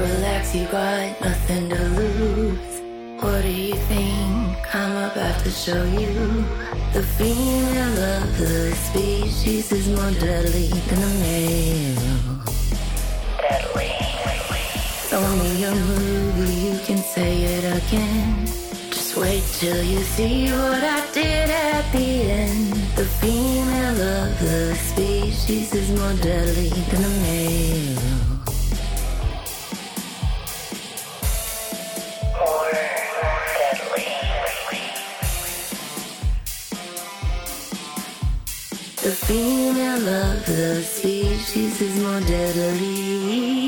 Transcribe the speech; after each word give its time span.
Relax, 0.00 0.54
you 0.54 0.66
got 0.68 1.20
nothing 1.20 1.68
to 1.68 1.82
lose. 1.90 2.80
What 3.22 3.42
do 3.42 3.52
you 3.52 3.74
think? 3.74 4.74
I'm 4.74 4.96
about 4.96 5.38
to 5.44 5.50
show 5.50 5.84
you. 5.84 6.42
The 6.94 7.02
female 7.18 7.98
of 8.16 8.38
the 8.38 8.72
species 8.76 9.70
is 9.70 9.88
more 9.88 10.10
deadly 10.12 10.68
than 10.88 11.00
the 11.02 11.12
male. 11.20 12.40
Deadly. 13.44 13.92
Show 15.10 15.20
me 15.36 15.64
a 15.64 15.74
movie, 15.74 16.54
you 16.68 16.78
can 16.86 16.96
say 16.96 17.42
it 17.42 17.64
again. 17.84 18.46
Just 18.90 19.18
wait 19.18 19.44
till 19.58 19.84
you 19.84 19.98
see 19.98 20.50
what 20.50 20.82
I 20.82 21.06
did 21.12 21.50
at 21.50 21.92
the 21.92 22.22
end. 22.40 22.72
The 22.96 23.04
female 23.04 24.00
of 24.00 24.40
the 24.40 24.74
species 24.76 25.74
is 25.74 25.90
more 25.90 26.14
deadly 26.22 26.70
than 26.70 27.02
the 27.02 27.08
male. 27.20 28.19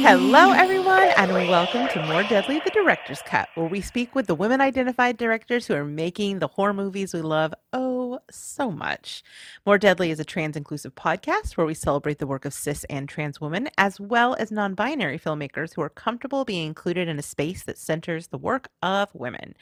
Hello, 0.02 0.50
everyone, 0.50 1.08
and 1.16 1.32
welcome 1.32 1.86
to 1.88 2.04
More 2.06 2.24
Deadly, 2.24 2.60
the 2.64 2.70
Director's 2.70 3.22
Cut, 3.22 3.48
where 3.54 3.68
we 3.68 3.80
speak 3.80 4.16
with 4.16 4.26
the 4.26 4.34
women 4.34 4.60
identified 4.60 5.18
directors 5.18 5.66
who 5.66 5.74
are 5.74 5.84
making 5.84 6.40
the 6.40 6.48
horror 6.48 6.74
movies 6.74 7.14
we 7.14 7.22
love 7.22 7.54
oh 7.72 8.18
so 8.28 8.72
much. 8.72 9.22
More 9.64 9.78
Deadly 9.78 10.10
is 10.10 10.18
a 10.18 10.24
trans 10.24 10.56
inclusive 10.56 10.96
podcast 10.96 11.56
where 11.56 11.66
we 11.66 11.74
celebrate 11.74 12.18
the 12.18 12.26
work 12.26 12.44
of 12.44 12.52
cis 12.52 12.82
and 12.90 13.08
trans 13.08 13.40
women, 13.40 13.68
as 13.78 14.00
well 14.00 14.34
as 14.34 14.50
non 14.50 14.74
binary 14.74 15.18
filmmakers 15.18 15.74
who 15.74 15.82
are 15.82 15.88
comfortable 15.88 16.44
being 16.44 16.66
included 16.66 17.06
in 17.06 17.20
a 17.20 17.22
space 17.22 17.62
that 17.62 17.78
centers 17.78 18.26
the 18.26 18.38
work 18.38 18.68
of 18.82 19.14
women. 19.14 19.54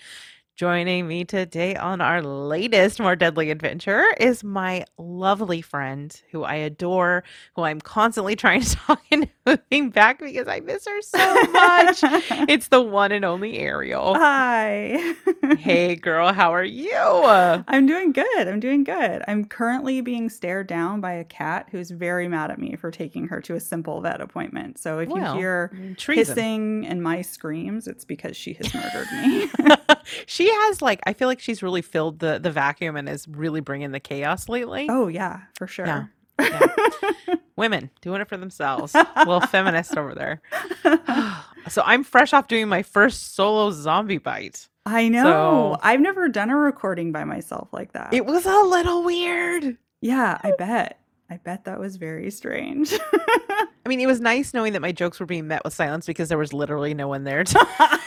Joining 0.64 1.08
me 1.08 1.25
today 1.25 1.75
on 1.75 2.03
our 2.03 2.20
latest 2.20 3.00
More 3.00 3.16
Deadly 3.16 3.50
adventure 3.50 4.05
is 4.19 4.44
my 4.44 4.84
lovely 4.98 5.62
friend 5.62 6.14
who 6.33 6.44
I 6.44 6.56
adore, 6.56 7.25
who 7.56 7.62
I'm 7.62 7.80
constantly 7.80 8.36
trying 8.36 8.61
to 8.61 8.77
talk 8.77 9.00
into 9.11 9.30
moving 9.47 9.89
back 9.89 10.19
because 10.19 10.48
I 10.48 10.61
miss 10.61 10.86
her 10.86 11.00
so 11.00 11.19
much. 11.50 12.00
it's 12.50 12.69
the 12.69 12.83
one 12.83 13.11
and 13.11 13.25
only 13.25 13.56
Ariel. 13.56 14.12
Hi. 14.17 15.14
hey, 15.58 15.97
girl, 15.97 16.30
how 16.34 16.52
are 16.52 16.62
you? 16.62 16.92
I'm 16.95 17.86
doing 17.86 18.12
good. 18.12 18.47
I'm 18.47 18.61
doing 18.61 18.84
good. 18.84 19.22
I'm 19.27 19.47
currently 19.47 20.02
being 20.02 20.28
stared 20.28 20.67
down 20.67 21.00
by 21.00 21.12
a 21.12 21.24
cat 21.24 21.69
who's 21.70 21.91
very 21.91 22.28
mad 22.28 22.50
at 22.50 22.58
me 22.58 22.77
for 22.77 22.91
taking 22.91 23.28
her 23.28 23.41
to 23.41 23.55
a 23.55 23.61
simple 23.61 24.02
vet 24.02 24.20
appointment. 24.20 24.78
So 24.78 24.98
if 24.98 25.08
Well, 25.08 25.33
you 25.33 25.41
hear 25.41 25.95
treason. 25.97 26.36
hissing 26.36 26.86
and 26.86 27.02
my 27.02 27.22
screams, 27.22 27.86
it's 27.86 28.05
because 28.05 28.36
she 28.36 28.52
has 28.52 28.74
murdered 28.74 29.08
me. 29.22 29.48
she 30.26 30.50
has 30.50 30.82
like 30.82 31.00
I 31.06 31.12
feel 31.12 31.28
like 31.28 31.40
she's 31.40 31.62
really 31.62 31.82
filled 31.82 32.18
the 32.18 32.38
the 32.38 32.50
vacuum 32.50 32.96
and 32.96 33.08
is 33.08 33.26
really 33.28 33.60
bringing 33.60 33.92
the 33.92 34.00
chaos 34.00 34.48
lately. 34.48 34.86
oh, 34.90 35.08
yeah, 35.08 35.42
for 35.56 35.66
sure. 35.66 35.86
Yeah. 35.86 36.06
Women 37.56 37.90
doing 38.00 38.20
it 38.20 38.28
for 38.28 38.36
themselves. 38.38 38.94
Little 38.94 39.40
feminist 39.48 39.96
over 39.96 40.14
there. 40.14 40.40
so 41.68 41.82
I'm 41.84 42.04
fresh 42.04 42.32
off 42.32 42.48
doing 42.48 42.68
my 42.68 42.82
first 42.82 43.34
solo 43.34 43.70
zombie 43.70 44.18
bite. 44.18 44.68
I 44.86 45.08
know. 45.08 45.74
So- 45.74 45.80
I've 45.82 46.00
never 46.00 46.28
done 46.28 46.48
a 46.48 46.56
recording 46.56 47.12
by 47.12 47.24
myself 47.24 47.68
like 47.72 47.92
that. 47.92 48.14
It 48.14 48.24
was 48.24 48.46
a 48.46 48.60
little 48.62 49.04
weird. 49.04 49.76
yeah, 50.00 50.38
I 50.42 50.52
bet. 50.56 50.98
I 51.28 51.36
bet 51.36 51.64
that 51.66 51.78
was 51.78 51.96
very 51.96 52.30
strange. 52.30 52.92
I 53.12 53.88
mean, 53.88 54.00
it 54.00 54.06
was 54.06 54.20
nice 54.20 54.52
knowing 54.52 54.72
that 54.72 54.80
my 54.80 54.90
jokes 54.90 55.20
were 55.20 55.26
being 55.26 55.46
met 55.46 55.62
with 55.62 55.72
silence 55.72 56.06
because 56.06 56.28
there 56.28 56.39
was 56.39 56.52
literally 56.52 56.92
no 56.92 57.06
one 57.06 57.24
there. 57.24 57.44
To... 57.44 58.00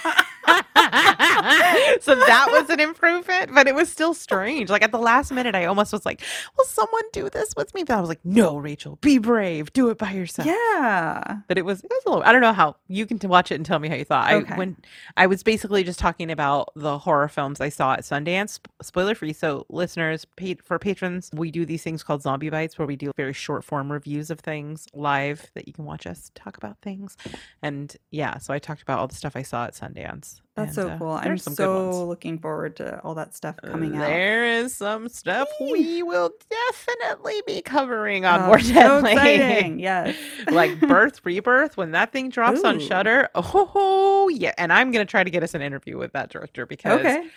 so 2.02 2.16
that 2.16 2.48
was 2.52 2.70
an 2.70 2.80
improvement, 2.80 3.52
but 3.54 3.68
it 3.68 3.76
was 3.76 3.90
still 3.90 4.14
strange. 4.14 4.70
Like 4.70 4.82
at 4.82 4.92
the 4.92 4.98
last 4.98 5.32
minute, 5.32 5.56
I 5.56 5.66
almost 5.66 5.92
was 5.92 6.06
like, 6.06 6.22
"Will 6.58 6.66
someone 6.66 7.04
do 7.12 7.30
this 7.30 7.54
with 7.58 7.74
me?" 7.74 7.84
But 7.84 7.98
I 7.98 8.00
was 8.00 8.10
like, 8.10 8.24
"No, 8.24 8.58
Rachel, 8.58 8.98
be 9.02 9.18
brave, 9.18 9.74
do 9.74 9.90
it 9.90 9.98
by 9.98 10.12
yourself." 10.12 10.48
yeah. 10.48 11.38
But 11.48 11.58
it 11.58 11.66
was 11.66 11.84
it 11.84 11.90
was 11.90 12.04
a 12.06 12.10
little. 12.10 12.24
I 12.24 12.32
don't 12.32 12.42
know 12.42 12.54
how 12.54 12.78
you 12.88 13.06
can 13.06 13.20
t- 13.20 13.28
watch 13.28 13.52
it 13.52 13.56
and 13.56 13.66
tell 13.66 13.80
me 13.80 13.90
how 13.90 13.96
you 13.96 14.06
thought. 14.06 14.32
Okay. 14.32 14.54
I 14.54 14.58
when 14.58 14.78
I 15.18 15.28
was 15.28 15.44
basically 15.44 15.84
just 15.84 16.00
talking 16.00 16.32
about 16.32 16.72
the 16.76 16.98
horror 16.98 17.28
films 17.28 17.60
I 17.60 17.70
saw 17.70 17.94
at 17.94 18.02
Sundance. 18.02 18.60
Spoiler 18.82 19.16
free. 19.16 19.34
So 19.34 19.66
listeners, 19.70 20.26
for 20.64 20.80
patrons, 20.80 21.30
we 21.34 21.52
do 21.52 21.66
these 21.66 21.84
things 21.84 22.04
called 22.04 22.22
zombie 22.22 22.50
bites, 22.50 22.78
where 22.78 22.88
we 22.88 22.96
do 22.96 23.12
very 23.18 23.34
short 23.34 23.64
form 23.64 23.92
reviews 23.92 24.30
of 24.30 24.40
things 24.40 24.88
live 24.94 25.52
that 25.56 25.68
you 25.68 25.74
can 25.74 25.86
watch 25.86 26.08
us 26.08 26.32
talk 26.36 26.58
about 26.58 26.78
things. 26.82 27.18
And 27.62 27.96
yeah, 28.12 28.38
so 28.38 28.54
I 28.54 28.60
talked 28.60 28.82
about 28.82 29.00
all 29.00 29.08
the 29.08 29.16
stuff 29.16 29.36
I 29.36 29.42
saw 29.42 29.66
at 29.66 29.74
Sundance. 29.74 30.42
That's 30.56 30.78
and, 30.78 30.88
so 30.88 30.94
uh, 30.94 30.98
cool. 31.00 31.12
I'm 31.14 31.38
some 31.40 31.56
so 31.56 32.06
looking 32.06 32.38
forward 32.38 32.76
to 32.76 33.00
all 33.02 33.16
that 33.16 33.34
stuff 33.36 33.56
coming 33.64 33.96
out. 33.96 34.02
There 34.02 34.46
is 34.46 34.78
some 34.78 35.10
stuff 35.10 35.48
we 35.60 36.04
will 36.04 36.32
definitely 36.50 37.42
be 37.48 37.64
covering 37.64 38.24
on 38.26 38.42
Oh, 38.42 38.46
More 38.48 38.60
so 38.60 39.00
exciting. 39.00 39.80
Yes. 39.80 40.16
like 40.52 40.80
Birth, 40.80 41.22
Rebirth, 41.26 41.76
when 41.76 41.90
that 41.92 42.12
thing 42.12 42.30
drops 42.30 42.64
on 42.64 42.80
Shudder. 42.80 43.30
Oh 43.34 44.30
yeah, 44.32 44.54
and 44.60 44.72
I'm 44.72 44.92
gonna 44.92 45.06
try 45.06 45.24
to 45.24 45.32
get 45.32 45.42
us 45.42 45.56
an 45.56 45.64
interview 45.64 45.98
with 45.98 46.14
that 46.14 46.30
director 46.30 46.68
because 46.68 47.00
Okay. 47.00 47.28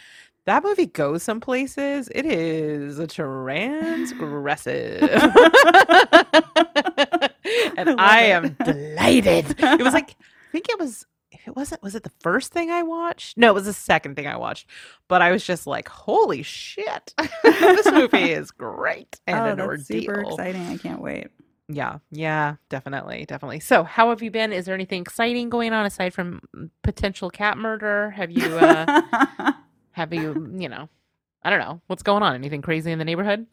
that 0.44 0.62
movie 0.62 0.84
goes 0.86 1.22
some 1.22 1.40
places. 1.40 2.10
It 2.14 2.26
is 2.26 2.98
transgressive, 2.98 5.00
and 7.78 7.88
love 7.88 7.96
I 7.98 8.20
am 8.24 8.54
delighted. 8.62 9.54
It 9.58 9.82
was 9.82 9.94
like 9.94 10.10
I 10.10 10.52
think 10.52 10.68
it 10.68 10.78
was. 10.78 11.06
It 11.46 11.54
wasn't, 11.56 11.82
was 11.82 11.94
it 11.94 12.02
the 12.02 12.10
first 12.20 12.52
thing 12.52 12.70
I 12.70 12.82
watched? 12.82 13.36
No, 13.38 13.50
it 13.50 13.54
was 13.54 13.66
the 13.66 13.72
second 13.72 14.16
thing 14.16 14.26
I 14.26 14.36
watched. 14.36 14.68
But 15.08 15.22
I 15.22 15.30
was 15.30 15.44
just 15.44 15.66
like, 15.66 15.88
"Holy 15.88 16.42
shit, 16.42 17.14
this 17.44 17.90
movie 17.92 18.30
is 18.32 18.50
great 18.50 19.20
and 19.26 19.38
oh, 19.38 19.50
an 19.50 19.56
that's 19.58 19.66
ordeal." 19.66 19.84
super 20.02 20.20
exciting. 20.22 20.62
I 20.66 20.76
can't 20.76 21.00
wait. 21.00 21.28
Yeah, 21.68 21.98
yeah, 22.12 22.56
definitely, 22.68 23.24
definitely. 23.26 23.60
So, 23.60 23.82
how 23.84 24.10
have 24.10 24.22
you 24.22 24.30
been? 24.30 24.52
Is 24.52 24.66
there 24.66 24.74
anything 24.74 25.02
exciting 25.02 25.50
going 25.50 25.72
on 25.72 25.84
aside 25.86 26.14
from 26.14 26.40
potential 26.82 27.28
cat 27.30 27.58
murder? 27.58 28.10
Have 28.10 28.30
you, 28.30 28.44
uh, 28.56 29.52
have 29.92 30.12
you, 30.14 30.54
you 30.58 30.68
know, 30.68 30.88
I 31.42 31.50
don't 31.50 31.58
know, 31.58 31.80
what's 31.88 32.04
going 32.04 32.22
on? 32.22 32.34
Anything 32.36 32.62
crazy 32.62 32.92
in 32.92 32.98
the 32.98 33.04
neighborhood? 33.04 33.46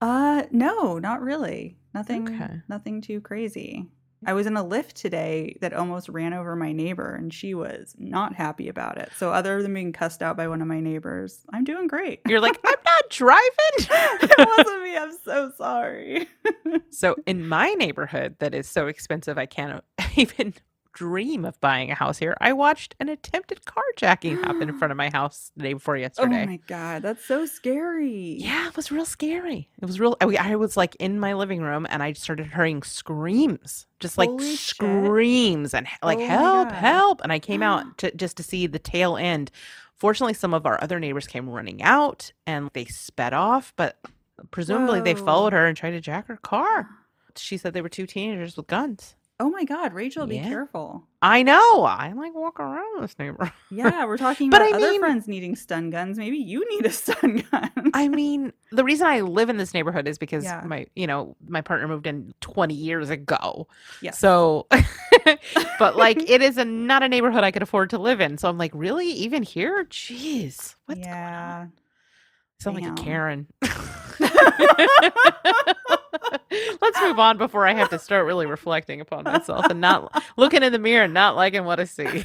uh 0.00 0.42
no, 0.50 0.98
not 0.98 1.22
really. 1.22 1.78
Nothing 1.94 2.34
Okay. 2.34 2.60
nothing 2.68 3.00
too 3.00 3.20
crazy. 3.22 3.86
I 4.26 4.32
was 4.32 4.46
in 4.46 4.56
a 4.56 4.64
Lyft 4.64 4.94
today 4.94 5.56
that 5.60 5.72
almost 5.72 6.08
ran 6.08 6.32
over 6.32 6.56
my 6.56 6.72
neighbor 6.72 7.14
and 7.14 7.32
she 7.32 7.54
was 7.54 7.94
not 7.98 8.34
happy 8.34 8.68
about 8.68 8.98
it. 8.98 9.10
So 9.16 9.32
other 9.32 9.62
than 9.62 9.74
being 9.74 9.92
cussed 9.92 10.22
out 10.22 10.36
by 10.36 10.48
one 10.48 10.60
of 10.62 10.68
my 10.68 10.80
neighbors, 10.80 11.44
I'm 11.52 11.64
doing 11.64 11.86
great. 11.86 12.20
You're 12.26 12.40
like, 12.40 12.58
I'm 12.64 12.74
not 12.84 13.10
driving. 13.10 13.50
it 13.78 14.48
wasn't 14.56 14.82
me. 14.82 14.96
I'm 14.96 15.12
so 15.24 15.52
sorry. 15.56 16.28
so, 16.90 17.16
in 17.26 17.46
my 17.48 17.70
neighborhood, 17.74 18.36
that 18.38 18.54
is 18.54 18.68
so 18.68 18.86
expensive, 18.86 19.38
I 19.38 19.46
can't 19.46 19.82
even 20.16 20.54
dream 20.94 21.44
of 21.44 21.60
buying 21.60 21.90
a 21.90 21.94
house 21.94 22.18
here. 22.18 22.36
I 22.40 22.52
watched 22.52 22.94
an 23.00 23.08
attempted 23.08 23.60
carjacking 23.64 24.42
happen 24.42 24.68
in 24.68 24.78
front 24.78 24.92
of 24.92 24.96
my 24.96 25.10
house 25.12 25.52
the 25.56 25.64
day 25.64 25.72
before 25.74 25.96
oh 25.96 26.00
yesterday. 26.00 26.42
Oh 26.42 26.46
my 26.46 26.60
god, 26.66 27.02
that's 27.02 27.24
so 27.24 27.44
scary. 27.46 28.36
Yeah, 28.38 28.68
it 28.68 28.76
was 28.76 28.90
real 28.90 29.04
scary. 29.04 29.68
It 29.80 29.86
was 29.86 30.00
real. 30.00 30.16
I, 30.20 30.52
I 30.52 30.56
was 30.56 30.76
like 30.76 30.96
in 30.96 31.20
my 31.20 31.34
living 31.34 31.60
room 31.62 31.86
and 31.90 32.02
I 32.02 32.12
started 32.14 32.46
hearing 32.46 32.82
screams, 32.82 33.86
just 34.00 34.16
like 34.16 34.28
Holy 34.30 34.50
shit. 34.50 34.58
screams 34.58 35.74
and 35.74 35.86
like 36.02 36.18
Oh 36.18 36.26
help, 36.26 36.72
help. 36.72 37.20
And 37.22 37.32
I 37.32 37.38
came 37.38 37.62
out 37.62 37.98
to, 37.98 38.14
just 38.14 38.36
to 38.38 38.42
see 38.42 38.66
the 38.66 38.78
tail 38.78 39.16
end. 39.16 39.50
Fortunately, 39.96 40.34
some 40.34 40.54
of 40.54 40.66
our 40.66 40.82
other 40.82 40.98
neighbors 41.00 41.26
came 41.26 41.48
running 41.48 41.82
out 41.82 42.32
and 42.46 42.70
they 42.74 42.84
sped 42.84 43.32
off, 43.32 43.72
but 43.76 43.98
presumably 44.50 45.00
they 45.00 45.14
followed 45.14 45.52
her 45.52 45.66
and 45.66 45.76
tried 45.76 45.92
to 45.92 46.00
jack 46.00 46.26
her 46.28 46.36
car. 46.36 46.88
She 47.36 47.56
said 47.56 47.72
they 47.74 47.82
were 47.82 47.88
two 47.88 48.06
teenagers 48.06 48.56
with 48.56 48.66
guns. 48.66 49.14
Oh 49.40 49.50
my 49.50 49.64
god, 49.64 49.92
Rachel, 49.94 50.26
be 50.28 50.36
Yeah. 50.36 50.48
careful. 50.48 51.08
I 51.20 51.42
know. 51.42 51.82
I 51.82 52.12
like 52.12 52.34
walk 52.36 52.60
around 52.60 53.02
this 53.02 53.18
neighborhood. 53.18 53.52
Yeah, 53.68 54.04
we're 54.04 54.16
talking 54.16 54.48
But 54.50 54.60
about 54.62 54.74
I 54.74 54.76
other 54.76 54.90
mean- 54.92 55.00
friends 55.00 55.26
needing 55.26 55.56
stun 55.56 55.90
guns. 55.90 56.16
Maybe 56.18 56.36
you 56.38 56.64
need 56.70 56.86
a 56.86 56.90
stun 56.92 57.42
gun. 57.50 57.90
I 57.94 58.06
mean, 58.08 58.52
the 58.70 58.84
reason 58.84 59.08
I 59.08 59.22
live 59.22 59.50
in 59.50 59.56
this 59.56 59.74
neighborhood 59.74 60.06
is 60.06 60.18
because 60.18 60.44
Yeah. 60.44 60.62
my, 60.64 60.86
you 60.94 61.08
know, 61.08 61.34
my 61.48 61.62
partner 61.62 61.88
moved 61.88 62.06
in 62.06 62.32
20 62.42 62.74
years 62.74 63.10
ago. 63.10 63.66
Yes. 64.00 64.20
So, 64.20 64.68
but 65.80 65.96
like, 65.96 66.30
it 66.30 66.40
is 66.40 66.56
a, 66.56 66.64
not 66.64 67.02
a 67.02 67.08
neighborhood 67.08 67.42
I 67.42 67.50
could 67.50 67.62
afford 67.62 67.90
to 67.90 67.98
live 67.98 68.20
in. 68.20 68.38
So 68.38 68.48
I'm 68.48 68.56
like, 68.58 68.70
really? 68.72 69.08
Even 69.08 69.42
here? 69.42 69.84
Jeez. 69.86 70.76
What's 70.86 71.00
going 71.00 71.12
on? 71.12 71.12
yeah. 71.12 71.66
I 71.66 72.62
sound 72.62 72.76
like 72.80 72.86
a 72.86 72.94
Karen. 73.02 73.46
Let's 76.80 77.00
move 77.00 77.18
on 77.18 77.38
before 77.38 77.66
I 77.66 77.74
have 77.74 77.90
to 77.90 77.98
start 77.98 78.26
really 78.26 78.46
reflecting 78.46 79.00
upon 79.00 79.24
myself 79.24 79.66
and 79.70 79.80
not 79.80 80.22
looking 80.36 80.62
in 80.62 80.72
the 80.72 80.78
mirror 80.78 81.04
and 81.04 81.14
not 81.14 81.36
liking 81.36 81.64
what 81.64 81.80
I 81.80 81.84
see. 81.84 82.24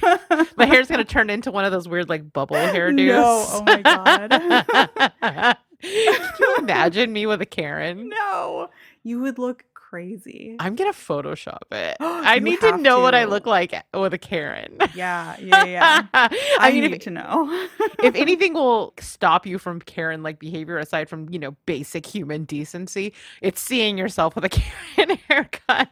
My 0.55 0.65
hair's 0.65 0.87
gonna 0.87 1.03
turn 1.03 1.29
into 1.29 1.51
one 1.51 1.65
of 1.65 1.71
those 1.71 1.87
weird 1.87 2.09
like 2.09 2.31
bubble 2.31 2.55
hairdos. 2.55 3.05
No, 3.07 3.45
oh 3.49 3.63
my 3.65 3.81
God. 3.81 5.57
Can 5.81 6.29
you 6.39 6.55
imagine 6.57 7.13
me 7.13 7.25
with 7.25 7.41
a 7.41 7.45
Karen? 7.45 8.09
no, 8.09 8.69
you 9.03 9.21
would 9.21 9.39
look 9.39 9.63
crazy. 9.89 10.55
I'm 10.59 10.75
gonna 10.75 10.93
Photoshop 10.93 11.71
it. 11.71 11.97
I 11.99 12.37
need 12.37 12.59
to 12.61 12.77
know 12.77 12.99
what 12.99 13.15
I 13.15 13.23
look 13.23 13.47
like 13.47 13.73
with 13.91 14.13
a 14.13 14.19
Karen. 14.19 14.77
yeah, 14.93 15.35
yeah, 15.41 15.63
yeah. 15.63 16.05
I, 16.13 16.29
I, 16.59 16.71
mean, 16.71 16.81
need 16.81 16.93
if, 16.93 17.01
to 17.03 17.09
know. 17.09 17.67
if 18.03 18.13
anything 18.15 18.53
will 18.53 18.93
stop 18.99 19.47
you 19.47 19.57
from 19.57 19.81
Karen 19.81 20.21
like 20.21 20.37
behavior 20.37 20.77
aside 20.77 21.09
from, 21.09 21.27
you 21.29 21.39
know, 21.39 21.55
basic 21.65 22.05
human 22.05 22.45
decency, 22.45 23.13
it's 23.41 23.59
seeing 23.61 23.97
yourself 23.97 24.35
with 24.35 24.45
a 24.45 24.49
Karen 24.49 25.17
haircut. 25.27 25.89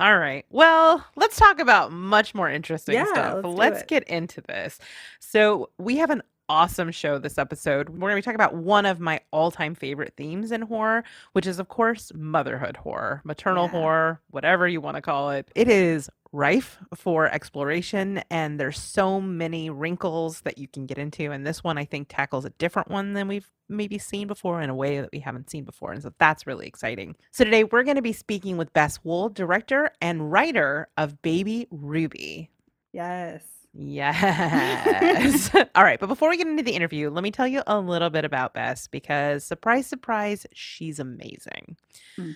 All 0.00 0.18
right. 0.18 0.46
Well, 0.48 1.04
let's 1.16 1.36
talk 1.36 1.60
about 1.60 1.92
much 1.92 2.34
more 2.34 2.48
interesting 2.48 2.94
Yeah, 2.94 3.06
stuff. 3.06 3.44
let's 3.44 3.58
Let's 3.58 3.82
get 3.82 4.04
into 4.04 4.40
this. 4.40 4.78
So, 5.20 5.68
we 5.78 5.96
have 5.96 6.08
an 6.08 6.22
awesome 6.48 6.90
show 6.90 7.18
this 7.18 7.38
episode. 7.38 7.88
We're 7.88 8.10
going 8.10 8.12
to 8.12 8.16
be 8.16 8.22
talking 8.22 8.34
about 8.36 8.54
one 8.54 8.86
of 8.86 9.00
my 9.00 9.20
all 9.30 9.50
time 9.50 9.74
favorite 9.74 10.14
themes 10.16 10.52
in 10.52 10.62
horror, 10.62 11.04
which 11.32 11.46
is, 11.46 11.58
of 11.58 11.68
course, 11.68 12.10
motherhood 12.14 12.76
horror, 12.78 13.20
maternal 13.24 13.64
Yeah. 13.64 13.70
horror, 13.70 14.20
whatever 14.30 14.66
you 14.68 14.80
want 14.80 14.96
to 14.96 15.02
call 15.02 15.30
it. 15.30 15.50
It 15.54 15.68
is 15.68 16.10
rife 16.30 16.76
for 16.94 17.26
exploration, 17.26 18.22
and 18.30 18.60
there's 18.60 18.78
so 18.78 19.18
many 19.18 19.70
wrinkles 19.70 20.42
that 20.42 20.58
you 20.58 20.68
can 20.68 20.84
get 20.84 20.98
into. 20.98 21.30
And 21.32 21.46
this 21.46 21.64
one, 21.64 21.78
I 21.78 21.86
think, 21.86 22.08
tackles 22.10 22.44
a 22.44 22.50
different 22.50 22.90
one 22.90 23.14
than 23.14 23.28
we've 23.28 23.50
maybe 23.70 23.96
seen 23.98 24.26
before 24.26 24.60
in 24.60 24.68
a 24.68 24.74
way 24.74 25.00
that 25.00 25.08
we 25.10 25.20
haven't 25.20 25.48
seen 25.50 25.64
before. 25.64 25.92
And 25.92 26.02
so 26.02 26.12
that's 26.18 26.46
really 26.46 26.66
exciting. 26.66 27.16
So 27.30 27.44
today 27.44 27.64
we're 27.64 27.82
going 27.82 27.96
to 27.96 28.02
be 28.02 28.12
speaking 28.12 28.56
with 28.58 28.72
Bess 28.74 28.98
Wohl, 29.04 29.30
director 29.30 29.90
and 30.02 30.30
writer 30.30 30.88
of 30.98 31.20
Baby 31.22 31.66
Ruby. 31.70 32.50
yes. 32.92 33.42
Yes. 33.74 35.50
All 35.74 35.84
right. 35.84 36.00
But 36.00 36.06
before 36.06 36.28
we 36.30 36.36
get 36.36 36.46
into 36.46 36.62
the 36.62 36.72
interview, 36.72 37.10
let 37.10 37.22
me 37.22 37.30
tell 37.30 37.46
you 37.46 37.62
a 37.66 37.78
little 37.78 38.10
bit 38.10 38.24
about 38.24 38.54
Bess 38.54 38.86
because, 38.88 39.44
surprise, 39.44 39.86
surprise, 39.86 40.46
she's 40.52 40.98
amazing. 40.98 41.76
Mm. 42.18 42.34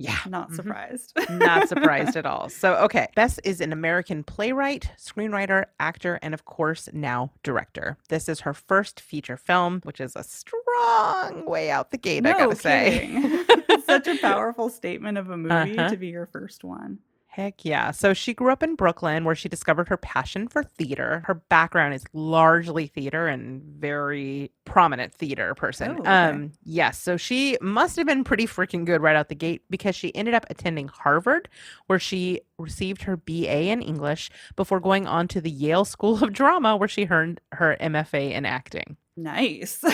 Yeah. 0.00 0.18
Not 0.28 0.50
Mhm. 0.50 0.54
surprised. 0.54 1.12
Not 1.28 1.68
surprised 1.68 2.16
at 2.16 2.24
all. 2.32 2.48
So, 2.48 2.76
okay. 2.76 3.08
Bess 3.16 3.38
is 3.40 3.60
an 3.60 3.72
American 3.72 4.22
playwright, 4.22 4.92
screenwriter, 4.96 5.64
actor, 5.80 6.20
and 6.22 6.32
of 6.34 6.44
course, 6.44 6.88
now 6.92 7.32
director. 7.42 7.96
This 8.08 8.28
is 8.28 8.40
her 8.40 8.54
first 8.54 9.00
feature 9.00 9.36
film, 9.36 9.80
which 9.82 10.00
is 10.00 10.14
a 10.14 10.22
strong 10.22 11.44
way 11.46 11.70
out 11.70 11.90
the 11.90 11.98
gate, 11.98 12.24
I 12.24 12.32
gotta 12.32 12.54
say. 12.54 13.08
kidding. 13.12 13.44
It's 13.68 13.86
Such 13.86 14.06
a 14.06 14.16
powerful 14.18 14.68
statement 14.68 15.18
of 15.18 15.30
a 15.30 15.36
movie 15.36 15.76
Uh-huh. 15.76 15.88
to 15.90 15.96
be 15.96 16.08
your 16.08 16.26
first 16.26 16.62
one. 16.62 17.00
Heck 17.38 17.64
yeah. 17.64 17.92
So 17.92 18.14
she 18.14 18.34
grew 18.34 18.50
up 18.50 18.64
in 18.64 18.74
Brooklyn 18.74 19.22
where 19.22 19.36
she 19.36 19.48
discovered 19.48 19.86
her 19.86 19.96
passion 19.96 20.48
for 20.48 20.64
theater. 20.64 21.22
Her 21.24 21.34
background 21.34 21.94
is 21.94 22.04
largely 22.12 22.88
theater 22.88 23.28
and 23.28 23.62
very 23.62 24.50
prominent 24.64 25.14
theater 25.14 25.54
person. 25.54 25.92
Oh, 25.98 26.00
okay. 26.00 26.10
Um 26.10 26.50
yes, 26.64 26.98
so 27.00 27.16
she 27.16 27.56
must 27.60 27.94
have 27.94 28.08
been 28.08 28.24
pretty 28.24 28.48
freaking 28.48 28.84
good 28.84 29.00
right 29.02 29.14
out 29.14 29.28
the 29.28 29.36
gate 29.36 29.62
because 29.70 29.94
she 29.94 30.12
ended 30.16 30.34
up 30.34 30.46
attending 30.50 30.88
Harvard 30.88 31.48
where 31.86 32.00
she 32.00 32.40
received 32.58 33.02
her 33.02 33.16
BA 33.16 33.70
in 33.70 33.82
English 33.82 34.30
before 34.56 34.80
going 34.80 35.06
on 35.06 35.28
to 35.28 35.40
the 35.40 35.48
Yale 35.48 35.84
School 35.84 36.24
of 36.24 36.32
Drama 36.32 36.76
where 36.76 36.88
she 36.88 37.06
earned 37.08 37.40
her 37.52 37.76
MFA 37.80 38.32
in 38.32 38.46
acting. 38.46 38.96
Nice. 39.16 39.84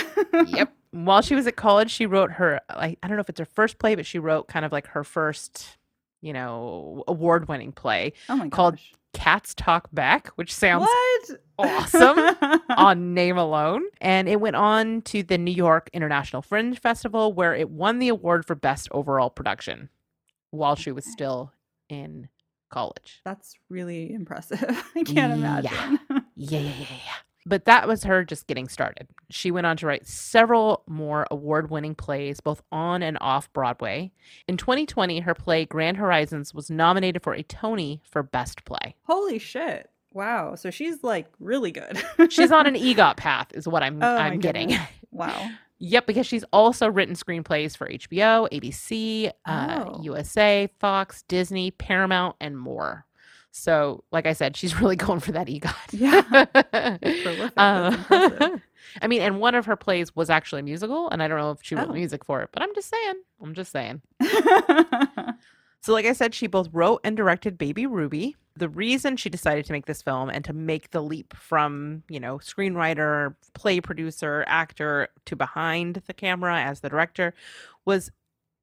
Yep. 0.47 0.73
While 0.93 1.21
she 1.21 1.35
was 1.35 1.47
at 1.47 1.57
college, 1.57 1.91
she 1.91 2.07
wrote 2.07 2.31
her 2.33 2.63
like 2.75 2.99
I 3.03 3.09
don't 3.09 3.19
know 3.19 3.21
if 3.21 3.29
it's 3.29 3.41
her 3.41 3.45
first 3.45 3.79
play, 3.79 3.97
but 3.97 4.07
she 4.07 4.19
wrote 4.19 4.49
kind 4.49 4.65
of 4.65 4.73
like 4.73 4.87
her 4.87 5.05
first, 5.05 5.77
you 6.25 6.33
know, 6.33 7.05
award-winning 7.07 7.73
play 7.73 8.15
Oh 8.29 8.49
Called. 8.51 8.79
Cats 9.13 9.55
Talk 9.55 9.89
Back, 9.93 10.29
which 10.35 10.53
sounds 10.53 10.89
what? 10.89 11.39
awesome 11.59 12.19
on 12.77 13.15
name 13.15 13.37
alone. 13.39 13.83
And 14.01 14.29
it 14.29 14.41
went 14.41 14.57
on 14.57 15.03
to 15.03 15.23
the 15.23 15.39
New 15.39 15.53
York 15.53 15.89
International 15.93 16.43
Fringe 16.43 16.77
Festival, 16.81 17.33
where 17.33 17.55
it 17.55 17.71
won 17.71 18.01
the 18.01 18.09
award 18.09 18.45
for 18.45 18.57
Best 18.57 18.89
Overall 18.91 19.31
Production 19.31 19.89
while 20.51 20.75
she 20.75 20.91
was 20.91 21.05
still 21.05 21.53
in 21.89 22.29
college. 22.71 23.21
That's 23.25 23.55
really 23.69 24.13
impressive. 24.13 24.65
I 24.97 25.03
can't 25.05 25.17
Yeah. 25.17 25.35
imagine. 25.35 26.01
Yeah, 26.37 26.59
yeah, 26.59 26.71
yeah, 26.81 26.87
yeah. 26.91 27.13
But 27.47 27.67
that 27.67 27.87
was 27.87 28.05
her 28.05 28.25
just 28.25 28.47
getting 28.47 28.69
started. 28.69 29.07
She 29.31 29.51
went 29.51 29.67
on 29.67 29.77
to 29.79 29.87
write 29.87 30.07
several 30.07 30.83
more 30.87 31.27
award 31.31 31.71
winning 31.71 31.95
plays, 31.95 32.41
both 32.41 32.63
on 32.73 33.03
and 33.03 33.19
off 33.21 33.53
Broadway. 33.53 34.13
In 34.49 34.57
2020, 34.57 35.21
her 35.21 35.35
play 35.35 35.67
Grand 35.67 35.99
Horizons 35.99 36.55
was 36.55 36.71
nominated 36.71 37.23
for 37.23 37.35
a 37.35 37.43
Tony 37.43 38.01
for 38.11 38.23
Best 38.23 38.65
Play. 38.65 38.97
Holy 39.03 39.39
shit. 39.39 39.91
Wow. 40.13 40.55
So 40.55 40.71
she's 40.71 41.03
like 41.05 41.27
really 41.39 41.71
good. 41.73 42.03
She's 42.31 42.51
on 42.53 42.67
an 42.67 42.75
EGOT 42.77 43.17
path, 43.17 43.49
is 43.53 43.69
what 43.69 43.83
I'm, 43.83 44.03
Oh 44.03 44.17
I'm 44.17 44.39
getting. 44.41 44.69
goodness. 44.69 44.89
Wow. 45.11 45.49
Yep, 45.79 46.07
because 46.07 46.27
she's 46.27 46.43
also 46.53 46.89
written 46.89 47.15
screenplays 47.15 47.77
for 47.77 47.89
HBO, 47.89 48.49
ABC, 48.51 49.31
uh, 49.45 49.85
Oh. 49.87 50.03
USA, 50.03 50.69
Fox, 50.81 51.23
Disney, 51.29 51.71
Paramount, 51.71 52.35
and 52.41 52.59
more. 52.59 53.07
So, 53.57 54.03
like 54.11 54.27
I 54.27 54.33
said, 54.33 54.57
she's 54.57 54.75
really 54.81 54.97
going 54.97 55.21
for 55.21 55.31
that 55.33 55.47
EGOT. 55.47 55.73
Yeah. 55.93 56.23
Prolific. 57.23 57.53
That's. 57.55 58.11
Uh, 58.11 58.59
I 59.03 59.07
mean, 59.07 59.23
and 59.23 59.39
one 59.39 59.55
of 59.55 59.65
her 59.67 59.77
plays 59.77 60.15
was 60.17 60.29
actually 60.29 60.61
a 60.61 60.65
musical, 60.65 61.09
and 61.11 61.23
I 61.23 61.29
don't 61.29 61.39
know 61.39 61.53
if 61.53 61.59
she 61.63 61.77
wrote 61.77 61.89
Oh. 61.89 61.93
music 61.93 62.25
for 62.25 62.43
it, 62.43 62.51
but 62.53 62.63
I'm 62.65 62.75
just 62.75 62.89
saying. 62.91 63.15
I'm 63.41 63.55
just 63.55 63.71
saying. 63.71 64.03
So, 65.81 65.93
like 65.93 66.07
I 66.07 66.15
said, 66.15 66.35
she 66.35 66.47
both 66.47 66.69
wrote 66.73 67.01
and 67.05 67.15
directed 67.17 67.59
Baby 67.59 67.87
Ruby. 67.87 68.37
The 68.57 68.69
reason 68.71 69.17
she 69.19 69.29
decided 69.29 69.67
to 69.67 69.73
make 69.73 69.85
this 69.87 70.01
film 70.03 70.31
and 70.31 70.43
to 70.47 70.53
make 70.55 70.91
the 70.93 71.03
leap 71.03 71.35
from, 71.37 72.03
you 72.09 72.19
know, 72.19 72.39
screenwriter, 72.39 73.35
play 73.53 73.81
producer, 73.81 74.45
actor 74.49 75.09
to 75.27 75.37
behind 75.37 76.03
the 76.07 76.15
camera 76.15 76.61
as 76.63 76.81
the 76.81 76.89
director 76.89 77.35
was 77.85 78.11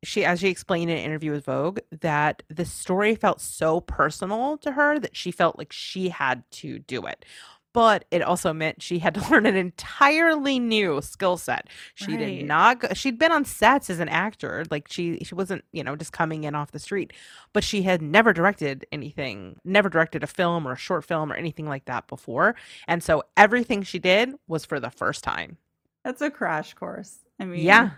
she, 0.04 0.26
as 0.26 0.40
she 0.40 0.50
explained 0.50 0.90
in 0.92 0.98
an 0.98 1.04
interview 1.04 1.32
with 1.32 1.46
Vogue, 1.46 1.80
that 2.02 2.44
the 2.50 2.66
story 2.66 3.16
felt 3.16 3.42
so 3.42 3.82
personal 3.82 4.58
to 4.60 4.72
her 4.74 5.00
that 5.00 5.16
she 5.16 5.32
felt 5.32 5.58
like 5.58 5.72
she 5.72 6.10
had 6.10 6.44
to 6.52 6.80
do 6.80 7.06
it. 7.06 7.26
But 7.74 8.04
it 8.12 8.22
also 8.22 8.52
meant 8.52 8.82
she 8.82 9.00
had 9.00 9.14
to 9.14 9.22
learn 9.32 9.46
an 9.46 9.56
entirely 9.56 10.60
new 10.60 11.02
skill 11.02 11.38
set. 11.38 11.70
She 11.96 12.18
did 12.18 12.26
Right. 12.26 12.46
not 12.46 12.80
go, 12.82 12.90
she'd 12.94 13.18
been 13.18 13.32
on 13.32 13.46
sets 13.46 13.90
as 13.90 14.00
an 14.02 14.10
actor. 14.10 14.66
Like 14.70 14.88
she 14.92 15.20
she 15.24 15.36
wasn't, 15.36 15.64
you 15.72 15.82
know, 15.84 15.96
just 15.96 16.12
coming 16.12 16.44
in 16.44 16.54
off 16.56 16.72
the 16.72 16.80
street 16.80 17.14
but 17.54 17.64
she 17.64 17.82
had 17.84 18.02
never 18.02 18.34
directed 18.34 18.86
anything, 18.92 19.58
never 19.64 19.90
directed 19.90 20.24
a 20.24 20.28
film 20.28 20.68
or 20.68 20.74
a 20.74 20.78
short 20.78 21.06
film 21.06 21.32
or 21.32 21.36
anything 21.36 21.66
like 21.66 21.86
that 21.86 22.08
before. 22.08 22.56
And 22.88 23.04
so 23.04 23.24
everything 23.38 23.84
she 23.84 24.00
did 24.00 24.34
was 24.48 24.66
for 24.66 24.80
the 24.80 24.90
first 24.90 25.24
time. 25.24 25.58
That's 26.04 26.22
a 26.22 26.32
crash 26.32 26.74
course. 26.74 27.20
I 27.40 27.46
mean, 27.46 27.62
Yeah. 27.66 27.92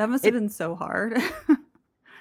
That 0.00 0.08
must 0.08 0.24
It- 0.24 0.32
have 0.32 0.40
been 0.42 0.48
so 0.48 0.74
hard. 0.74 1.18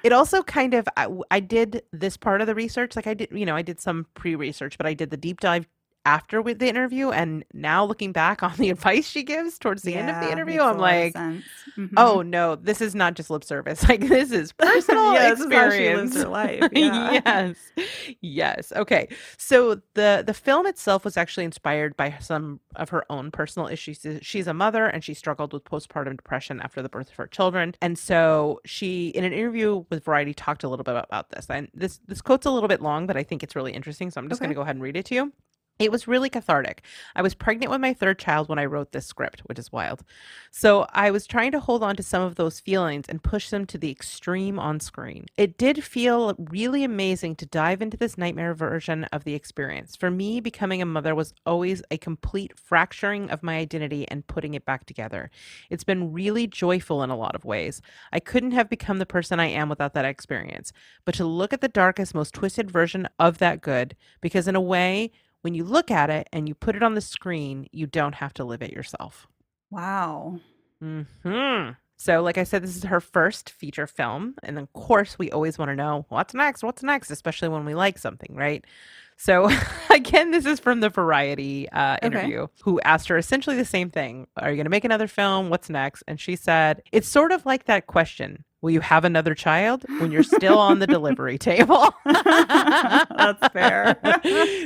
It 0.02 0.14
also 0.14 0.44
kind 0.44 0.74
of, 0.76 0.88
I, 0.96 1.08
I 1.30 1.42
did 1.42 1.84
this 1.92 2.16
part 2.16 2.40
of 2.40 2.48
the 2.48 2.56
research. 2.56 2.96
Like 2.96 3.06
I 3.06 3.14
did, 3.14 3.30
you 3.34 3.46
know, 3.46 3.58
I 3.58 3.62
did 3.62 3.82
some 3.82 4.06
pre 4.14 4.34
research, 4.34 4.78
but 4.78 4.88
I 4.88 4.94
did 4.94 5.10
the 5.10 5.18
deep 5.18 5.42
dive 5.42 5.68
after 6.10 6.42
with 6.42 6.60
the 6.60 6.68
interview. 6.68 7.12
And 7.12 7.46
now 7.54 7.86
looking 7.86 8.12
back 8.12 8.42
on 8.50 8.54
the 8.58 8.70
advice 8.70 9.08
she 9.08 9.24
gives 9.24 9.60
towards 9.60 9.84
the 9.84 9.96
end 9.96 10.10
of 10.10 10.20
the 10.24 10.32
interview, 10.32 10.62
I'm 10.62 10.78
like. 10.78 11.14
Mhm. 11.14 11.94
oh 11.98 12.22
no, 12.22 12.56
this 12.56 12.82
is 12.82 12.94
not 12.96 13.14
just 13.14 13.30
lip 13.30 13.44
service. 13.44 13.84
Like 13.90 14.08
this 14.08 14.32
is 14.32 14.52
personal 14.54 15.14
yeah, 15.18 15.30
this 15.30 15.40
is 15.40 15.52
how 15.52 15.70
she 15.70 15.86
experience. 15.86 16.16
life. 16.26 16.70
Yeah. 16.74 17.22
yes. 17.26 17.56
Yes. 18.22 18.74
Okay. 18.76 19.08
So 19.38 19.82
the 19.94 20.24
the 20.26 20.34
film 20.34 20.66
itself 20.66 21.06
was 21.06 21.16
actually 21.18 21.46
inspired 21.46 21.96
by 21.98 22.16
some 22.20 22.60
of 22.76 22.90
her 22.90 23.04
own 23.10 23.32
personal 23.32 23.68
issues. 23.68 24.06
She's 24.22 24.48
a 24.48 24.54
mother 24.54 24.86
and 24.86 25.04
she 25.04 25.14
struggled 25.14 25.54
with 25.54 25.64
postpartum 25.64 26.18
depression 26.18 26.60
after 26.62 26.82
the 26.82 26.90
birth 26.90 27.10
of 27.10 27.16
her 27.16 27.28
children. 27.28 27.76
And 27.82 27.98
so 27.98 28.60
she 28.66 29.10
in 29.10 29.24
an 29.24 29.34
interview 29.34 29.86
with 29.90 30.04
Variety 30.04 30.34
talked 30.34 30.64
a 30.64 30.70
little 30.70 30.84
bit 30.84 30.96
about 30.96 31.30
this. 31.32 31.46
And 31.50 31.70
this 31.74 32.00
this 32.08 32.22
quote's 32.22 32.46
a 32.46 32.52
little 32.52 32.70
bit 32.70 32.82
long, 32.82 33.08
but 33.08 33.18
I 33.18 33.24
think 33.24 33.44
it's 33.44 33.56
really 33.56 33.74
interesting, 33.74 34.12
so 34.12 34.20
I'm 34.22 34.30
just 34.30 34.42
going 34.42 34.50
to 34.50 34.56
go 34.56 34.62
ahead 34.62 34.76
and 34.76 34.84
read 34.84 34.98
it 34.98 35.06
to 35.08 35.16
you. 35.16 35.34
It 35.80 35.94
was 35.94 36.10
really 36.10 36.30
cathartic. 36.30 36.84
I 37.16 37.22
was 37.22 37.34
pregnant 37.34 37.72
with 37.72 37.80
my 37.80 37.94
third 37.94 38.20
child 38.20 38.50
when 38.50 38.60
I 38.60 38.66
wrote 38.66 38.92
this 38.92 39.06
script, 39.06 39.40
which 39.46 39.58
is 39.58 39.72
wild. 39.72 40.04
So 40.52 40.86
I 40.92 41.10
was 41.10 41.26
trying 41.26 41.54
to 41.54 41.62
hold 41.62 41.84
on 41.84 41.96
to 41.96 42.04
some 42.04 42.22
of 42.22 42.36
those 42.36 42.60
feelings 42.60 43.06
and 43.08 43.24
push 43.24 43.50
them 43.50 43.66
to 43.68 43.78
the 43.78 43.90
extreme 43.90 44.60
on 44.60 44.82
screen. 44.82 45.28
It 45.38 45.58
did 45.58 45.82
feel 45.82 46.36
really 46.38 46.84
amazing 46.84 47.38
to 47.38 47.46
dive 47.46 47.82
into 47.82 47.96
this 47.96 48.18
nightmare 48.18 48.54
version 48.54 49.06
of 49.06 49.24
the 49.24 49.36
experience. 49.36 49.96
For 49.96 50.12
me, 50.12 50.42
becoming 50.42 50.82
a 50.82 50.86
mother 50.86 51.16
was 51.16 51.34
always 51.46 51.82
a 51.90 51.98
complete 51.98 52.60
fracturing 52.60 53.30
of 53.30 53.42
my 53.42 53.56
identity 53.56 54.06
and 54.10 54.28
putting 54.28 54.56
it 54.56 54.66
back 54.66 54.86
together. 54.86 55.32
It's 55.70 55.86
been 55.86 56.12
really 56.12 56.46
joyful 56.46 57.04
in 57.04 57.10
a 57.10 57.16
lot 57.16 57.36
of 57.36 57.46
ways. 57.46 57.82
I 58.12 58.20
couldn't 58.20 58.52
have 58.52 58.70
become 58.70 58.98
the 58.98 59.06
person 59.06 59.40
I 59.40 59.46
am 59.48 59.70
without 59.70 59.94
that 59.94 60.04
experience. 60.04 60.74
But 61.06 61.16
to 61.16 61.24
look 61.24 61.54
at 61.54 61.62
the 61.62 61.70
darkest, 61.70 62.14
most 62.14 62.34
twisted 62.34 62.70
version 62.70 63.08
of 63.18 63.38
that 63.38 63.62
good, 63.62 63.96
because 64.20 64.46
in 64.46 64.58
a 64.58 64.62
way, 64.62 65.12
when 65.42 65.54
you 65.54 65.64
look 65.64 65.90
at 65.92 66.10
it 66.10 66.28
and 66.34 66.48
you 66.48 66.56
put 66.56 66.76
it 66.76 66.84
on 66.84 66.96
the 66.96 67.02
screen, 67.02 67.68
you 67.72 67.88
don't 67.88 68.16
have 68.16 68.34
to 68.36 68.44
live 68.44 68.62
it 68.62 68.72
yourself. 68.72 69.28
Wow. 69.72 70.40
Hmm. 70.82 71.70
So, 71.98 72.22
like 72.22 72.38
I 72.38 72.46
said, 72.46 72.64
this 72.64 72.78
is 72.78 72.84
her 72.84 73.02
first 73.02 73.50
feature 73.50 73.86
film, 73.86 74.36
and 74.42 74.58
of 74.58 74.72
course, 74.72 75.20
we 75.20 75.30
always 75.32 75.58
want 75.58 75.68
to 75.70 75.76
know 75.76 76.06
what's 76.08 76.34
next. 76.34 76.64
What's 76.64 76.82
next, 76.82 77.12
especially 77.12 77.50
when 77.50 77.66
we 77.66 77.76
like 77.76 77.98
something, 77.98 78.34
right? 78.36 78.64
So, 79.18 79.50
again, 79.90 80.32
this 80.32 80.46
is 80.46 80.62
from 80.62 80.80
the 80.80 80.88
Variety 80.88 81.68
uh, 81.72 81.98
Okay. 82.02 82.08
interview, 82.08 82.48
who 82.64 82.80
asked 82.82 83.10
her 83.10 83.18
essentially 83.18 83.58
the 83.58 83.66
same 83.66 83.90
thing: 83.90 84.28
Are 84.38 84.50
you 84.50 84.56
going 84.56 84.66
to 84.66 84.70
make 84.70 84.86
another 84.86 85.08
film? 85.10 85.50
What's 85.50 85.70
next? 85.70 86.04
And 86.08 86.22
she 86.22 86.38
said, 86.38 86.82
"It's 86.94 87.08
sort 87.10 87.34
of 87.34 87.46
like 87.46 87.66
that 87.66 87.88
question: 87.88 88.46
Will 88.62 88.72
you 88.72 88.82
have 88.82 89.06
another 89.06 89.36
child 89.36 89.86
when 90.00 90.12
you're 90.12 90.24
still 90.24 90.58
on 90.58 90.80
the 90.80 90.88
delivery 90.88 91.38
table? 91.38 91.94
That's 92.06 93.48
fair. 93.54 93.96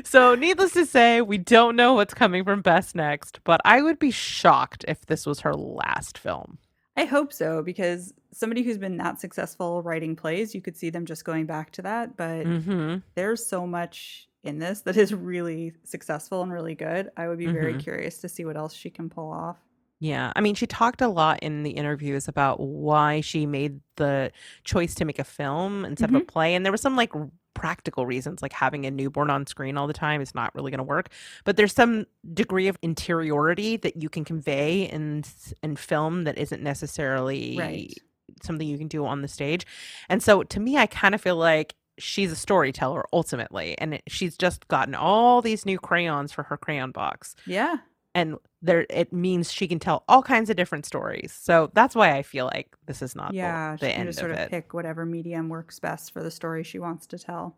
so, 0.05 0.35
needless 0.35 0.73
to 0.73 0.85
say, 0.85 1.21
we 1.21 1.37
don't 1.37 1.75
know 1.75 1.93
what's 1.93 2.13
coming 2.13 2.43
from 2.43 2.61
Bess 2.61 2.95
next, 2.95 3.39
but 3.43 3.61
I 3.65 3.81
would 3.81 3.99
be 3.99 4.11
shocked 4.11 4.83
if 4.87 5.05
this 5.05 5.25
was 5.25 5.41
her 5.41 5.53
last 5.53 6.17
film. 6.17 6.57
I 6.95 7.05
hope 7.05 7.33
so 7.33 7.61
because 7.63 8.13
somebody 8.31 8.61
who's 8.63 8.77
been 8.77 8.97
that 8.97 9.19
successful 9.19 9.81
writing 9.81 10.15
plays, 10.15 10.53
you 10.53 10.61
could 10.61 10.77
see 10.77 10.89
them 10.89 11.05
just 11.05 11.25
going 11.25 11.45
back 11.45 11.71
to 11.71 11.81
that. 11.83 12.17
But 12.17 12.45
Mm-hmm. 12.45 12.97
there's 13.15 13.45
so 13.45 13.65
much 13.65 14.27
in 14.43 14.59
this 14.59 14.81
that 14.81 14.97
is 14.97 15.13
really 15.13 15.73
successful 15.83 16.41
and 16.43 16.51
really 16.51 16.75
good. 16.75 17.09
I 17.17 17.27
would 17.27 17.37
be 17.39 17.47
very 17.47 17.73
Mhm. 17.75 17.79
curious 17.79 18.19
to 18.19 18.29
see 18.29 18.43
what 18.45 18.57
else 18.57 18.73
she 18.73 18.89
can 18.89 19.09
pull 19.09 19.31
off. 19.31 19.57
Yeah. 20.03 20.33
I 20.35 20.41
mean, 20.41 20.53
she 20.53 20.67
talked 20.67 21.01
a 21.01 21.07
lot 21.07 21.39
in 21.39 21.63
the 21.63 21.71
interviews 21.71 22.27
about 22.27 22.59
why 22.59 23.21
she 23.21 23.45
made 23.45 23.79
the 23.95 24.33
choice 24.65 24.93
to 24.95 25.05
make 25.05 25.17
a 25.17 25.23
film 25.23 25.85
instead 25.85 26.09
of 26.09 26.15
a 26.15 26.19
mm-hmm. 26.19 26.27
play. 26.27 26.55
And 26.55 26.65
there 26.65 26.73
were 26.73 26.77
some 26.77 26.97
like 26.97 27.13
practical 27.53 28.05
reasons, 28.05 28.41
like 28.41 28.51
having 28.51 28.85
a 28.85 28.91
newborn 28.91 29.29
on 29.29 29.47
screen 29.47 29.77
all 29.77 29.87
the 29.87 29.93
time 29.93 30.19
is 30.19 30.35
not 30.35 30.53
really 30.55 30.71
going 30.71 30.79
to 30.79 30.83
work. 30.83 31.07
But 31.45 31.55
there's 31.55 31.71
some 31.71 32.05
degree 32.33 32.67
of 32.67 32.77
interiority 32.81 33.77
that 33.77 33.95
you 33.95 34.09
can 34.09 34.25
convey 34.25 34.89
in, 34.89 35.23
in 35.63 35.77
film 35.77 36.25
that 36.25 36.37
isn't 36.37 36.61
necessarily 36.61 37.57
Right. 37.57 37.93
something 38.41 38.67
you 38.67 38.77
can 38.77 38.89
do 38.89 39.05
on 39.05 39.21
the 39.21 39.29
stage. 39.29 39.65
And 40.09 40.21
so 40.21 40.43
to 40.43 40.59
me, 40.59 40.75
I 40.75 40.85
kind 40.85 41.15
of 41.15 41.21
feel 41.21 41.37
like 41.37 41.75
she's 41.97 42.29
a 42.29 42.35
storyteller 42.35 43.05
ultimately. 43.13 43.77
And 43.77 43.93
it, 43.93 44.03
she's 44.09 44.35
just 44.35 44.67
gotten 44.67 44.95
all 44.95 45.41
these 45.41 45.65
new 45.65 45.79
crayons 45.79 46.33
for 46.33 46.43
her 46.43 46.57
crayon 46.57 46.91
box 46.91 47.37
Yeah. 47.47 47.77
And 48.15 48.37
there 48.61 48.85
it 48.89 49.11
means 49.11 49.51
she 49.51 49.67
can 49.67 49.79
tell 49.79 50.03
all 50.07 50.21
kinds 50.23 50.49
of 50.49 50.55
different 50.55 50.85
stories. 50.85 51.37
So 51.39 51.71
that's 51.73 51.95
why 51.95 52.15
I 52.15 52.23
feel 52.23 52.45
like 52.45 52.75
this 52.85 53.01
is 53.01 53.15
not 53.15 53.33
yeah. 53.33 53.71
the, 53.71 53.77
She 53.77 53.85
the 53.85 53.91
can 53.91 53.99
end 54.01 54.09
just 54.09 54.19
sort 54.19 54.31
of 54.31 54.39
of 54.39 54.49
pick 54.49 54.73
whatever 54.73 55.05
medium 55.05 55.49
works 55.49 55.79
best 55.79 56.13
for 56.13 56.23
the 56.23 56.31
story 56.31 56.63
she 56.63 56.79
wants 56.79 57.07
to 57.07 57.17
tell. 57.19 57.57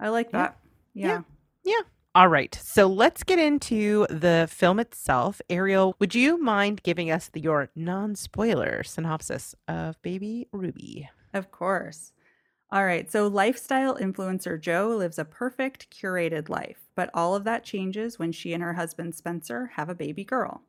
I 0.00 0.08
like 0.08 0.28
Yeah. 0.32 0.38
that. 0.38 0.58
Yeah. 0.94 1.20
Yeah. 1.64 1.80
All 2.14 2.28
right, 2.28 2.54
so 2.62 2.88
let's 2.88 3.22
get 3.22 3.38
into 3.38 4.06
the 4.10 4.46
film 4.50 4.78
itself. 4.78 5.40
Ariel, 5.48 5.96
would 5.98 6.14
you 6.14 6.36
mind 6.36 6.82
giving 6.82 7.10
us 7.10 7.30
the, 7.32 7.40
your 7.40 7.70
non-spoiler 7.74 8.82
synopsis 8.82 9.54
of 9.66 10.00
Baby 10.02 10.46
Ruby? 10.52 11.08
Of 11.32 11.50
course. 11.50 12.12
All 12.72 12.86
right. 12.86 13.10
So, 13.12 13.26
lifestyle 13.28 13.96
influencer 13.96 14.58
Jo 14.58 14.88
lives 14.88 15.18
a 15.18 15.26
perfect, 15.26 15.90
curated 15.90 16.48
life, 16.48 16.88
but 16.94 17.10
all 17.12 17.34
of 17.34 17.44
that 17.44 17.64
changes 17.64 18.18
when 18.18 18.32
she 18.32 18.54
and 18.54 18.62
her 18.62 18.72
husband 18.72 19.14
Spencer 19.14 19.72
have 19.74 19.90
a 19.90 19.94
baby 19.94 20.24
girl. 20.24 20.62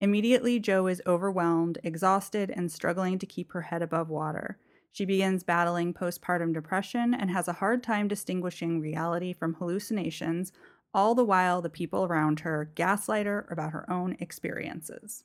Immediately, 0.00 0.60
Jo 0.60 0.86
is 0.86 1.02
overwhelmed, 1.06 1.78
exhausted, 1.84 2.50
and 2.50 2.72
struggling 2.72 3.18
to 3.18 3.26
keep 3.26 3.52
her 3.52 3.62
head 3.62 3.82
above 3.82 4.08
water. 4.08 4.58
She 4.92 5.04
begins 5.04 5.44
battling 5.44 5.92
postpartum 5.92 6.54
depression 6.54 7.12
and 7.12 7.30
has 7.30 7.48
a 7.48 7.54
hard 7.54 7.82
time 7.82 8.08
distinguishing 8.08 8.80
reality 8.80 9.34
from 9.34 9.54
hallucinations, 9.54 10.52
all 10.94 11.14
the 11.14 11.24
while 11.24 11.60
the 11.60 11.70
people 11.70 12.04
around 12.04 12.40
her 12.40 12.70
gaslight 12.74 13.26
her 13.26 13.46
about 13.50 13.72
her 13.72 13.88
own 13.90 14.16
experiences. 14.20 15.24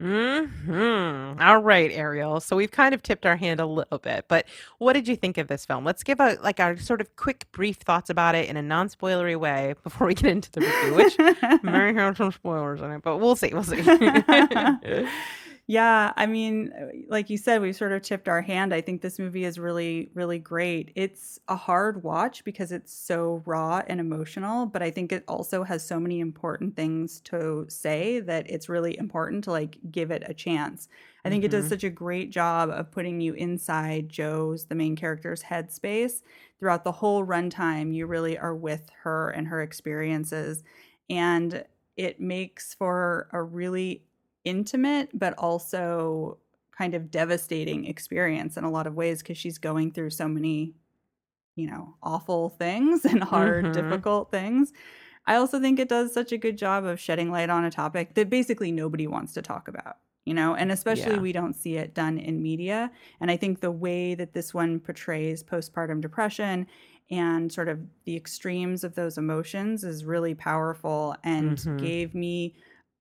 Hmm. 0.00 1.34
All 1.40 1.58
right, 1.58 1.90
Ariel. 1.90 2.38
So 2.38 2.54
we've 2.54 2.70
kind 2.70 2.94
of 2.94 3.02
tipped 3.02 3.26
our 3.26 3.34
hand 3.34 3.58
a 3.58 3.66
little 3.66 3.98
bit, 3.98 4.26
but 4.28 4.46
what 4.78 4.92
did 4.92 5.08
you 5.08 5.16
think 5.16 5.38
of 5.38 5.48
this 5.48 5.66
film? 5.66 5.84
Let's 5.84 6.04
give 6.04 6.20
a 6.20 6.38
like 6.40 6.60
our 6.60 6.76
sort 6.76 7.00
of 7.00 7.16
quick, 7.16 7.50
brief 7.50 7.78
thoughts 7.78 8.08
about 8.08 8.36
it 8.36 8.48
in 8.48 8.56
a 8.56 8.62
non-spoilery 8.62 9.36
way 9.36 9.74
before 9.82 10.06
we 10.06 10.14
get 10.14 10.30
into 10.30 10.52
the 10.52 10.60
review, 10.60 10.94
which 10.94 11.62
may 11.64 11.92
have 11.94 12.16
some 12.16 12.30
spoilers 12.30 12.80
in 12.80 12.92
it, 12.92 13.02
but 13.02 13.18
we'll 13.18 13.34
see. 13.34 13.50
We'll 13.52 13.64
see. 13.64 13.82
Yeah, 15.70 16.14
I 16.16 16.24
mean, 16.24 16.72
uh, 16.72 16.86
like 17.08 17.28
you 17.28 17.36
said, 17.36 17.60
we've 17.60 17.76
sort 17.76 17.92
of 17.92 18.00
tipped 18.00 18.26
our 18.26 18.40
hand. 18.40 18.72
I 18.72 18.80
think 18.80 19.02
this 19.02 19.18
movie 19.18 19.44
is 19.44 19.58
really, 19.58 20.10
really 20.14 20.38
great. 20.38 20.92
It's 20.96 21.38
a 21.46 21.56
hard 21.56 22.02
watch 22.02 22.42
because 22.42 22.72
it's 22.72 22.90
so 22.94 23.42
raw 23.44 23.82
and 23.86 24.00
emotional, 24.00 24.64
but 24.64 24.82
I 24.82 24.90
think 24.90 25.12
it 25.12 25.24
also 25.28 25.64
has 25.64 25.86
so 25.86 26.00
many 26.00 26.20
important 26.20 26.74
things 26.74 27.20
to 27.22 27.66
say 27.68 28.18
that 28.20 28.50
it's 28.50 28.70
really 28.70 28.96
important 28.96 29.44
to 29.44 29.50
like 29.52 29.76
give 29.90 30.10
it 30.10 30.22
a 30.24 30.32
chance. 30.32 30.88
I 31.26 31.28
think 31.28 31.44
it 31.44 31.50
does 31.50 31.66
Mhm. 31.66 31.68
such 31.68 31.84
a 31.84 31.90
great 31.90 32.30
job 32.30 32.70
of 32.70 32.90
putting 32.90 33.20
you 33.20 33.34
inside 33.34 34.08
Jo's, 34.08 34.68
the 34.68 34.74
main 34.74 34.96
character's 34.96 35.42
headspace 35.42 36.22
throughout 36.58 36.84
the 36.84 36.92
whole 36.92 37.26
runtime. 37.26 37.94
You 37.94 38.06
really 38.06 38.38
are 38.38 38.56
with 38.56 38.88
her 39.02 39.28
and 39.32 39.46
her 39.48 39.60
experiences. 39.60 40.64
And 41.10 41.64
it 41.96 42.20
makes 42.20 42.74
for 42.74 43.28
a 43.32 43.42
really 43.42 44.04
intimate 44.48 45.10
but 45.14 45.34
also 45.38 46.38
kind 46.72 46.94
of 46.94 47.10
devastating 47.10 47.84
experience 47.86 48.56
in 48.56 48.64
a 48.64 48.70
lot 48.70 48.86
of 48.86 48.94
ways 48.94 49.20
because 49.22 49.38
she's 49.38 49.58
going 49.58 49.92
through 49.92 50.10
so 50.10 50.28
many 50.28 50.74
you 51.56 51.66
know 51.66 51.96
awful 52.02 52.50
things 52.50 53.04
and 53.04 53.22
hard 53.24 53.72
Mhm. 53.72 53.72
difficult 53.72 54.30
things 54.30 54.72
i 55.26 55.36
also 55.36 55.60
think 55.60 55.78
it 55.78 55.88
does 55.88 56.12
such 56.12 56.32
a 56.32 56.38
good 56.38 56.58
job 56.58 56.84
of 56.84 57.00
shedding 57.00 57.30
light 57.30 57.50
on 57.50 57.64
a 57.64 57.70
topic 57.70 58.14
that 58.14 58.30
basically 58.30 58.72
nobody 58.72 59.06
wants 59.06 59.32
to 59.34 59.42
talk 59.42 59.68
about 59.68 59.98
you 60.24 60.34
know 60.34 60.54
and 60.54 60.72
especially 60.72 61.18
Yeah. 61.18 61.20
we 61.20 61.32
don't 61.32 61.54
see 61.54 61.76
it 61.76 61.94
done 61.94 62.18
in 62.18 62.42
media 62.42 62.90
and 63.20 63.30
i 63.30 63.36
think 63.36 63.60
the 63.60 63.70
way 63.72 64.14
that 64.14 64.32
this 64.34 64.54
one 64.54 64.80
portrays 64.80 65.42
postpartum 65.42 66.00
depression 66.00 66.66
and 67.10 67.50
sort 67.52 67.68
of 67.68 67.80
the 68.04 68.16
extremes 68.16 68.84
of 68.84 68.94
those 68.94 69.16
emotions 69.16 69.82
is 69.84 70.04
really 70.04 70.34
powerful 70.34 71.16
and 71.24 71.58
Mhm. 71.58 71.76
gave 71.78 72.14
me 72.14 72.54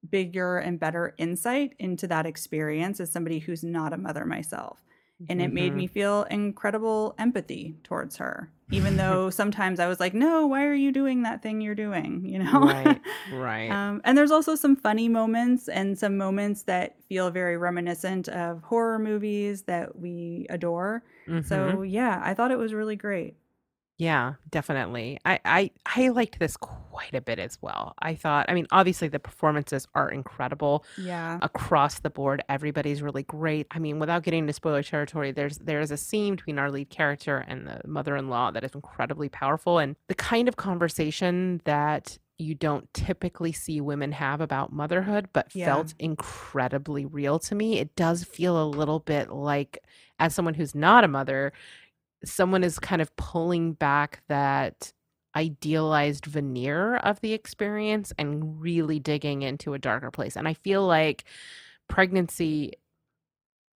bigger 0.10 0.58
and 0.58 0.80
better 0.80 1.14
insight 1.18 1.74
into 1.80 2.08
that 2.08 2.26
experience 2.26 3.00
as 3.00 3.12
somebody 3.12 3.40
who's 3.40 3.64
not 3.64 3.94
a 3.94 3.98
mother 3.98 4.26
myself. 4.26 4.82
And 5.30 5.42
it 5.42 5.52
made 5.52 5.74
Mhm. 5.74 5.78
me 5.78 5.88
feel 5.88 6.24
incredible 6.24 7.14
empathy 7.18 7.76
towards 7.84 8.18
her, 8.18 8.50
even 8.72 8.96
though 8.98 9.30
sometimes 9.30 9.80
I 9.80 9.88
was 9.88 10.00
like, 10.00 10.14
no, 10.14 10.48
why 10.48 10.64
are 10.66 10.74
you 10.74 10.92
doing 10.92 11.24
that 11.24 11.42
thing 11.42 11.62
you're 11.62 11.76
doing? 11.76 12.24
You 12.32 12.40
know? 12.40 12.62
right, 12.64 13.02
right. 13.32 13.70
Um, 13.72 14.02
and 14.06 14.18
there's 14.18 14.32
also 14.32 14.56
some 14.56 14.76
funny 14.76 15.10
moments 15.10 15.68
and 15.68 15.98
some 16.00 16.18
moments 16.18 16.64
that 16.64 17.02
feel 17.04 17.30
very 17.32 17.58
reminiscent 17.58 18.30
of 18.30 18.62
horror 18.64 19.00
movies 19.00 19.64
that 19.64 19.98
we 20.00 20.46
adore. 20.50 21.04
Mhm. 21.28 21.46
So, 21.46 21.82
yeah, 21.82 22.22
I 22.24 22.34
thought 22.34 22.52
it 22.52 22.58
was 22.58 22.74
really 22.74 22.96
great. 22.96 23.36
Yeah, 24.00 24.34
definitely. 24.51 25.18
I, 25.25 25.39
I 25.44 25.72
I 25.86 26.10
liked 26.10 26.38
this 26.38 26.56
quite 26.56 27.16
a 27.16 27.22
bit 27.22 27.39
as 27.39 27.58
well. 27.62 27.96
I 28.00 28.13
thought, 28.13 28.46
I 28.48 28.54
mean, 28.54 28.68
obviously 28.72 29.08
the 29.08 29.18
performances 29.20 29.88
are 29.96 30.10
incredible 30.10 30.86
Yeah. 30.98 31.39
across 31.42 32.00
the 32.00 32.12
board. 32.12 32.44
Everybody's 32.48 33.01
really 33.01 33.24
great. 33.24 33.66
I 33.72 33.80
mean, 33.80 33.98
without 33.98 34.22
getting 34.22 34.42
into 34.42 34.54
spoiler 34.54 34.84
territory, 34.84 35.32
there's 35.32 35.58
there's 35.58 35.89
a 35.89 35.98
scene 35.98 36.36
between 36.36 36.60
our 36.60 36.70
lead 36.70 36.92
character 36.92 37.38
and 37.48 37.66
the 37.66 37.82
mother-in-law 37.88 38.51
that 38.51 38.63
is 38.63 38.75
incredibly 38.75 39.30
powerful 39.30 39.80
and 39.80 39.96
the 40.10 40.16
kind 40.16 40.48
of 40.48 40.58
conversation 40.58 41.62
that 41.66 42.20
you 42.39 42.54
don't 42.54 42.94
typically 42.94 43.51
see 43.51 43.82
women 43.82 44.12
have 44.12 44.42
about 44.42 44.72
motherhood, 44.72 45.27
but 45.34 45.48
Yeah. 45.56 45.66
felt 45.66 45.96
incredibly 45.98 47.04
real 47.04 47.39
to 47.39 47.56
me. 47.56 47.80
It 47.80 47.96
does 47.96 48.24
feel 48.24 48.62
a 48.63 48.68
little 48.70 49.00
bit 49.00 49.32
like, 49.32 49.80
as 50.20 50.36
someone 50.36 50.54
who's 50.54 50.75
not 50.75 51.04
a 51.04 51.08
mother, 51.08 51.51
someone 52.27 52.63
is 52.63 52.79
kind 52.79 53.01
of 53.01 53.15
pulling 53.15 53.74
back 53.74 54.22
that 54.27 54.91
idealized 55.36 56.25
veneer 56.25 56.98
of 56.98 57.22
the 57.22 57.34
experience 57.34 58.12
and 58.17 58.60
really 58.62 59.00
digging 59.00 59.43
into 59.43 59.74
a 59.74 59.79
darker 59.79 60.10
place. 60.12 60.36
And 60.36 60.48
I 60.48 60.53
feel 60.55 60.86
like 60.86 61.25
pregnancy 61.88 62.74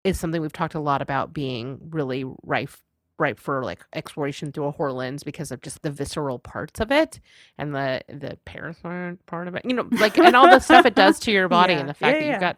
is 0.03 0.19
something 0.19 0.41
we've 0.41 0.51
talked 0.53 0.73
a 0.73 0.79
lot 0.79 1.01
about 1.01 1.33
being 1.33 1.79
really 1.91 2.25
rife 2.43 2.81
ripe 3.19 3.39
for 3.39 3.63
like 3.63 3.85
exploration 3.93 4.51
through 4.51 4.65
a 4.65 4.71
horror 4.71 4.91
lens 4.91 5.23
because 5.23 5.51
of 5.51 5.61
just 5.61 5.83
the 5.83 5.91
visceral 5.91 6.39
parts 6.39 6.79
of 6.79 6.91
it 6.91 7.19
and 7.59 7.75
the 7.75 8.01
the 8.09 8.35
parasite 8.45 9.23
part 9.27 9.47
of 9.47 9.53
it 9.53 9.63
you 9.63 9.75
know 9.75 9.87
like 9.91 10.17
and 10.17 10.35
all 10.35 10.49
the 10.49 10.59
stuff 10.59 10.87
it 10.87 10.95
does 10.95 11.19
to 11.19 11.31
your 11.31 11.47
body 11.59 11.73
Yeah. 11.73 11.79
and 11.81 11.87
the 11.89 11.93
fact 11.93 12.15
Yeah, 12.15 12.19
that 12.19 12.25
yeah. 12.25 12.31
you've 12.31 12.39
got 12.41 12.57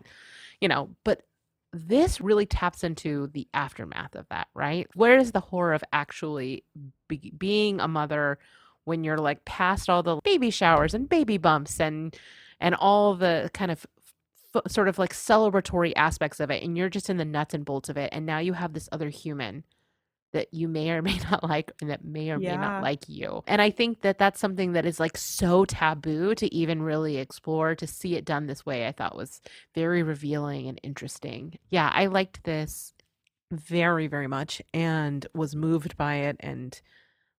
you 0.62 0.70
know 0.70 0.90
but 1.04 1.24
this 1.74 2.22
really 2.22 2.46
taps 2.46 2.84
into 2.84 3.28
the 3.34 3.48
aftermath 3.54 4.16
of 4.16 4.28
that 4.30 4.48
right? 4.54 4.88
Where 4.96 5.18
is 5.18 5.32
the 5.32 5.40
horror 5.40 5.74
of 5.74 5.84
actually 5.92 6.64
be- 7.08 7.34
being 7.38 7.80
a 7.80 7.88
mother 7.88 8.38
when 8.86 9.04
you're 9.04 9.18
like 9.18 9.44
past 9.46 9.90
all 9.90 10.04
the 10.04 10.20
baby 10.24 10.50
showers 10.50 10.94
and 10.94 11.10
baby 11.10 11.38
bumps 11.38 11.80
and 11.80 12.16
and 12.60 12.76
all 12.76 13.16
the 13.16 13.50
kind 13.54 13.72
of 13.72 13.86
f- 14.56 14.72
sort 14.72 14.88
of 14.88 15.00
like 15.00 15.14
celebratory 15.14 15.94
aspects 15.96 16.40
of 16.40 16.52
it 16.52 16.64
and 16.64 16.78
you're 16.78 16.90
just 16.90 17.10
in 17.10 17.18
the 17.18 17.26
nuts 17.26 17.54
and 17.54 17.66
bolts 17.66 17.90
of 17.90 17.98
it 17.98 18.10
and 18.14 18.26
now 18.26 18.38
you 18.38 18.54
have 18.54 18.74
this 18.74 18.90
other 18.92 19.10
human 19.10 19.64
that 20.34 20.54
you 20.54 20.68
may 20.68 20.92
or 20.92 21.02
may 21.02 21.18
not 21.32 21.44
like 21.44 21.72
and 21.82 21.90
that 21.90 22.04
may 22.04 22.30
or 22.32 22.38
may 22.40 22.58
not 22.58 22.82
like 22.82 23.08
you. 23.08 23.44
And 23.48 23.62
i 23.62 23.70
think 23.72 24.02
that 24.02 24.18
that's 24.18 24.40
something 24.40 24.74
that 24.74 24.86
is 24.86 25.00
like 25.00 25.16
so 25.18 25.64
taboo 25.66 26.36
to 26.36 26.54
even 26.54 26.82
really 26.82 27.18
explore 27.18 27.74
to 27.76 27.88
see 27.88 28.16
it 28.16 28.26
done 28.26 28.48
this 28.48 28.66
way 28.66 28.86
i 28.88 28.92
thought 28.92 29.16
was 29.16 29.42
very 29.74 30.04
revealing 30.04 30.68
and 30.68 30.80
interesting. 30.84 31.58
Yeah 31.70 31.90
i 31.94 32.08
liked 32.08 32.44
this 32.44 32.94
very 33.52 34.08
very 34.08 34.28
much 34.28 34.62
and 34.74 35.26
was 35.34 35.56
moved 35.56 35.96
by 35.98 36.16
it 36.16 36.36
and 36.40 36.82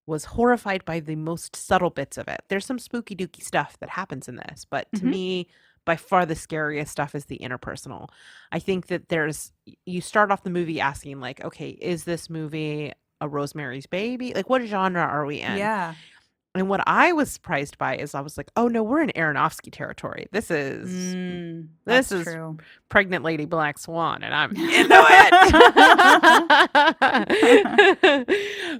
was 0.06 0.26
horrified 0.26 0.84
by 0.84 1.00
the 1.00 1.16
most 1.16 1.56
subtle 1.56 1.88
bits 1.88 2.18
of 2.18 2.28
it. 2.28 2.42
There's 2.48 2.66
some 2.66 2.78
spooky 2.78 3.16
dooky 3.16 3.42
stuff 3.42 3.78
that 3.80 3.88
happens 3.90 4.28
in 4.28 4.36
this 4.36 4.64
but 4.64 4.86
to 4.96 5.02
Mhm. 5.04 5.10
me 5.10 5.48
by 5.84 5.96
far 5.96 6.26
the 6.26 6.34
scariest 6.34 6.92
stuff 6.92 7.14
is 7.14 7.26
the 7.26 7.38
interpersonal. 7.38 8.08
I 8.52 8.58
think 8.58 8.86
that 8.88 9.08
there's 9.08 9.52
you 9.86 10.00
start 10.00 10.30
off 10.30 10.42
the 10.42 10.50
movie 10.50 10.80
asking 10.80 11.20
like, 11.20 11.44
okay, 11.44 11.70
is 11.70 12.04
this 12.04 12.30
movie 12.30 12.92
a 13.20 13.28
Rosemary's 13.28 13.86
Baby? 13.86 14.34
Like 14.34 14.48
what 14.48 14.62
genre 14.62 15.02
are 15.02 15.24
we 15.26 15.40
in? 15.40 15.56
Yeah. 15.56 15.94
And 16.56 16.68
what 16.68 16.82
I 16.86 17.10
was 17.12 17.32
surprised 17.32 17.78
by 17.78 17.96
is 17.96 18.14
I 18.14 18.20
was 18.20 18.36
like, 18.36 18.48
oh 18.56 18.68
no, 18.68 18.84
we're 18.84 19.02
in 19.02 19.10
Aronofsky 19.16 19.72
territory. 19.72 20.26
This 20.30 20.50
is 20.52 21.14
Mm, 21.14 21.68
This 21.84 22.12
is- 22.12 22.24
true. 22.24 22.58
pregnant 22.88 23.24
lady 23.24 23.44
black 23.44 23.76
swan 23.78 24.22
and 24.22 24.32
i'm 24.32 24.50
into 24.50 24.64
it 24.70 25.24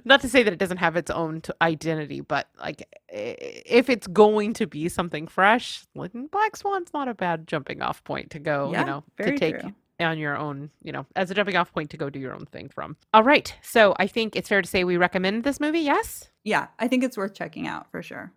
not 0.05 0.21
to 0.21 0.29
say 0.29 0.41
that 0.43 0.53
it 0.53 0.59
doesn't 0.59 0.77
have 0.77 0.95
its 0.95 1.11
own 1.11 1.41
t- 1.41 1.51
identity 1.61 2.21
but 2.21 2.47
like 2.59 2.87
if 3.09 3.89
it's 3.89 4.07
going 4.07 4.53
to 4.53 4.65
be 4.67 4.87
something 4.87 5.27
fresh 5.27 5.83
like 5.95 6.11
black 6.31 6.55
swan's 6.55 6.93
not 6.93 7.09
a 7.09 7.13
bad 7.13 7.45
jumping 7.47 7.81
off 7.81 8.01
point 8.05 8.29
to 8.31 8.39
go 8.39 8.69
Yeah, 8.71 8.79
you 8.81 8.85
know 8.85 9.03
to 9.21 9.37
take 9.37 9.59
true. 9.59 9.73
On 9.99 10.17
your 10.17 10.37
own 10.37 10.69
you 10.83 10.91
know 10.91 11.05
as 11.15 11.31
a 11.31 11.33
jumping 11.33 11.55
off 11.55 11.71
point 11.73 11.89
to 11.91 11.97
go 11.97 12.09
do 12.09 12.19
your 12.19 12.33
own 12.33 12.45
thing 12.45 12.69
from. 12.69 12.95
All 13.13 13.23
right. 13.23 13.53
So 13.61 13.95
i 13.97 14.07
think 14.07 14.35
it's 14.35 14.49
fair 14.49 14.61
to 14.61 14.67
say 14.67 14.83
we 14.83 14.97
recommend 14.97 15.43
this 15.43 15.59
movie 15.59 15.79
yes? 15.79 16.29
Yeah, 16.43 16.67
I 16.77 16.87
think 16.87 17.03
it's 17.03 17.17
worth 17.17 17.33
checking 17.33 17.65
out 17.67 17.89
for 17.91 18.01
sure. 18.03 18.31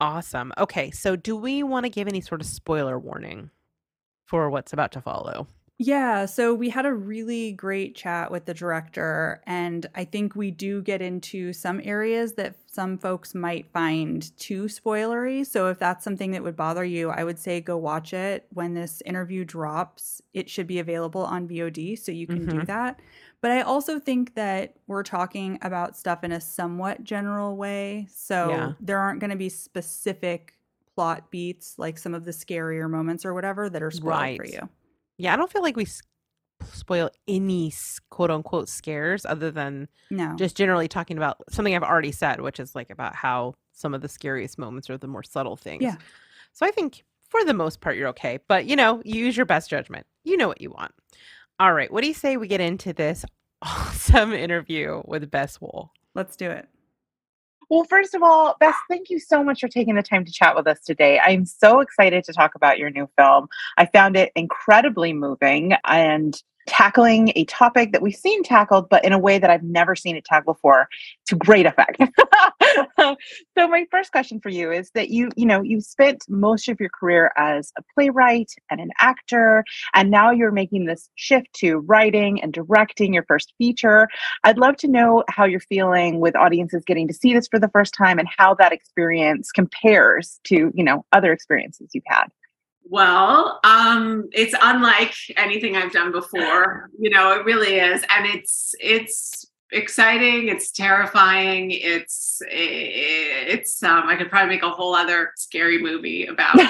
awesome. 0.00 0.52
Okay 0.58 0.90
so 0.90 1.16
do 1.16 1.36
we 1.36 1.62
want 1.62 1.84
to 1.84 1.90
give 1.90 2.08
any 2.08 2.20
sort 2.20 2.40
of 2.40 2.46
spoiler 2.46 2.98
warning 2.98 3.50
for 4.26 4.50
what's 4.50 4.72
about 4.72 4.92
to 4.92 5.00
follow 5.00 5.46
Yeah, 5.78 6.26
so 6.26 6.54
we 6.54 6.68
had 6.70 6.86
a 6.86 6.94
really 6.94 7.50
great 7.50 7.96
chat 7.96 8.30
with 8.30 8.44
the 8.44 8.54
director, 8.54 9.42
and 9.44 9.86
I 9.96 10.04
think 10.04 10.36
we 10.36 10.52
do 10.52 10.80
get 10.80 11.02
into 11.02 11.52
some 11.52 11.80
areas 11.82 12.34
that 12.34 12.54
some 12.68 12.96
folks 12.96 13.34
might 13.34 13.72
find 13.72 14.36
too 14.38 14.64
spoilery. 14.66 15.44
So 15.44 15.68
if 15.70 15.80
that's 15.80 16.04
something 16.04 16.30
that 16.30 16.44
would 16.44 16.54
bother 16.54 16.84
you, 16.84 17.10
I 17.10 17.24
would 17.24 17.40
say 17.40 17.60
go 17.60 17.76
watch 17.76 18.12
it 18.12 18.46
when 18.50 18.74
this 18.74 19.02
interview 19.04 19.44
drops. 19.44 20.22
It 20.32 20.48
should 20.48 20.68
be 20.68 20.78
available 20.78 21.22
on 21.24 21.48
VOD, 21.48 21.96
so 21.96 22.12
you 22.12 22.28
can 22.28 22.46
do 22.46 22.62
Mhm. 22.62 22.66
that. 22.66 23.00
But 23.40 23.50
I 23.50 23.62
also 23.62 23.98
think 23.98 24.36
that 24.36 24.76
we're 24.86 25.02
talking 25.02 25.58
about 25.60 25.96
stuff 25.96 26.22
in 26.22 26.30
a 26.30 26.40
somewhat 26.40 27.02
general 27.02 27.56
way. 27.56 28.06
So 28.10 28.36
Yeah. 28.40 28.74
there 28.78 29.00
aren't 29.00 29.18
going 29.18 29.30
to 29.30 29.36
be 29.36 29.48
specific 29.48 30.54
plot 30.94 31.32
beats 31.32 31.80
like 31.80 31.98
some 31.98 32.14
of 32.14 32.24
the 32.24 32.30
scarier 32.30 32.88
moments 32.88 33.24
or 33.24 33.34
whatever 33.34 33.68
that 33.68 33.82
are 33.82 33.90
spoiled 33.90 34.30
for 34.36 34.44
you. 34.44 34.68
Yeah, 35.18 35.32
I 35.32 35.36
don't 35.36 35.50
feel 35.50 35.62
like 35.62 35.76
we 35.76 35.86
spoil 36.72 37.10
any 37.28 37.72
quote 38.10 38.30
unquote 38.30 38.68
scares 38.68 39.26
other 39.26 39.50
than 39.50 39.88
No. 40.10 40.34
just 40.36 40.56
generally 40.56 40.88
talking 40.88 41.16
about 41.16 41.38
something 41.50 41.74
I've 41.74 41.82
already 41.82 42.12
said, 42.12 42.40
which 42.40 42.58
is 42.60 42.74
like 42.74 42.90
about 42.90 43.14
how 43.14 43.54
some 43.72 43.94
of 43.94 44.00
the 44.02 44.08
scariest 44.08 44.58
moments 44.58 44.88
are 44.88 44.96
the 44.98 45.06
more 45.08 45.22
subtle 45.22 45.56
things. 45.56 45.82
Yeah. 45.82 45.96
So 46.52 46.64
I 46.66 46.70
think 46.70 47.04
for 47.28 47.44
the 47.44 47.54
most 47.54 47.80
part, 47.80 47.96
you're 47.96 48.08
okay. 48.08 48.38
But, 48.48 48.66
you 48.66 48.76
know, 48.76 49.02
you 49.04 49.24
use 49.24 49.36
your 49.36 49.46
best 49.46 49.68
judgment. 49.68 50.06
You 50.22 50.36
know 50.36 50.46
what 50.48 50.60
you 50.60 50.70
want. 50.70 50.92
All 51.58 51.72
right. 51.72 51.92
What 51.92 52.02
do 52.02 52.06
you 52.08 52.14
say 52.14 52.36
we 52.36 52.46
get 52.48 52.60
into 52.60 52.92
this 52.92 53.24
awesome 53.62 54.32
interview 54.32 55.02
with 55.04 55.30
Bess 55.30 55.60
Wohl? 55.60 55.90
Let's 56.14 56.36
do 56.36 56.50
it. 56.50 56.68
Well, 57.70 57.84
first 57.84 58.14
of 58.14 58.22
all, 58.22 58.56
Bess, 58.60 58.74
thank 58.88 59.10
you 59.10 59.18
so 59.18 59.42
much 59.42 59.60
for 59.60 59.68
taking 59.68 59.94
the 59.94 60.02
time 60.02 60.24
to 60.24 60.32
chat 60.32 60.54
with 60.54 60.66
us 60.66 60.80
today. 60.80 61.18
I'm 61.18 61.46
so 61.46 61.80
excited 61.80 62.24
to 62.24 62.32
talk 62.32 62.54
about 62.54 62.78
your 62.78 62.90
new 62.90 63.08
film. 63.16 63.48
I 63.78 63.86
found 63.86 64.16
it 64.16 64.32
incredibly 64.36 65.12
moving 65.12 65.72
and 65.84 66.40
tackling 66.66 67.32
a 67.36 67.44
topic 67.44 67.92
that 67.92 68.02
we've 68.02 68.14
seen 68.14 68.42
tackled, 68.42 68.88
but 68.88 69.04
in 69.04 69.12
a 69.12 69.18
way 69.18 69.38
that 69.38 69.50
I've 69.50 69.62
never 69.62 69.94
seen 69.94 70.16
it 70.16 70.24
tackled 70.24 70.56
before 70.56 70.88
to 71.26 71.36
great 71.36 71.66
effect. 71.66 72.02
so 72.98 73.16
my 73.56 73.86
first 73.90 74.12
question 74.12 74.40
for 74.40 74.48
you 74.48 74.70
is 74.70 74.90
that 74.94 75.10
you, 75.10 75.30
you 75.36 75.46
know, 75.46 75.62
you 75.62 75.80
spent 75.80 76.24
most 76.28 76.68
of 76.68 76.80
your 76.80 76.90
career 76.90 77.32
as 77.36 77.72
a 77.78 77.82
playwright 77.94 78.50
and 78.70 78.80
an 78.80 78.90
actor, 79.00 79.64
and 79.94 80.10
now 80.10 80.30
you're 80.30 80.52
making 80.52 80.86
this 80.86 81.08
shift 81.14 81.48
to 81.54 81.78
writing 81.78 82.40
and 82.42 82.52
directing 82.52 83.12
your 83.12 83.24
first 83.24 83.52
feature. 83.58 84.08
I'd 84.44 84.58
love 84.58 84.76
to 84.78 84.88
know 84.88 85.24
how 85.28 85.44
you're 85.44 85.60
feeling 85.60 86.20
with 86.20 86.36
audiences 86.36 86.84
getting 86.86 87.08
to 87.08 87.14
see 87.14 87.34
this 87.34 87.48
for 87.48 87.58
the 87.58 87.68
first 87.68 87.94
time 87.94 88.18
and 88.18 88.28
how 88.36 88.54
that 88.54 88.72
experience 88.72 89.50
compares 89.50 90.40
to, 90.44 90.70
you 90.74 90.84
know, 90.84 91.04
other 91.12 91.32
experiences 91.32 91.90
you've 91.92 92.04
had. 92.06 92.28
Well, 92.84 93.60
um, 93.64 94.28
it's 94.32 94.54
unlike 94.60 95.14
anything 95.36 95.76
I've 95.76 95.92
done 95.92 96.12
before. 96.12 96.90
You 96.98 97.10
know, 97.10 97.32
it 97.32 97.44
really 97.44 97.76
is, 97.76 98.04
and 98.14 98.26
it's 98.26 98.74
it's 98.78 99.46
exciting. 99.72 100.48
It's 100.48 100.70
terrifying. 100.70 101.70
It's 101.70 102.40
it's. 102.46 103.82
Um, 103.82 104.04
I 104.06 104.16
could 104.16 104.30
probably 104.30 104.54
make 104.54 104.62
a 104.62 104.70
whole 104.70 104.94
other 104.94 105.32
scary 105.36 105.82
movie 105.82 106.26
about 106.26 106.54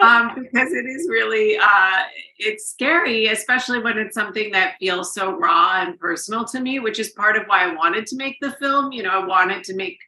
um, 0.00 0.32
because 0.34 0.72
it 0.72 0.86
is 0.86 1.08
really 1.08 1.56
uh, 1.56 2.02
it's 2.38 2.70
scary, 2.70 3.26
especially 3.26 3.78
when 3.80 3.98
it's 3.98 4.14
something 4.14 4.52
that 4.52 4.76
feels 4.78 5.14
so 5.14 5.36
raw 5.36 5.82
and 5.82 5.98
personal 5.98 6.44
to 6.46 6.60
me, 6.60 6.78
which 6.80 6.98
is 6.98 7.10
part 7.10 7.36
of 7.36 7.44
why 7.46 7.64
I 7.64 7.74
wanted 7.74 8.06
to 8.08 8.16
make 8.16 8.36
the 8.40 8.52
film. 8.52 8.92
You 8.92 9.04
know, 9.04 9.10
I 9.10 9.26
wanted 9.26 9.64
to 9.64 9.74
make. 9.74 9.98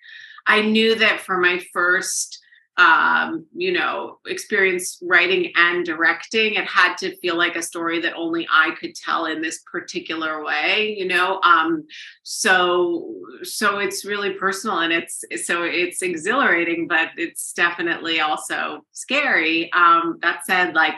I 0.46 0.62
knew 0.62 0.94
that 0.96 1.20
for 1.20 1.38
my 1.38 1.62
first, 1.72 2.40
um, 2.76 3.46
you 3.54 3.72
know, 3.72 4.18
experience 4.26 4.98
writing 5.02 5.52
and 5.54 5.87
directing, 5.87 6.54
it 6.54 6.66
had 6.66 6.96
to 6.98 7.16
feel 7.18 7.37
like 7.37 7.54
a 7.54 7.62
story 7.62 8.00
that 8.00 8.14
only 8.14 8.46
I 8.50 8.72
could 8.80 8.94
tell 8.96 9.26
in 9.26 9.40
this 9.40 9.62
particular 9.70 10.44
way. 10.44 10.94
You 10.98 11.07
know, 11.07 11.40
um, 11.42 11.85
so 12.24 13.14
so 13.42 13.78
it's 13.78 14.04
really 14.04 14.33
personal 14.35 14.80
and 14.80 14.92
it's 14.92 15.24
so 15.44 15.62
it's 15.62 16.02
exhilarating, 16.02 16.88
but 16.88 17.11
it's 17.16 17.52
definitely 17.52 18.20
also 18.20 18.80
scary. 18.92 19.72
Um, 19.72 20.18
that 20.22 20.44
said, 20.44 20.74
like 20.74 20.96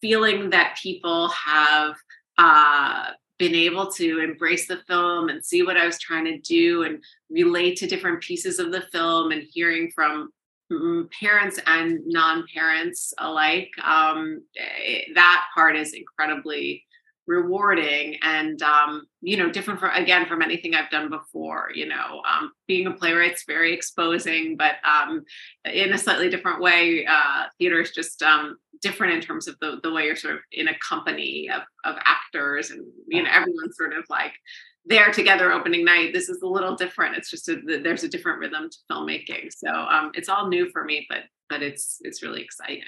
feeling 0.00 0.50
that 0.50 0.78
people 0.80 1.28
have 1.28 1.94
uh, 2.36 3.10
been 3.38 3.54
able 3.54 3.90
to 3.92 4.20
embrace 4.20 4.66
the 4.66 4.80
film 4.86 5.28
and 5.28 5.44
see 5.44 5.62
what 5.62 5.76
I 5.76 5.86
was 5.86 5.98
trying 5.98 6.24
to 6.24 6.38
do 6.38 6.82
and 6.82 7.02
relate 7.30 7.76
to 7.78 7.86
different 7.86 8.20
pieces 8.20 8.58
of 8.58 8.72
the 8.72 8.82
film 8.92 9.30
and 9.30 9.44
hearing 9.48 9.92
from 9.94 10.30
mm, 10.70 11.08
parents 11.12 11.60
and 11.66 12.00
non-parents 12.06 13.14
alike 13.18 13.70
um, 13.82 14.42
eh, 14.56 15.02
that 15.14 15.44
part 15.54 15.76
is 15.76 15.92
incredibly 15.92 16.84
rewarding 17.28 18.16
and 18.22 18.60
um, 18.62 19.06
you 19.20 19.36
know 19.36 19.50
different 19.50 19.78
from 19.78 19.90
again 19.94 20.26
from 20.26 20.42
anything 20.42 20.74
i've 20.74 20.90
done 20.90 21.08
before 21.10 21.70
you 21.74 21.86
know 21.86 22.22
um, 22.26 22.50
being 22.66 22.86
a 22.86 22.90
playwright's 22.90 23.44
very 23.46 23.72
exposing 23.72 24.56
but 24.56 24.76
um, 24.84 25.22
in 25.64 25.92
a 25.92 25.98
slightly 25.98 26.28
different 26.28 26.60
way 26.60 27.06
uh, 27.08 27.44
theater 27.58 27.80
is 27.80 27.92
just 27.92 28.22
um, 28.22 28.56
different 28.80 29.12
in 29.12 29.20
terms 29.20 29.46
of 29.46 29.56
the, 29.60 29.78
the 29.82 29.92
way 29.92 30.04
you're 30.04 30.16
sort 30.16 30.34
of 30.34 30.40
in 30.52 30.68
a 30.68 30.78
company 30.78 31.48
of, 31.54 31.62
of 31.84 32.00
actors 32.04 32.70
and 32.70 32.84
you 33.06 33.22
know 33.22 33.30
everyone's 33.30 33.76
sort 33.76 33.92
of 33.92 34.04
like 34.08 34.32
there 34.86 35.12
together 35.12 35.52
opening 35.52 35.84
night. 35.84 36.14
This 36.14 36.30
is 36.30 36.40
a 36.40 36.46
little 36.46 36.74
different. 36.74 37.14
It's 37.14 37.30
just 37.30 37.46
a, 37.50 37.60
there's 37.82 38.04
a 38.04 38.08
different 38.08 38.38
rhythm 38.38 38.70
to 38.70 38.78
filmmaking. 38.90 39.50
So 39.50 39.68
um, 39.70 40.12
it's 40.14 40.30
all 40.30 40.48
new 40.48 40.70
for 40.70 40.82
me 40.82 41.06
but 41.10 41.24
but 41.50 41.62
it's 41.62 41.98
it's 42.00 42.22
really 42.22 42.42
exciting. 42.42 42.84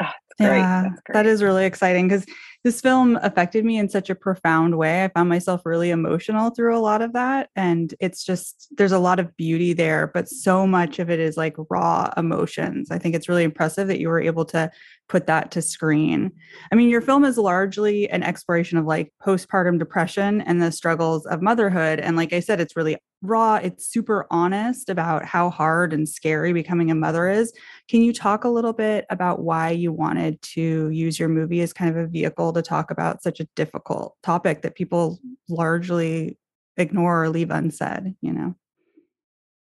Oh, 0.00 0.04
that's 0.04 0.50
great. 0.50 0.58
Yeah, 0.58 0.82
That's 0.82 1.00
great. 1.02 1.14
that 1.14 1.26
is 1.26 1.42
really 1.42 1.64
exciting 1.64 2.08
because 2.08 2.26
this 2.66 2.80
film 2.80 3.16
affected 3.22 3.64
me 3.64 3.78
in 3.78 3.88
such 3.88 4.10
a 4.10 4.14
profound 4.16 4.76
way. 4.76 5.04
I 5.04 5.08
found 5.08 5.28
myself 5.28 5.64
really 5.64 5.90
emotional 5.90 6.50
through 6.50 6.76
a 6.76 6.80
lot 6.82 7.00
of 7.00 7.12
that. 7.12 7.48
And 7.54 7.94
it's 8.00 8.24
just, 8.24 8.66
there's 8.76 8.90
a 8.90 8.98
lot 8.98 9.20
of 9.20 9.36
beauty 9.36 9.72
there, 9.72 10.10
but 10.12 10.28
so 10.28 10.66
much 10.66 10.98
of 10.98 11.08
it 11.08 11.20
is 11.20 11.36
like 11.36 11.54
raw 11.70 12.12
emotions. 12.16 12.90
I 12.90 12.98
think 12.98 13.14
it's 13.14 13.28
really 13.28 13.44
impressive 13.44 13.86
that 13.86 14.00
you 14.00 14.08
were 14.08 14.20
able 14.20 14.44
to 14.46 14.68
put 15.08 15.26
that 15.26 15.50
to 15.52 15.62
screen. 15.62 16.32
I 16.72 16.74
mean, 16.74 16.88
your 16.88 17.00
film 17.00 17.24
is 17.24 17.38
largely 17.38 18.08
an 18.10 18.22
exploration 18.22 18.76
of 18.78 18.86
like 18.86 19.12
postpartum 19.24 19.78
depression 19.78 20.40
and 20.40 20.60
the 20.60 20.72
struggles 20.72 21.26
of 21.26 21.42
motherhood. 21.42 22.00
And 22.00 22.16
like 22.16 22.32
I 22.32 22.40
said, 22.40 22.60
it's 22.60 22.76
really 22.76 22.96
raw, 23.22 23.56
it's 23.56 23.86
super 23.86 24.26
honest 24.30 24.88
about 24.88 25.24
how 25.24 25.48
hard 25.50 25.92
and 25.92 26.08
scary 26.08 26.52
becoming 26.52 26.90
a 26.90 26.94
mother 26.94 27.28
is. 27.28 27.52
Can 27.88 28.02
you 28.02 28.12
talk 28.12 28.44
a 28.44 28.48
little 28.48 28.72
bit 28.72 29.06
about 29.08 29.42
why 29.42 29.70
you 29.70 29.92
wanted 29.92 30.40
to 30.42 30.90
use 30.90 31.18
your 31.18 31.28
movie 31.28 31.60
as 31.60 31.72
kind 31.72 31.90
of 31.90 31.96
a 31.96 32.08
vehicle 32.08 32.52
to 32.52 32.62
talk 32.62 32.90
about 32.90 33.22
such 33.22 33.40
a 33.40 33.48
difficult 33.56 34.16
topic 34.22 34.62
that 34.62 34.74
people 34.74 35.18
largely 35.48 36.36
ignore 36.76 37.24
or 37.24 37.28
leave 37.30 37.50
unsaid, 37.50 38.14
you 38.20 38.32
know? 38.32 38.54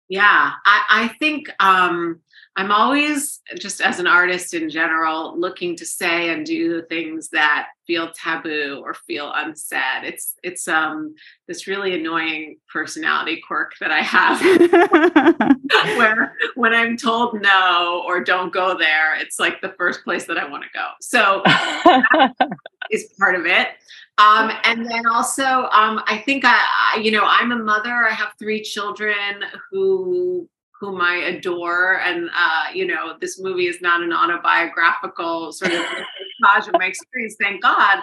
Yeah, 0.10 0.54
I, 0.66 0.84
I 0.90 1.08
think 1.20 1.52
um, 1.60 2.20
I'm 2.56 2.72
always, 2.72 3.40
just 3.58 3.80
as 3.80 4.00
an 4.00 4.08
artist 4.08 4.56
in 4.56 4.70
general, 4.70 5.40
looking 5.40 5.76
to 5.78 5.86
say 5.86 6.34
and 6.34 6.46
do 6.46 6.76
the 6.76 6.82
things 6.88 7.30
that 7.30 7.68
feel 7.86 8.12
taboo 8.12 8.82
or 8.84 8.96
feel 8.96 9.32
unsaid. 9.34 10.04
It's 10.04 10.36
it's 10.44 10.68
um, 10.68 11.16
this 11.48 11.68
really 11.68 11.94
annoying 11.94 12.58
personality 12.72 13.42
quirk 13.48 13.74
that 13.80 13.92
I 13.92 14.02
have, 14.02 14.42
where 15.98 16.36
when 16.56 16.74
I'm 16.74 16.98
told 16.98 17.40
no 17.40 18.04
or 18.06 18.24
don't 18.24 18.52
go 18.52 18.78
there, 18.78 19.16
it's 19.22 19.40
like 19.40 19.62
the 19.62 19.76
first 19.78 20.04
place 20.04 20.26
that 20.26 20.38
I 20.38 20.50
want 20.50 20.64
to 20.64 20.70
go. 20.74 20.88
So 21.02 21.44
is 22.92 23.14
part 23.20 23.36
of 23.36 23.46
it. 23.46 23.70
Um, 24.18 24.52
and 24.66 24.86
then 24.86 25.06
also, 25.08 25.44
um, 25.44 26.02
I 26.06 26.22
think 26.26 26.44
I, 26.46 26.60
I, 26.94 27.00
you 27.00 27.12
know, 27.12 27.24
I'm 27.24 27.52
a 27.52 27.58
mother. 27.58 28.08
I 28.08 28.14
have 28.14 28.34
three 28.38 28.62
children 28.62 29.44
who 29.72 30.50
whom 30.80 31.02
I 31.02 31.16
adore. 31.16 32.00
And, 32.00 32.30
uh, 32.34 32.66
you 32.74 32.88
know, 32.88 33.18
this 33.20 33.40
movie 33.40 33.68
is 33.68 33.82
not 33.82 34.02
an 34.02 34.14
autobiographical 34.14 35.52
sort 35.52 35.74
of 35.74 35.82
montage 36.44 36.68
of 36.68 36.74
my 36.74 36.86
experience, 36.86 37.36
thank 37.40 37.62
God. 37.62 38.00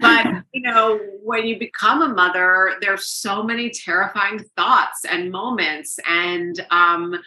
But, 0.00 0.26
you 0.52 0.62
know, 0.62 1.00
when 1.22 1.46
you 1.46 1.58
become 1.58 2.02
a 2.02 2.08
mother, 2.08 2.74
there's 2.80 3.06
so 3.06 3.42
many 3.42 3.70
terrifying 3.70 4.44
thoughts 4.56 5.04
and 5.08 5.30
moments 5.30 5.98
and, 6.06 6.64
um, 6.70 7.18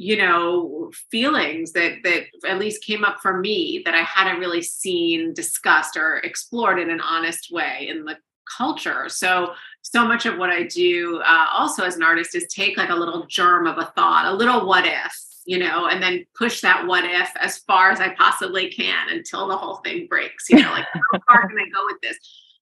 you 0.00 0.16
know 0.16 0.90
feelings 1.10 1.72
that 1.72 1.92
that 2.04 2.22
at 2.48 2.58
least 2.58 2.82
came 2.82 3.04
up 3.04 3.20
for 3.20 3.38
me 3.38 3.82
that 3.84 3.94
i 3.94 4.00
hadn't 4.00 4.40
really 4.40 4.62
seen 4.62 5.34
discussed 5.34 5.94
or 5.96 6.16
explored 6.18 6.78
in 6.78 6.88
an 6.88 7.00
honest 7.02 7.52
way 7.52 7.86
in 7.88 8.04
the 8.04 8.16
culture 8.56 9.08
so 9.08 9.52
so 9.82 10.06
much 10.06 10.26
of 10.26 10.36
what 10.36 10.50
I 10.50 10.64
do 10.64 11.20
uh, 11.24 11.46
also 11.52 11.84
as 11.84 11.96
an 11.96 12.02
artist 12.02 12.34
is 12.34 12.46
take 12.46 12.76
like 12.76 12.90
a 12.90 12.94
little 12.94 13.26
germ 13.26 13.66
of 13.66 13.78
a 13.78 13.86
thought, 13.96 14.26
a 14.26 14.34
little 14.34 14.66
what 14.66 14.86
if, 14.86 15.12
you 15.46 15.58
know, 15.58 15.86
and 15.86 16.02
then 16.02 16.26
push 16.34 16.60
that 16.60 16.86
what 16.86 17.04
if 17.04 17.30
as 17.38 17.58
far 17.58 17.90
as 17.90 18.00
I 18.00 18.14
possibly 18.14 18.70
can 18.70 19.08
until 19.08 19.48
the 19.48 19.56
whole 19.56 19.76
thing 19.76 20.06
breaks. 20.06 20.50
You 20.50 20.62
know, 20.62 20.70
like 20.70 20.86
how 21.12 21.20
far 21.26 21.48
can 21.48 21.58
I 21.58 21.68
go 21.70 21.84
with 21.86 22.00
this? 22.02 22.18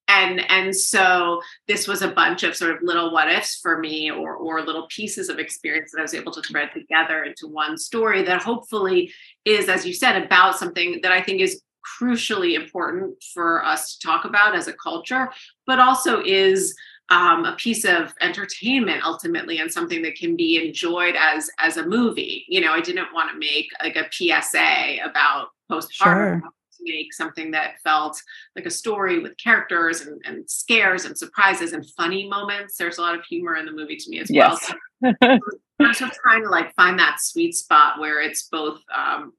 And 0.09 0.41
and 0.51 0.75
so 0.75 1.43
this 1.67 1.87
was 1.87 2.03
a 2.03 2.09
bunch 2.09 2.43
of 2.43 2.57
sort 2.57 2.75
of 2.75 2.83
little 2.83 3.13
what 3.13 3.31
ifs 3.31 3.57
for 3.61 3.79
me, 3.79 4.11
or 4.11 4.35
or 4.35 4.63
little 4.63 4.87
pieces 4.89 5.29
of 5.29 5.39
experience 5.39 5.93
that 5.93 5.99
I 5.99 6.03
was 6.03 6.15
able 6.15 6.33
to 6.33 6.43
thread 6.43 6.71
together 6.73 7.25
into 7.25 7.47
one 7.47 7.77
story 7.77 8.23
that 8.23 8.43
hopefully 8.43 9.13
is, 9.45 9.69
as 9.69 9.87
you 9.87 9.93
said, 9.93 10.23
about 10.23 10.59
something 10.59 11.01
that 11.03 11.13
I 11.13 11.23
think 11.23 11.41
is 11.41 11.63
crucially 12.01 12.55
important 12.55 13.23
for 13.35 13.65
us 13.65 13.97
to 13.97 14.07
talk 14.07 14.25
about 14.25 14.55
as 14.55 14.69
a 14.69 14.73
culture, 14.73 15.31
but 15.67 15.79
also 15.79 16.23
is 16.23 16.75
um, 17.11 17.45
a 17.45 17.57
piece 17.57 17.85
of 17.85 18.15
entertainment 18.21 19.03
ultimately 19.05 19.59
and 19.59 19.73
something 19.73 20.03
that 20.03 20.17
can 20.17 20.37
be 20.37 20.63
enjoyed 20.67 21.15
as 21.19 21.51
as 21.59 21.79
a 21.79 21.87
movie 21.87 22.45
you 22.49 22.61
know 22.61 22.73
i 22.73 22.83
didn't 22.83 23.13
want 23.15 23.31
to 23.31 23.39
make 23.39 23.71
like 23.83 23.97
a 23.97 24.07
psa 24.13 24.99
about 25.03 25.49
postpartum 25.71 26.41
sure. 26.41 26.43
To 26.79 26.93
make 26.93 27.13
something 27.13 27.51
that 27.51 27.81
felt 27.83 28.21
like 28.57 28.67
a 28.67 28.71
story 28.71 29.19
with 29.19 29.37
characters 29.37 30.03
and, 30.03 30.21
and, 30.25 30.49
scares 30.49 31.05
and 31.05 31.17
surprises 31.17 31.73
and 31.73 31.85
funny 31.97 32.29
moments. 32.29 32.77
There's 32.77 32.99
a 32.99 33.03
lot 33.03 33.15
of 33.15 33.25
humor 33.25 33.57
in 33.57 33.67
the 33.67 33.73
movie 33.73 33.97
to 33.97 34.11
me 34.11 34.21
as 34.21 34.31
yes. 34.31 34.73
well 35.03 35.13
so 35.13 35.39
i'm 35.81 35.95
just 35.95 36.19
trying 36.23 36.43
to 36.43 36.51
like 36.51 36.75
find 36.75 36.99
that 36.99 37.21
sweet 37.21 37.55
spot 37.55 38.01
where 38.01 38.21
it's 38.21 38.49
both 38.49 38.81
um, 38.93 39.33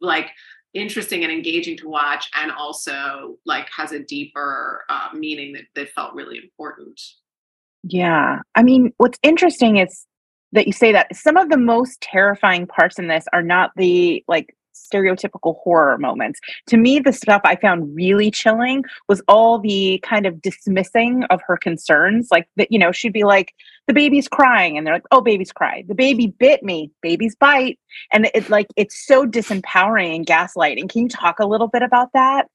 like 0.00 0.30
interesting 0.74 1.22
and 1.22 1.32
engaging 1.32 1.76
to 1.78 1.88
watch 1.88 2.28
and 2.34 2.50
also 2.52 3.36
like 3.46 3.68
has 3.74 3.92
a 3.92 4.00
deeper 4.00 4.84
uh, 4.88 5.08
meaning 5.14 5.52
that, 5.54 5.64
that 5.74 5.88
felt 5.90 6.14
really 6.14 6.36
important. 6.36 7.00
Yeah. 7.82 8.40
I 8.54 8.62
mean 8.62 8.92
what's 8.98 9.18
interesting 9.22 9.78
is 9.78 10.06
that 10.52 10.66
you 10.66 10.72
say 10.72 10.92
that 10.92 11.14
some 11.14 11.36
of 11.36 11.48
the 11.48 11.56
most 11.56 12.00
terrifying 12.00 12.66
parts 12.66 12.98
in 12.98 13.08
this 13.08 13.24
are 13.32 13.42
not 13.42 13.70
the 13.76 14.22
like 14.28 14.54
stereotypical 14.76 15.56
horror 15.62 15.98
moments. 15.98 16.40
To 16.68 16.76
me, 16.76 16.98
the 16.98 17.12
stuff 17.12 17.40
I 17.44 17.56
found 17.56 17.94
really 17.94 18.30
chilling 18.30 18.84
was 19.08 19.22
all 19.28 19.58
the 19.58 20.00
kind 20.02 20.26
of 20.26 20.40
dismissing 20.42 21.24
of 21.24 21.40
her 21.46 21.56
concerns. 21.56 22.28
Like 22.30 22.48
that, 22.56 22.70
you 22.70 22.78
know, 22.78 22.92
she'd 22.92 23.12
be 23.12 23.24
like, 23.24 23.52
the 23.86 23.94
baby's 23.94 24.28
crying, 24.28 24.76
and 24.76 24.86
they're 24.86 24.94
like, 24.94 25.04
oh, 25.12 25.20
baby's 25.20 25.52
cry. 25.52 25.84
The 25.86 25.94
baby 25.94 26.26
bit 26.26 26.62
me, 26.62 26.90
baby's 27.02 27.36
bite. 27.36 27.78
And 28.12 28.28
it's 28.34 28.50
like 28.50 28.66
it's 28.76 29.06
so 29.06 29.26
disempowering 29.26 30.16
and 30.16 30.26
gaslighting. 30.26 30.90
Can 30.90 31.02
you 31.02 31.08
talk 31.08 31.38
a 31.38 31.46
little 31.46 31.68
bit 31.68 31.82
about 31.82 32.12
that? 32.12 32.48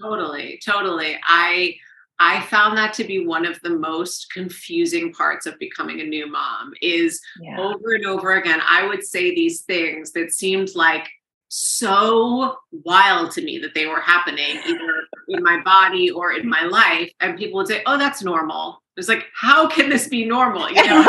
Totally, 0.00 0.60
totally. 0.64 1.18
I 1.24 1.76
I 2.20 2.42
found 2.42 2.76
that 2.76 2.94
to 2.94 3.04
be 3.04 3.24
one 3.24 3.46
of 3.46 3.60
the 3.62 3.70
most 3.70 4.32
confusing 4.32 5.12
parts 5.12 5.46
of 5.46 5.58
becoming 5.58 6.00
a 6.00 6.04
new 6.04 6.30
mom 6.30 6.72
is 6.82 7.20
yeah. 7.40 7.58
over 7.60 7.94
and 7.94 8.06
over 8.06 8.32
again 8.32 8.60
I 8.66 8.86
would 8.86 9.04
say 9.04 9.34
these 9.34 9.62
things 9.62 10.12
that 10.12 10.32
seemed 10.32 10.70
like 10.74 11.08
so 11.48 12.56
wild 12.84 13.30
to 13.32 13.42
me 13.42 13.58
that 13.58 13.74
they 13.74 13.86
were 13.86 14.00
happening 14.00 14.60
either 14.66 15.04
in 15.28 15.42
my 15.42 15.60
body 15.62 16.10
or 16.10 16.32
in 16.32 16.48
my 16.48 16.62
life 16.64 17.10
and 17.20 17.38
people 17.38 17.58
would 17.58 17.66
say 17.66 17.82
oh 17.86 17.98
that's 17.98 18.22
normal. 18.22 18.82
It's 18.96 19.08
like 19.08 19.26
how 19.34 19.68
can 19.68 19.88
this 19.88 20.08
be 20.08 20.24
normal? 20.24 20.68
You 20.68 20.84
know? 20.84 21.06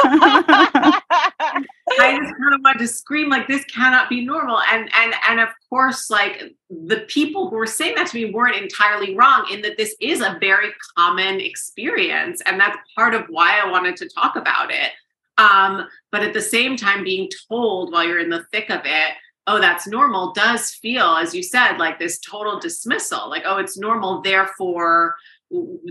I 2.02 2.18
just 2.18 2.34
kind 2.38 2.54
of 2.54 2.62
wanted 2.64 2.80
to 2.80 2.88
scream 2.88 3.30
like 3.30 3.48
this 3.48 3.66
cannot 3.66 4.10
be 4.10 4.24
normal. 4.24 4.62
And 4.72 4.90
and 4.94 5.14
and 5.28 5.40
of 5.42 5.50
course 5.70 6.10
like 6.10 6.42
the 6.70 7.06
people 7.08 7.50
who 7.50 7.58
were 7.58 7.66
saying 7.66 7.96
that 7.96 8.08
to 8.08 8.16
me 8.16 8.32
weren't 8.32 8.56
entirely 8.56 9.16
wrong 9.16 9.48
in 9.52 9.62
that 9.64 9.78
this 9.78 9.96
is 10.00 10.22
a 10.22 10.38
very 10.40 10.70
common 10.98 11.42
experience 11.42 12.42
and 12.46 12.60
that's 12.60 12.78
part 12.96 13.14
of 13.14 13.26
why 13.30 13.60
i 13.60 13.70
wanted 13.70 13.98
to 13.98 14.08
talk 14.10 14.38
about 14.38 14.72
it. 14.72 14.92
Um, 15.38 15.88
but 16.12 16.22
at 16.22 16.34
the 16.34 16.42
same 16.42 16.76
time 16.76 17.04
being 17.04 17.30
told 17.50 17.92
while 17.92 18.04
you're 18.04 18.20
in 18.20 18.30
the 18.30 18.46
thick 18.52 18.70
of 18.70 18.82
it 18.86 19.14
oh, 19.48 19.60
that's 19.60 19.88
normal 19.88 20.34
does 20.34 20.72
feel, 20.72 21.16
as 21.16 21.34
you 21.34 21.42
said, 21.42 21.78
like 21.78 21.98
this 21.98 22.20
total 22.20 22.60
dismissal, 22.60 23.30
like, 23.30 23.44
oh, 23.46 23.58
it's 23.58 23.78
normal, 23.78 24.22
therefore, 24.22 25.16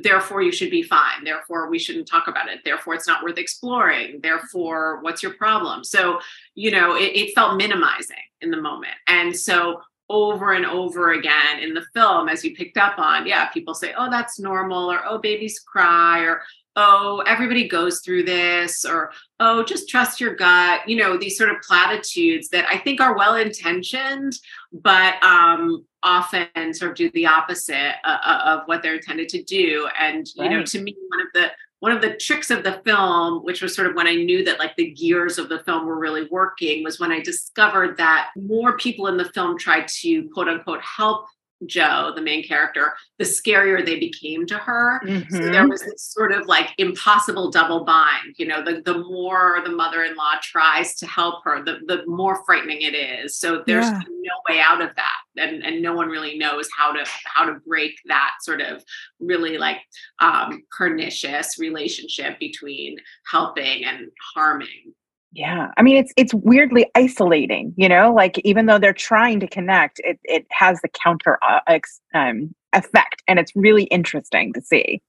therefore 0.02 0.42
you 0.42 0.52
should 0.52 0.70
be 0.70 0.82
fine. 0.82 1.24
Therefore, 1.24 1.68
we 1.68 1.78
shouldn't 1.78 2.06
talk 2.06 2.28
about 2.28 2.48
it. 2.48 2.60
Therefore, 2.64 2.94
it's 2.94 3.08
not 3.08 3.24
worth 3.24 3.38
exploring. 3.38 4.20
Therefore, 4.22 5.00
what's 5.02 5.22
your 5.22 5.32
problem? 5.34 5.82
So, 5.82 6.20
you 6.54 6.70
know, 6.70 6.94
it, 6.94 7.16
it 7.16 7.34
felt 7.34 7.56
minimizing 7.56 8.16
in 8.40 8.50
the 8.50 8.60
moment. 8.60 8.94
And 9.08 9.36
so 9.36 9.82
over 10.10 10.52
and 10.52 10.64
over 10.64 11.12
again 11.12 11.58
in 11.60 11.74
the 11.74 11.84
film, 11.92 12.28
as 12.28 12.44
you 12.44 12.54
picked 12.54 12.78
up 12.78 12.98
on, 12.98 13.26
yeah, 13.26 13.48
people 13.48 13.74
say, 13.74 13.92
oh, 13.96 14.10
that's 14.10 14.38
normal, 14.38 14.90
or 14.90 15.00
oh, 15.06 15.18
babies 15.18 15.58
cry, 15.58 16.20
or 16.20 16.42
oh, 16.80 17.24
everybody 17.26 17.66
goes 17.66 18.00
through 18.00 18.22
this, 18.22 18.84
or 18.84 19.10
oh, 19.40 19.64
just 19.64 19.88
trust 19.88 20.20
your 20.20 20.36
gut, 20.36 20.88
you 20.88 20.96
know, 20.96 21.18
these 21.18 21.36
sort 21.36 21.50
of 21.50 21.56
platitudes 21.60 22.48
that 22.50 22.66
I 22.70 22.78
think 22.78 23.00
are 23.00 23.16
well 23.16 23.34
intentioned, 23.34 24.34
but 24.72 25.20
um, 25.24 25.84
often 26.04 26.72
sort 26.72 26.92
of 26.92 26.96
do 26.96 27.10
the 27.10 27.26
opposite 27.26 27.94
uh, 28.04 28.18
uh, 28.24 28.42
of 28.44 28.60
what 28.66 28.82
they're 28.82 28.94
intended 28.94 29.28
to 29.30 29.42
do. 29.42 29.88
And, 29.98 30.24
you 30.36 30.48
know, 30.48 30.62
to 30.62 30.80
me, 30.80 30.94
one 31.08 31.20
of 31.20 31.26
the 31.34 31.50
one 31.80 31.92
of 31.92 32.00
the 32.00 32.16
tricks 32.16 32.50
of 32.50 32.64
the 32.64 32.80
film, 32.84 33.44
which 33.44 33.62
was 33.62 33.74
sort 33.74 33.88
of 33.88 33.94
when 33.94 34.08
I 34.08 34.14
knew 34.14 34.44
that 34.44 34.58
like 34.58 34.74
the 34.76 34.90
gears 34.90 35.38
of 35.38 35.48
the 35.48 35.60
film 35.60 35.86
were 35.86 35.98
really 35.98 36.26
working, 36.30 36.82
was 36.82 36.98
when 36.98 37.12
I 37.12 37.20
discovered 37.20 37.96
that 37.98 38.30
more 38.36 38.76
people 38.76 39.06
in 39.06 39.16
the 39.16 39.30
film 39.32 39.56
tried 39.56 39.86
to 40.00 40.28
quote 40.30 40.48
unquote 40.48 40.82
help 40.82 41.26
Jo, 41.66 42.12
the 42.14 42.22
main 42.22 42.46
character, 42.46 42.94
the 43.18 43.24
scarier 43.24 43.84
they 43.84 43.98
became 43.98 44.46
to 44.46 44.58
her. 44.58 45.00
Mm-hmm. 45.04 45.34
So 45.34 45.42
there 45.50 45.66
was 45.66 45.82
this 45.82 46.02
sort 46.02 46.32
of 46.32 46.46
like 46.46 46.70
impossible 46.78 47.50
double 47.50 47.84
bind. 47.84 48.34
You 48.36 48.46
know, 48.46 48.64
the, 48.64 48.82
the 48.82 48.98
more 48.98 49.60
the 49.64 49.70
mother 49.70 50.04
in 50.04 50.14
law 50.14 50.34
tries 50.42 50.94
to 50.96 51.06
help 51.06 51.42
her, 51.44 51.64
the, 51.64 51.80
the 51.86 52.04
more 52.06 52.44
frightening 52.44 52.82
it 52.82 52.94
is. 52.94 53.36
So 53.36 53.62
there's 53.66 53.86
yeah. 53.86 54.00
no 54.08 54.34
way 54.48 54.60
out 54.60 54.80
of 54.80 54.94
that. 54.96 55.16
And, 55.36 55.64
and 55.64 55.82
no 55.82 55.94
one 55.94 56.08
really 56.08 56.36
knows 56.36 56.68
how 56.76 56.92
to 56.92 57.04
how 57.24 57.46
to 57.46 57.60
break 57.66 57.94
that 58.06 58.32
sort 58.42 58.60
of 58.60 58.82
really 59.20 59.56
like 59.58 59.78
um, 60.20 60.62
pernicious 60.76 61.58
relationship 61.58 62.38
between 62.38 62.96
helping 63.30 63.84
and 63.84 64.08
harming 64.34 64.94
yeah. 65.38 65.70
I 65.76 65.82
mean 65.82 65.96
it's 65.96 66.12
it's 66.16 66.34
weirdly 66.34 66.90
isolating, 66.96 67.72
you 67.76 67.88
know, 67.88 68.12
like 68.12 68.38
even 68.40 68.66
though 68.66 68.78
they're 68.78 68.92
trying 68.92 69.38
to 69.38 69.46
connect, 69.46 70.00
it 70.02 70.18
it 70.24 70.46
has 70.50 70.80
the 70.82 70.88
counter 70.88 71.38
uh, 71.48 71.60
ex, 71.68 72.00
um, 72.12 72.52
effect 72.72 73.22
and 73.28 73.38
it's 73.38 73.52
really 73.54 73.84
interesting 73.84 74.52
to 74.52 74.60
see. 74.60 75.00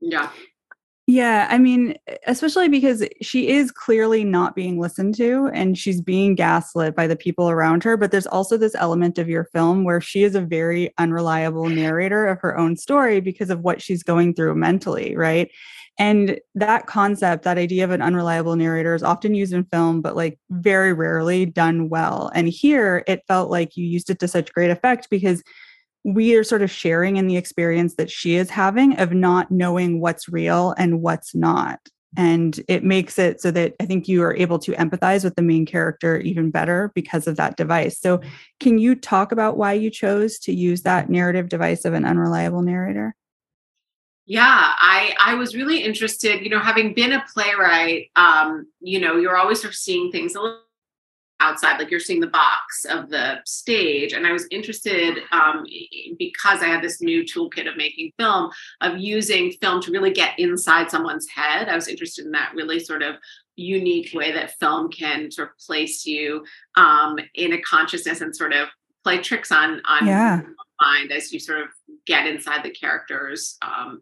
Yeah. 0.00 0.30
Yeah, 1.06 1.48
I 1.50 1.58
mean, 1.58 1.96
especially 2.26 2.68
because 2.70 3.06
she 3.20 3.48
is 3.48 3.70
clearly 3.70 4.24
not 4.24 4.54
being 4.54 4.80
listened 4.80 5.14
to 5.16 5.50
and 5.52 5.76
she's 5.76 6.00
being 6.00 6.34
gaslit 6.34 6.96
by 6.96 7.06
the 7.06 7.16
people 7.16 7.50
around 7.50 7.84
her. 7.84 7.98
But 7.98 8.10
there's 8.10 8.26
also 8.26 8.56
this 8.56 8.74
element 8.74 9.18
of 9.18 9.28
your 9.28 9.44
film 9.44 9.84
where 9.84 10.00
she 10.00 10.22
is 10.22 10.34
a 10.34 10.40
very 10.40 10.94
unreliable 10.96 11.68
narrator 11.68 12.26
of 12.26 12.40
her 12.40 12.56
own 12.56 12.76
story 12.76 13.20
because 13.20 13.50
of 13.50 13.60
what 13.60 13.82
she's 13.82 14.02
going 14.02 14.32
through 14.32 14.54
mentally, 14.54 15.14
right? 15.14 15.50
And 15.98 16.40
that 16.56 16.86
concept, 16.86 17.44
that 17.44 17.58
idea 17.58 17.84
of 17.84 17.90
an 17.90 18.02
unreliable 18.02 18.56
narrator 18.56 18.94
is 18.94 19.02
often 19.02 19.34
used 19.34 19.52
in 19.52 19.64
film, 19.64 20.02
but 20.02 20.16
like 20.16 20.38
very 20.50 20.92
rarely 20.92 21.46
done 21.46 21.88
well. 21.88 22.32
And 22.34 22.48
here 22.48 23.04
it 23.06 23.22
felt 23.28 23.50
like 23.50 23.76
you 23.76 23.86
used 23.86 24.10
it 24.10 24.18
to 24.20 24.28
such 24.28 24.52
great 24.52 24.70
effect 24.70 25.08
because 25.08 25.42
we 26.04 26.34
are 26.34 26.44
sort 26.44 26.62
of 26.62 26.70
sharing 26.70 27.16
in 27.16 27.28
the 27.28 27.36
experience 27.36 27.94
that 27.94 28.10
she 28.10 28.34
is 28.34 28.50
having 28.50 28.98
of 28.98 29.12
not 29.12 29.50
knowing 29.50 30.00
what's 30.00 30.28
real 30.28 30.74
and 30.76 31.00
what's 31.00 31.34
not. 31.34 31.80
And 32.16 32.60
it 32.68 32.84
makes 32.84 33.18
it 33.18 33.40
so 33.40 33.50
that 33.52 33.74
I 33.80 33.86
think 33.86 34.06
you 34.06 34.22
are 34.22 34.36
able 34.36 34.58
to 34.60 34.72
empathize 34.72 35.24
with 35.24 35.34
the 35.34 35.42
main 35.42 35.66
character 35.66 36.18
even 36.18 36.50
better 36.50 36.92
because 36.94 37.26
of 37.26 37.36
that 37.36 37.56
device. 37.56 37.98
So, 37.98 38.18
mm-hmm. 38.18 38.28
can 38.60 38.78
you 38.78 38.94
talk 38.94 39.32
about 39.32 39.56
why 39.56 39.72
you 39.72 39.90
chose 39.90 40.38
to 40.40 40.52
use 40.52 40.82
that 40.82 41.10
narrative 41.10 41.48
device 41.48 41.84
of 41.84 41.92
an 41.92 42.04
unreliable 42.04 42.62
narrator? 42.62 43.16
Yeah 44.26 44.72
i 44.80 45.14
i 45.20 45.34
was 45.34 45.54
really 45.54 45.78
interested 45.82 46.42
you 46.42 46.48
know 46.48 46.58
having 46.58 46.94
been 46.94 47.12
a 47.12 47.24
playwright 47.32 48.10
um 48.16 48.66
you 48.80 48.98
know 49.00 49.16
you're 49.16 49.36
always 49.36 49.60
sort 49.60 49.72
of 49.72 49.76
seeing 49.76 50.10
things 50.10 50.34
a 50.34 50.40
little 50.40 50.60
outside 51.40 51.78
like 51.78 51.90
you're 51.90 52.00
seeing 52.00 52.20
the 52.20 52.26
box 52.28 52.86
of 52.88 53.10
the 53.10 53.36
stage 53.44 54.12
and 54.12 54.26
i 54.26 54.32
was 54.32 54.46
interested 54.50 55.18
um, 55.32 55.64
because 56.18 56.62
i 56.62 56.66
had 56.66 56.80
this 56.82 57.02
new 57.02 57.22
toolkit 57.22 57.68
of 57.68 57.76
making 57.76 58.10
film 58.18 58.50
of 58.80 58.96
using 58.98 59.50
film 59.60 59.82
to 59.82 59.90
really 59.90 60.12
get 60.12 60.38
inside 60.38 60.90
someone's 60.90 61.28
head 61.28 61.68
i 61.68 61.74
was 61.74 61.88
interested 61.88 62.24
in 62.24 62.30
that 62.30 62.52
really 62.54 62.78
sort 62.80 63.02
of 63.02 63.16
unique 63.56 64.10
way 64.14 64.32
that 64.32 64.54
film 64.58 64.90
can 64.90 65.30
sort 65.30 65.48
of 65.48 65.58
place 65.58 66.06
you 66.06 66.44
um, 66.76 67.16
in 67.34 67.52
a 67.52 67.60
consciousness 67.62 68.20
and 68.20 68.34
sort 68.34 68.52
of 68.52 68.68
play 69.02 69.18
tricks 69.18 69.52
on 69.52 69.80
on 69.86 70.06
Yeah. 70.06 70.40
your 70.40 70.54
mind 70.80 71.12
as 71.12 71.32
you 71.32 71.38
sort 71.38 71.60
of 71.60 71.68
get 72.06 72.26
inside 72.26 72.62
the 72.64 72.70
character's 72.70 73.56
um, 73.62 74.00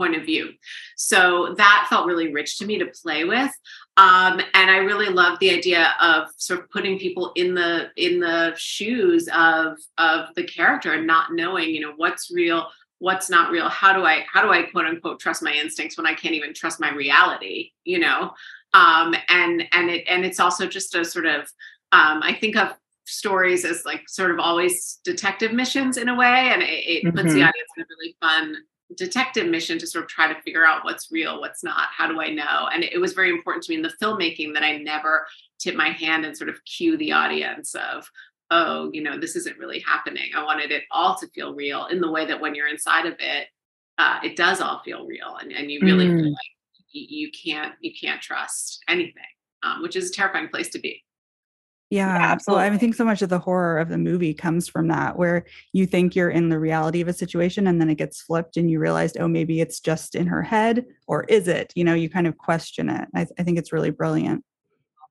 point 0.00 0.16
of 0.16 0.24
view. 0.24 0.44
So 0.96 1.54
that 1.58 1.86
felt 1.90 2.06
really 2.06 2.32
rich 2.32 2.58
to 2.58 2.66
me 2.66 2.78
to 2.78 2.86
play 3.02 3.24
with. 3.24 3.52
Um, 3.96 4.40
and 4.58 4.70
I 4.70 4.78
really 4.90 5.10
love 5.20 5.38
the 5.38 5.50
idea 5.58 5.94
of 6.00 6.28
sort 6.36 6.60
of 6.60 6.70
putting 6.70 6.98
people 6.98 7.32
in 7.36 7.54
the 7.54 7.72
in 7.96 8.18
the 8.18 8.54
shoes 8.56 9.28
of 9.34 9.76
of 9.98 10.34
the 10.36 10.44
character 10.56 10.90
and 10.94 11.06
not 11.06 11.32
knowing, 11.40 11.68
you 11.74 11.80
know, 11.82 11.92
what's 11.96 12.30
real, 12.30 12.60
what's 12.98 13.28
not 13.28 13.50
real. 13.50 13.68
How 13.68 13.92
do 13.92 14.02
I 14.04 14.24
how 14.32 14.42
do 14.42 14.50
I 14.50 14.62
quote 14.62 14.86
unquote 14.86 15.20
trust 15.20 15.42
my 15.42 15.52
instincts 15.52 15.96
when 15.98 16.06
I 16.06 16.14
can't 16.14 16.34
even 16.34 16.54
trust 16.54 16.80
my 16.80 16.90
reality? 16.94 17.72
You 17.84 17.98
know, 17.98 18.20
um, 18.72 19.14
and 19.28 19.64
and 19.72 19.90
it 19.90 20.04
and 20.08 20.24
it's 20.24 20.40
also 20.40 20.66
just 20.66 20.94
a 20.94 21.04
sort 21.04 21.26
of 21.26 21.42
um, 21.92 22.22
I 22.22 22.36
think 22.40 22.56
of 22.56 22.68
stories 23.04 23.64
as 23.64 23.84
like 23.84 24.08
sort 24.08 24.30
of 24.30 24.38
always 24.38 25.00
detective 25.04 25.52
missions 25.52 25.96
in 25.96 26.08
a 26.08 26.14
way, 26.14 26.50
and 26.52 26.62
it, 26.62 26.84
it 26.94 27.14
puts 27.14 27.32
the 27.34 27.40
Mhm. 27.40 27.48
audience 27.48 27.70
in 27.76 27.82
a 27.82 27.86
really 27.90 28.16
fun 28.20 28.56
detective 28.96 29.48
mission 29.48 29.78
to 29.78 29.86
sort 29.86 30.04
of 30.04 30.10
try 30.10 30.32
to 30.32 30.40
figure 30.42 30.66
out 30.66 30.84
what's 30.84 31.10
real, 31.12 31.40
what's 31.40 31.62
not. 31.62 31.88
How 31.96 32.08
do 32.08 32.20
I 32.20 32.28
know? 32.30 32.68
And 32.72 32.82
it 32.84 33.00
was 33.00 33.12
very 33.12 33.30
important 33.30 33.64
to 33.64 33.72
me 33.72 33.76
in 33.76 33.82
the 33.82 33.92
filmmaking 34.02 34.52
that 34.54 34.62
I 34.62 34.78
never 34.78 35.26
tip 35.58 35.74
my 35.76 35.90
hand 35.90 36.24
and 36.24 36.36
sort 36.36 36.50
of 36.50 36.64
cue 36.64 36.96
the 36.96 37.12
audience 37.12 37.74
of, 37.74 38.08
oh, 38.50 38.90
you 38.92 39.02
know, 39.02 39.18
this 39.18 39.36
isn't 39.36 39.58
really 39.58 39.80
happening. 39.80 40.30
I 40.36 40.42
wanted 40.44 40.72
it 40.72 40.84
all 40.90 41.16
to 41.16 41.28
feel 41.28 41.54
real 41.54 41.86
in 41.86 42.00
the 42.00 42.10
way 42.10 42.26
that 42.26 42.40
when 42.40 42.54
you're 42.54 42.68
inside 42.68 43.06
of 43.06 43.14
it, 43.18 43.46
uh, 43.98 44.18
it 44.24 44.34
does 44.34 44.60
all 44.60 44.80
feel 44.82 45.06
real, 45.06 45.36
and, 45.40 45.52
and 45.52 45.70
you 45.70 45.80
really 45.82 46.06
Mm. 46.06 46.16
feel 46.16 46.30
like 46.30 46.86
you, 46.90 47.06
you 47.26 47.30
can't 47.30 47.74
you 47.80 47.92
can't 47.92 48.22
trust 48.22 48.82
anything, 48.88 49.22
um, 49.62 49.82
which 49.82 49.94
is 49.94 50.08
a 50.08 50.12
terrifying 50.12 50.48
place 50.48 50.70
to 50.70 50.78
be. 50.78 51.04
Yeah, 51.90 52.16
I 52.16 52.20
absolutely. 52.20 52.78
think 52.78 52.94
so 52.94 53.04
much 53.04 53.20
of 53.20 53.30
the 53.30 53.40
horror 53.40 53.78
of 53.78 53.88
the 53.88 53.98
movie 53.98 54.32
comes 54.32 54.68
from 54.68 54.86
that, 54.88 55.18
where 55.18 55.44
you 55.72 55.86
think 55.86 56.14
you're 56.14 56.30
in 56.30 56.48
the 56.48 56.58
reality 56.58 57.00
of 57.00 57.08
a 57.08 57.12
situation 57.12 57.66
and 57.66 57.80
then 57.80 57.90
it 57.90 57.96
gets 57.96 58.22
flipped 58.22 58.56
and 58.56 58.70
you 58.70 58.78
realize, 58.78 59.16
oh, 59.18 59.26
maybe 59.26 59.60
it's 59.60 59.80
just 59.80 60.14
in 60.14 60.28
her 60.28 60.40
head, 60.40 60.86
or 61.08 61.24
is 61.24 61.48
it? 61.48 61.72
You 61.74 61.82
know, 61.82 61.94
you 61.94 62.08
kind 62.08 62.28
of 62.28 62.38
question 62.38 62.88
it. 62.88 63.08
I, 63.12 63.26
I 63.38 63.42
think 63.42 63.58
it's 63.58 63.72
really 63.72 63.90
brilliant. 63.90 64.44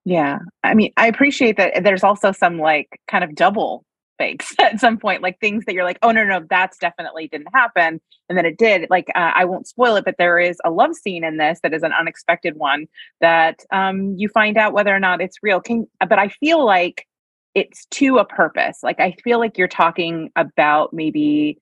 Yeah. 0.06 0.40
I 0.64 0.74
mean, 0.74 0.94
I 0.96 1.08
appreciate 1.08 1.58
that 1.58 1.84
there's 1.84 2.06
also 2.06 2.32
some 2.32 2.58
like 2.58 2.88
kind 3.10 3.26
of 3.26 3.36
double 3.36 3.84
fakes 4.20 4.54
at 4.60 4.80
some 4.80 5.00
point, 5.00 5.24
like 5.24 5.40
things 5.40 5.66
that 5.66 5.74
you're 5.74 5.84
like, 5.84 5.98
oh, 6.04 6.12
no, 6.12 6.24
no, 6.24 6.46
that's 6.48 6.78
definitely 6.78 7.28
didn't 7.28 7.48
happen. 7.56 8.00
And 8.30 8.38
then 8.38 8.46
it 8.46 8.60
did. 8.60 8.88
Like, 8.92 9.08
uh, 9.16 9.32
I 9.34 9.46
won't 9.46 9.68
spoil 9.68 9.96
it, 9.96 10.06
but 10.06 10.18
there 10.20 10.38
is 10.38 10.58
a 10.64 10.70
love 10.70 10.94
scene 10.94 11.24
in 11.24 11.38
this 11.38 11.60
that 11.64 11.74
is 11.74 11.82
an 11.82 11.94
unexpected 12.00 12.58
one 12.58 12.88
that 13.22 13.62
um, 13.72 14.14
you 14.16 14.30
find 14.30 14.58
out 14.58 14.74
whether 14.74 14.96
or 14.96 15.00
not 15.00 15.22
it's 15.22 15.38
real. 15.42 15.60
Can, 15.60 15.88
but 16.08 16.20
I 16.20 16.28
feel 16.28 16.64
like 16.64 17.08
it's 17.56 17.88
to 17.88 18.20
a 18.20 18.26
purpose. 18.26 18.80
Like, 18.84 19.00
I 19.00 19.16
feel 19.24 19.40
like 19.40 19.58
you're 19.58 19.68
talking 19.68 20.30
about 20.36 20.94
maybe. 20.94 21.58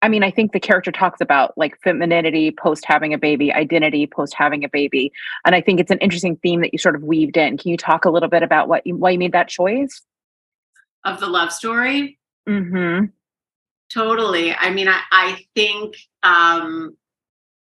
I 0.00 0.08
mean, 0.08 0.22
I 0.22 0.30
think 0.30 0.52
the 0.52 0.60
character 0.60 0.92
talks 0.92 1.20
about 1.20 1.58
like 1.58 1.76
femininity 1.82 2.52
post 2.52 2.84
having 2.86 3.12
a 3.12 3.18
baby, 3.18 3.52
identity 3.52 4.06
post 4.06 4.32
having 4.32 4.62
a 4.62 4.68
baby, 4.68 5.10
and 5.44 5.56
I 5.56 5.60
think 5.60 5.80
it's 5.80 5.90
an 5.90 5.98
interesting 5.98 6.36
theme 6.36 6.60
that 6.60 6.72
you 6.72 6.78
sort 6.78 6.94
of 6.94 7.02
weaved 7.02 7.36
in. 7.36 7.58
Can 7.58 7.72
you 7.72 7.76
talk 7.76 8.04
a 8.04 8.10
little 8.10 8.28
bit 8.28 8.44
about 8.44 8.68
what 8.68 8.86
you, 8.86 8.94
why 8.94 9.10
you 9.10 9.18
made 9.18 9.32
that 9.32 9.48
choice? 9.48 10.02
Of 11.04 11.20
the 11.20 11.26
love 11.26 11.52
story, 11.52 12.18
Mm-hmm. 12.48 13.06
Totally. 13.92 14.54
I 14.54 14.70
mean, 14.70 14.88
I, 14.88 15.00
I 15.12 15.38
think 15.54 15.96
um, 16.22 16.96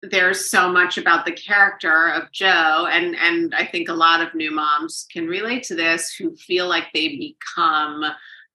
there's 0.02 0.50
so 0.50 0.70
much 0.70 0.98
about 0.98 1.24
the 1.24 1.32
character 1.32 2.10
of 2.10 2.30
Jo, 2.32 2.86
and 2.90 3.16
and 3.16 3.54
I 3.54 3.66
think 3.66 3.88
a 3.88 3.94
lot 3.94 4.20
of 4.20 4.34
new 4.34 4.50
moms 4.50 5.06
can 5.12 5.26
relate 5.26 5.62
to 5.64 5.74
this 5.74 6.14
who 6.14 6.34
feel 6.36 6.68
like 6.68 6.84
they 6.92 7.16
become 7.16 8.04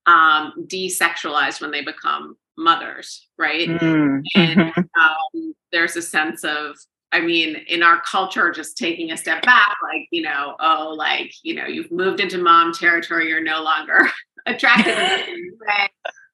um, 0.06 0.54
desexualized 0.68 1.62
when 1.62 1.72
they 1.72 1.84
become 1.84 2.38
mothers, 2.58 3.28
right? 3.38 3.70
Mm-hmm. 3.70 4.20
And 4.36 4.74
um, 4.78 5.56
there's 5.72 5.96
a 5.96 6.02
sense 6.02 6.44
of 6.44 6.76
I 7.12 7.22
mean, 7.22 7.56
in 7.68 7.82
our 7.82 8.02
culture, 8.02 8.52
just 8.52 8.78
taking 8.78 9.12
a 9.12 9.18
step 9.18 9.42
back, 9.42 9.76
like, 9.82 10.08
you 10.12 10.22
know, 10.22 10.56
oh, 10.60 10.94
like, 10.96 11.34
you 11.42 11.56
know, 11.56 11.66
you've 11.66 11.92
moved 11.92 12.20
into 12.20 12.38
mom 12.38 12.72
territory, 12.72 13.28
you're 13.28 13.44
no 13.44 13.64
longer 13.64 14.02
attractive 14.50 14.96
way. 14.96 15.90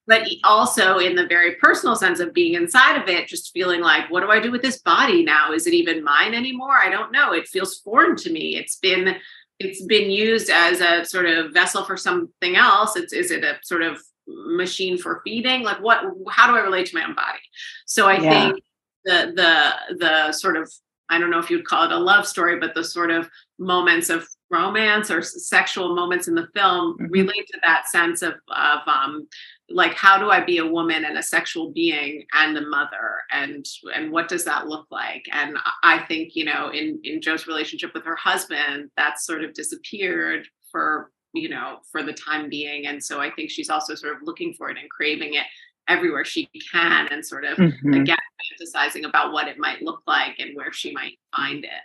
But 0.08 0.28
also 0.44 1.00
in 1.00 1.16
the 1.16 1.26
very 1.26 1.56
personal 1.56 1.96
sense 1.96 2.20
of 2.20 2.32
being 2.32 2.54
inside 2.54 3.02
of 3.02 3.10
it, 3.10 3.28
just 3.28 3.52
feeling 3.54 3.82
like, 3.82 4.12
what 4.12 4.22
do 4.22 4.30
I 4.30 4.40
do 4.40 4.52
with 4.52 4.62
this 4.62 4.80
body 4.80 5.24
now? 5.24 5.52
Is 5.52 5.66
it 5.66 5.74
even 5.74 6.04
mine 6.04 6.36
anymore? 6.36 6.78
I 6.78 6.90
don't 6.92 7.12
know. 7.12 7.34
It 7.34 7.48
feels 7.48 7.80
foreign 7.80 8.16
to 8.18 8.32
me. 8.32 8.56
It's 8.56 8.78
been 8.78 9.16
it's 9.58 9.82
been 9.86 10.12
used 10.12 10.50
as 10.50 10.82
a 10.82 11.06
sort 11.06 11.26
of 11.26 11.54
vessel 11.54 11.86
for 11.86 11.98
something 11.98 12.56
else. 12.56 12.96
It's 12.96 13.14
is 13.14 13.32
it 13.32 13.44
a 13.44 13.58
sort 13.64 13.82
of 13.82 14.00
machine 14.28 14.98
for 14.98 15.22
feeding? 15.24 15.64
Like 15.64 15.82
what 15.82 16.04
how 16.30 16.48
do 16.48 16.56
I 16.56 16.62
relate 16.62 16.86
to 16.88 16.96
my 16.96 17.06
own 17.06 17.16
body? 17.16 17.40
So 17.86 18.08
I 18.08 18.20
Yeah. 18.20 18.30
think 18.30 18.64
the 19.06 19.34
the 19.36 19.98
the 19.98 20.32
sort 20.34 20.58
of 20.58 20.72
I 21.10 21.18
don't 21.20 21.30
know 21.30 21.40
if 21.40 21.50
you'd 21.50 21.66
call 21.66 21.86
it 21.86 21.92
a 21.92 21.98
love 21.98 22.28
story, 22.28 22.60
but 22.60 22.74
the 22.74 22.84
sort 22.84 23.12
of 23.12 23.30
moments 23.58 24.10
of 24.10 24.28
romance 24.52 25.10
or 25.10 25.22
sexual 25.22 25.96
moments 25.96 26.28
in 26.28 26.36
the 26.36 26.48
film 26.54 26.98
Mhm. 27.00 27.08
relate 27.12 27.48
to 27.48 27.60
that 27.64 27.88
sense 27.88 28.22
of 28.22 28.36
of 28.50 28.80
um 28.88 29.28
like 29.70 29.94
how 29.96 30.20
do 30.20 30.30
I 30.30 30.40
be 30.42 30.60
a 30.60 30.66
woman 30.68 31.04
and 31.04 31.18
a 31.18 31.24
sexual 31.24 31.72
being 31.72 32.26
and 32.34 32.56
a 32.56 32.62
mother 32.62 33.22
and 33.32 33.66
and 33.96 34.12
what 34.12 34.28
does 34.28 34.46
that 34.46 34.68
look 34.68 34.86
like? 34.92 35.26
And 35.32 35.58
I- 35.58 35.96
I 35.96 36.00
think 36.06 36.36
you 36.36 36.46
know 36.46 36.70
in 36.70 37.00
in 37.04 37.22
Jo's 37.22 37.48
relationship 37.48 37.94
with 37.96 38.04
her 38.06 38.16
husband 38.16 38.92
that's 38.96 39.26
sort 39.26 39.44
of 39.44 39.54
disappeared 39.56 40.48
for 40.72 41.12
you 41.34 41.50
know 41.50 41.80
for 41.92 42.04
the 42.04 42.14
time 42.14 42.48
being, 42.50 42.86
and 42.86 43.04
so 43.04 43.20
I 43.20 43.32
think 43.32 43.50
she's 43.50 43.70
also 43.72 43.96
sort 43.96 44.16
of 44.16 44.22
looking 44.24 44.54
for 44.54 44.70
it 44.70 44.78
and 44.78 44.90
craving 44.92 45.34
it 45.34 45.48
everywhere 45.88 46.24
she 46.26 46.50
can 46.72 47.08
and 47.10 47.26
sort 47.26 47.46
of 47.46 47.58
Mhm. 47.58 48.02
again 48.02 48.18
fantasizing 48.62 49.06
about 49.08 49.32
what 49.34 49.48
it 49.48 49.58
might 49.58 49.82
look 49.82 50.02
like 50.08 50.40
and 50.40 50.56
where 50.56 50.72
she 50.72 50.92
might 50.94 51.18
find 51.36 51.66
it. 51.66 51.84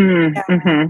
Mm-hmm. 0.00 0.86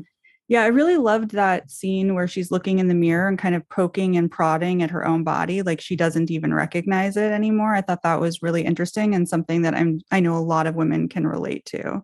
Yeah, 0.52 0.64
I 0.64 0.66
really 0.66 0.98
loved 0.98 1.30
that 1.30 1.70
scene 1.70 2.14
where 2.14 2.28
she's 2.28 2.50
looking 2.50 2.78
in 2.78 2.88
the 2.88 2.94
mirror 2.94 3.26
and 3.26 3.38
kind 3.38 3.54
of 3.54 3.66
poking 3.70 4.18
and 4.18 4.30
prodding 4.30 4.82
at 4.82 4.90
her 4.90 5.06
own 5.06 5.24
body 5.24 5.62
like 5.62 5.80
she 5.80 5.96
doesn't 5.96 6.30
even 6.30 6.52
recognize 6.52 7.16
it 7.16 7.32
anymore. 7.32 7.74
I 7.74 7.80
thought 7.80 8.02
that 8.02 8.20
was 8.20 8.42
really 8.42 8.60
interesting 8.62 9.14
and 9.14 9.26
something 9.26 9.62
that 9.62 9.74
I'm 9.74 10.02
I 10.10 10.20
know 10.20 10.36
a 10.36 10.44
lot 10.44 10.66
of 10.66 10.74
women 10.74 11.08
can 11.08 11.26
relate 11.26 11.64
to. 11.68 12.02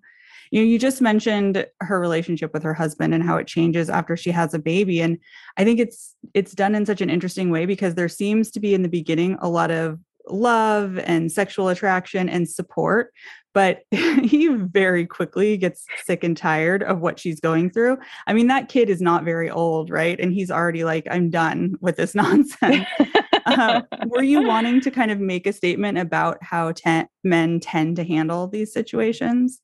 You 0.51 0.63
know, 0.63 0.67
you 0.67 0.79
just 0.79 1.03
mentioned 1.03 1.67
her 1.83 2.01
relationship 2.01 2.55
with 2.55 2.63
her 2.63 2.73
husband 2.73 3.13
and 3.13 3.23
how 3.23 3.37
it 3.37 3.47
changes 3.47 3.91
after 3.91 4.17
she 4.17 4.31
has 4.31 4.55
a 4.55 4.59
baby 4.59 5.03
and 5.03 5.19
I 5.59 5.65
think 5.65 5.79
it's 5.79 6.15
it's 6.33 6.55
done 6.55 6.75
in 6.75 6.87
such 6.87 7.03
an 7.03 7.11
interesting 7.11 7.51
way 7.51 7.67
because 7.67 7.97
there 7.97 8.09
seems 8.09 8.51
to 8.53 8.61
be 8.61 8.73
in 8.73 8.81
the 8.81 8.89
beginning 8.89 9.37
a 9.43 9.49
lot 9.51 9.71
of 9.71 9.99
love 10.31 10.99
and 10.99 11.31
sexual 11.33 11.69
attraction 11.69 12.29
and 12.29 12.49
support 12.49 13.13
but 13.55 13.81
he 13.91 14.47
very 14.49 15.05
quickly 15.07 15.57
gets 15.57 15.85
sick 16.05 16.23
and 16.23 16.37
tired 16.37 16.83
of 16.83 17.01
what 17.01 17.19
she's 17.19 17.41
going 17.41 17.71
through 17.71 17.97
I 18.27 18.33
mean, 18.35 18.47
that 18.49 18.69
kid 18.69 18.89
is 18.91 19.01
not 19.01 19.25
very 19.25 19.51
old, 19.51 19.91
right? 19.91 20.19
And 20.21 20.33
he's 20.33 20.51
already 20.51 20.85
like, 20.85 21.07
I'm 21.11 21.31
done 21.31 21.75
with 21.81 21.97
this 21.97 22.15
nonsense. 22.15 22.85
uh, 23.47 23.81
were 24.07 24.23
you 24.23 24.47
wanting 24.47 24.81
to 24.83 24.91
kind 24.91 25.11
of 25.11 25.19
make 25.19 25.47
a 25.47 25.53
statement 25.53 25.99
about 25.99 26.39
how 26.43 26.73
ten- 26.73 27.09
men 27.25 27.59
tend 27.61 27.97
to 27.97 28.05
handle 28.05 28.47
these 28.49 28.73
situations? 28.73 29.61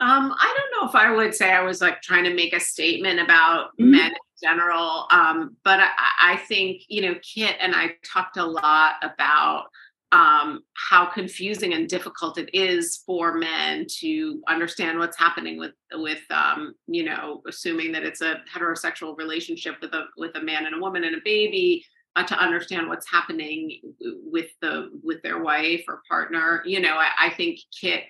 Um, 0.00 0.32
I 0.38 0.54
don't 0.56 0.82
know 0.82 0.88
if 0.88 0.94
I 0.94 1.12
would 1.14 1.34
say 1.34 1.52
I 1.52 1.62
was 1.62 1.80
like 1.80 2.00
trying 2.02 2.24
to 2.24 2.34
make 2.34 2.52
a 2.54 2.60
statement 2.60 3.20
about 3.20 3.70
Mhm. 3.80 3.90
men 3.90 4.12
general, 4.42 5.06
um, 5.10 5.56
but 5.64 5.80
I, 5.80 5.88
I 6.20 6.36
think 6.48 6.82
you 6.88 7.02
know 7.02 7.14
Kit 7.22 7.56
and 7.60 7.74
I 7.74 7.92
talked 8.04 8.36
a 8.36 8.44
lot 8.44 8.94
about 9.02 9.66
um, 10.12 10.60
how 10.74 11.06
confusing 11.06 11.72
and 11.72 11.88
difficult 11.88 12.36
it 12.36 12.50
is 12.54 13.02
for 13.06 13.34
men 13.34 13.86
to 14.00 14.42
understand 14.46 14.98
what's 14.98 15.18
happening 15.18 15.58
with 15.58 15.72
with 15.94 16.20
um, 16.30 16.74
you 16.86 17.04
know 17.04 17.42
assuming 17.48 17.92
that 17.92 18.02
it's 18.02 18.20
a 18.20 18.40
heterosexual 18.54 19.16
relationship 19.16 19.76
with 19.80 19.94
a 19.94 20.04
with 20.16 20.36
a 20.36 20.42
man 20.42 20.66
and 20.66 20.74
a 20.74 20.80
woman 20.80 21.04
and 21.04 21.16
a 21.16 21.20
baby 21.24 21.84
uh, 22.16 22.24
to 22.24 22.38
understand 22.38 22.88
what's 22.88 23.10
happening 23.10 23.80
with 24.00 24.50
the 24.60 24.90
with 25.02 25.22
their 25.22 25.42
wife 25.42 25.84
or 25.88 26.02
partner. 26.08 26.62
You 26.66 26.80
know 26.80 26.94
I, 26.94 27.08
I 27.18 27.30
think 27.30 27.60
Kit 27.80 28.04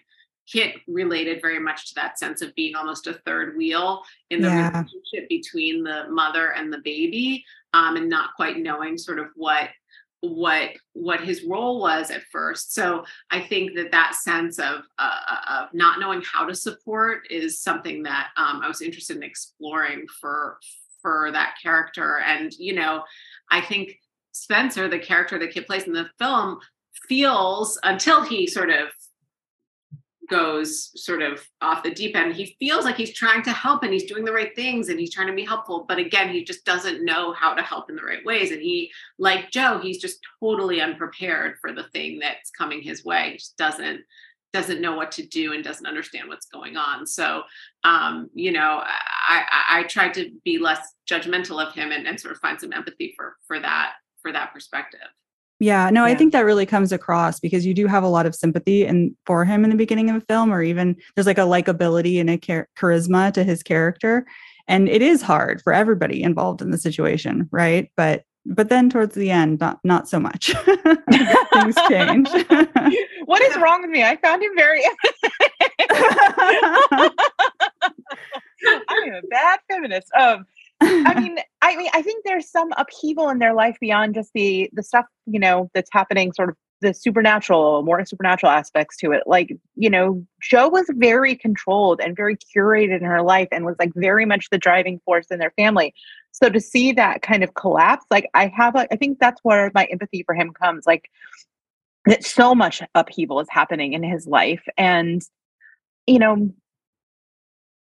Kit 0.51 0.77
related 0.87 1.41
very 1.41 1.59
much 1.59 1.89
to 1.89 1.95
that 1.97 2.19
sense 2.19 2.43
of 2.43 2.55
being 2.55 2.75
almost 2.75 3.07
a 3.07 3.15
third 3.27 3.57
wheel 3.57 4.03
in 4.31 4.43
the 4.43 4.49
Yeah. 4.49 4.69
relationship 4.69 5.29
between 5.29 5.85
the 5.85 6.09
mother 6.09 6.53
and 6.53 6.73
the 6.73 6.79
baby, 6.79 7.45
um, 7.73 7.97
and 7.97 8.09
not 8.09 8.35
quite 8.35 8.59
knowing 8.59 8.99
sort 8.99 9.19
of 9.19 9.29
what 9.35 9.71
what 10.21 10.71
what 10.93 11.21
his 11.21 11.43
role 11.43 11.81
was 11.81 12.13
at 12.13 12.23
first. 12.31 12.73
So 12.73 13.05
I 13.31 13.41
think 13.41 13.75
that 13.75 13.91
that 13.91 14.15
sense 14.15 14.61
of 14.61 14.83
uh, 14.99 15.37
of 15.49 15.75
not 15.75 15.99
knowing 15.99 16.23
how 16.23 16.47
to 16.47 16.55
support 16.55 17.27
is 17.29 17.61
something 17.61 18.05
that 18.05 18.29
um, 18.37 18.61
I 18.63 18.69
was 18.69 18.83
interested 18.83 19.17
in 19.17 19.25
exploring 19.25 20.07
for 20.21 20.59
for 21.01 21.31
that 21.33 21.57
character. 21.61 22.21
And 22.21 22.53
you 22.53 22.75
know, 22.75 23.03
I 23.51 23.61
think 23.63 23.99
Spencer, 24.31 24.89
the 24.89 25.01
character 25.01 25.39
that 25.41 25.51
Kit 25.53 25.67
plays 25.67 25.85
in 25.85 25.93
the 25.93 26.09
film, 26.19 26.61
feels 27.09 27.79
until 27.83 28.23
he 28.23 28.47
sort 28.47 28.71
of 28.71 28.89
goes 30.33 30.91
sort 30.97 31.23
of 31.23 31.47
off 31.61 31.83
the 31.83 31.91
deep 31.91 32.17
end. 32.17 32.35
He 32.35 32.57
feels 32.59 32.85
like 32.85 32.97
he's 32.97 33.13
trying 33.13 33.43
to 33.43 33.53
help 33.53 33.83
and 33.83 33.93
he's 33.93 34.07
doing 34.07 34.25
the 34.25 34.33
right 34.33 34.55
things 34.57 34.89
and 34.89 34.99
he's 34.99 35.13
trying 35.13 35.27
to 35.27 35.35
be 35.35 35.45
helpful. 35.45 35.85
But 35.87 35.99
again, 35.99 36.31
he 36.31 36.43
just 36.43 36.65
doesn't 36.65 37.05
know 37.05 37.33
how 37.35 37.53
to 37.55 37.63
help 37.63 37.91
in 37.91 37.97
the 37.97 38.03
right 38.03 38.25
ways. 38.25 38.51
And 38.51 38.63
he, 38.63 38.91
like 39.19 39.51
Jo, 39.51 39.79
he's 39.79 39.99
just 39.99 40.19
totally 40.41 40.81
unprepared 40.81 41.57
for 41.61 41.73
the 41.73 41.85
thing 41.93 42.19
that's 42.19 42.51
coming 42.51 42.81
his 42.83 43.05
way. 43.05 43.33
He 43.33 43.37
just 43.37 43.57
doesn't 43.59 44.01
doesn't 44.53 44.83
know 44.83 44.95
what 44.95 45.13
to 45.13 45.27
do 45.27 45.55
and 45.55 45.65
doesn't 45.65 45.87
understand 45.87 46.29
what's 46.29 46.47
going 46.47 46.77
on. 46.77 47.07
So, 47.07 47.43
um, 47.85 48.29
you 48.35 48.53
know, 48.53 48.83
I, 48.83 49.45
I, 49.51 49.81
I 49.81 49.83
tried 49.85 50.13
to 50.15 50.31
be 50.45 50.59
less 50.59 50.81
judgmental 51.11 51.67
of 51.67 51.73
him 51.73 51.91
and, 51.91 52.07
and 52.07 52.21
sort 52.21 52.35
of 52.35 52.41
find 52.41 52.61
some 52.61 52.73
empathy 52.73 53.15
for 53.17 53.37
for 53.47 53.61
that 53.61 53.93
for 54.21 54.33
that 54.33 54.53
perspective. 54.53 55.01
Yeah, 55.63 55.91
no, 55.91 56.05
yeah. 56.05 56.13
I 56.13 56.17
think 56.17 56.33
that 56.33 56.45
really 56.45 56.67
comes 56.67 56.91
across 56.91 57.39
because 57.39 57.65
you 57.65 57.73
do 57.73 57.87
have 57.87 58.03
a 58.03 58.09
lot 58.09 58.27
of 58.27 58.35
sympathy 58.35 58.85
and 58.85 59.15
for 59.27 59.45
him 59.45 59.63
in 59.63 59.71
the 59.71 59.77
beginning 59.77 60.11
of 60.11 60.19
the 60.19 60.27
film, 60.27 60.53
or 60.53 60.61
even 60.61 60.97
there's 61.15 61.29
like 61.29 61.39
a 61.39 61.43
likability 61.43 62.21
and 62.21 62.29
a 62.29 62.37
char- 62.37 62.69
charisma 62.77 63.33
to 63.33 63.45
his 63.45 63.63
character, 63.63 64.27
and 64.67 64.89
it 64.89 65.03
is 65.03 65.23
hard 65.23 65.63
for 65.63 65.73
everybody 65.73 66.21
involved 66.21 66.63
in 66.63 66.73
the 66.73 66.79
situation, 66.79 67.49
right? 67.53 67.93
But 67.97 68.25
but 68.45 68.71
then 68.71 68.91
towards 68.91 69.15
the 69.15 69.31
end, 69.31 69.61
not 69.61 69.79
not 69.85 70.09
so 70.09 70.19
much. 70.19 70.53
Things 71.53 71.77
change. 71.89 72.29
what 73.27 73.41
is 73.43 73.57
wrong 73.59 73.83
with 73.83 73.91
me? 73.91 74.03
I 74.03 74.17
found 74.17 74.43
him 74.43 74.57
very. 74.57 74.83
I'm 78.89 79.13
a 79.15 79.23
bad 79.31 79.61
feminist. 79.71 80.09
Um, 80.19 80.45
I 80.83 81.21
mean, 81.21 81.39
I 81.61 81.77
mean, 81.77 81.91
I 81.95 82.03
think 82.03 82.25
there's 82.25 82.51
some 82.51 82.71
upheaval 82.77 83.29
in 83.29 83.39
their 83.39 83.55
life 83.55 83.77
beyond 83.81 84.15
just 84.15 84.31
the 84.35 84.71
the 84.73 84.83
stuff 84.83 85.07
you 85.27 85.39
know 85.39 85.71
that's 85.75 85.91
happening, 85.93 86.33
sort 86.33 86.51
of 86.51 86.57
the 86.81 86.93
supernatural, 86.93 87.83
more 87.83 88.05
supernatural 88.05 88.51
aspects 88.51 88.97
to 88.99 89.13
it. 89.13 89.23
Like, 89.25 89.57
you 89.77 89.89
know, 89.89 90.27
Jo 90.43 90.69
was 90.69 90.85
very 90.91 91.37
controlled 91.37 92.01
and 92.01 92.17
very 92.17 92.37
curated 92.37 92.99
in 92.99 93.05
her 93.05 93.23
life, 93.23 93.49
and 93.53 93.65
was 93.65 93.77
like 93.79 93.93
very 93.95 94.27
much 94.27 94.49
the 94.51 94.59
driving 94.59 95.01
force 95.05 95.29
in 95.31 95.39
their 95.39 95.53
family. 95.53 95.95
So 96.33 96.49
to 96.49 96.61
see 96.61 96.93
that 96.93 97.23
kind 97.23 97.45
of 97.45 97.55
collapse, 97.55 98.05
like 98.11 98.29
I 98.35 98.53
have, 98.57 98.75
a, 98.75 98.93
I 98.93 98.97
think 98.97 99.19
that's 99.19 99.41
where 99.43 99.71
my 99.75 99.85
empathy 99.85 100.25
for 100.25 100.35
him 100.35 100.53
comes. 100.53 100.85
Like 100.87 101.09
that, 102.07 102.25
so 102.25 102.55
much 102.55 102.83
upheaval 102.95 103.41
is 103.41 103.49
happening 103.51 103.93
in 103.93 104.03
his 104.03 104.27
life, 104.27 104.65
and 104.77 105.23
you 106.07 106.19
know, 106.19 106.51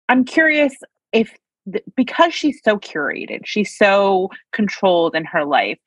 I'm 0.07 0.23
curious 0.23 0.73
if 1.11 1.35
because 1.95 2.33
she's 2.33 2.59
so 2.63 2.77
curated, 2.77 3.41
she's 3.45 3.75
so 3.75 4.29
controlled 4.51 5.15
in 5.15 5.25
her 5.25 5.45
life. 5.45 5.79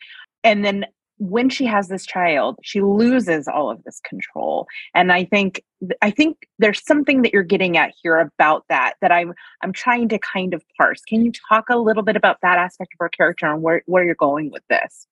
And 0.45 0.65
then 0.65 0.87
when 1.19 1.49
she 1.49 1.67
has 1.67 1.89
this 1.89 2.07
child, 2.07 2.59
she 2.63 2.81
loses 2.81 3.49
all 3.49 3.71
of 3.71 3.83
this 3.85 4.01
control. 4.05 4.67
And 4.95 5.13
I 5.13 5.25
think 5.25 5.63
I 6.01 6.11
think 6.11 6.49
there's 6.59 6.85
something 6.85 7.23
that 7.23 7.33
you're 7.33 7.43
getting 7.43 7.77
at 7.77 7.93
here 8.03 8.19
about 8.19 8.65
that 8.69 8.95
that 9.01 9.13
I'm 9.13 9.35
I'm 9.63 9.73
trying 9.73 10.09
to 10.11 10.19
kind 10.19 10.55
of 10.55 10.63
parse. 10.77 11.03
Can 11.03 11.25
you 11.25 11.33
talk 11.49 11.67
a 11.71 11.77
little 11.77 12.03
bit 12.03 12.17
about 12.17 12.39
that 12.43 12.59
aspect 12.59 12.95
of 12.95 12.99
her 13.01 13.09
character 13.09 13.47
and 13.47 13.63
where, 13.63 13.83
where 13.87 14.05
you're 14.05 14.15
going 14.15 14.51
with 14.51 14.63
this? 14.71 15.07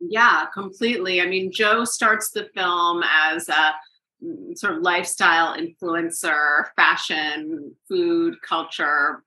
Yeah, 0.00 0.46
completely. 0.54 1.20
I 1.20 1.26
mean, 1.26 1.52
Jo 1.52 1.84
starts 1.84 2.30
the 2.30 2.48
film 2.54 3.02
as 3.04 3.48
a 3.48 3.74
Mm, 4.22 4.56
sort 4.56 4.74
of 4.74 4.82
lifestyle 4.82 5.56
influencer, 5.56 6.66
fashion, 6.76 7.74
food, 7.88 8.34
culture, 8.46 9.24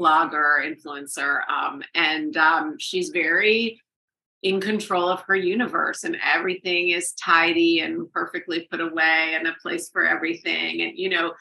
blogger, 0.00 0.60
influencer. 0.64 1.40
Um, 1.48 1.82
and 1.94 2.36
um, 2.36 2.76
she's 2.78 3.10
very 3.10 3.80
in 4.42 4.60
control 4.60 5.06
of 5.08 5.20
her 5.22 5.36
universe, 5.36 6.04
and 6.04 6.16
everything 6.24 6.88
is 6.90 7.12
tidy 7.12 7.80
and 7.80 8.10
perfectly 8.10 8.66
put 8.70 8.80
away, 8.80 9.34
and 9.34 9.46
a 9.46 9.54
place 9.60 9.90
for 9.90 10.06
everything. 10.06 10.80
And, 10.80 10.96
you 10.96 11.10
know, 11.10 11.34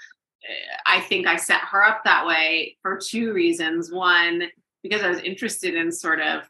I 0.86 1.00
think 1.02 1.26
I 1.26 1.38
set 1.38 1.62
her 1.62 1.84
up 1.84 2.04
that 2.04 2.26
way 2.26 2.78
for 2.82 3.00
two 3.02 3.32
reasons. 3.34 3.92
One, 3.92 4.44
because 4.84 5.02
I 5.02 5.10
was 5.10 5.20
interested 5.20 5.76
in 5.76 5.92
sort 5.92 6.20
of 6.20 6.50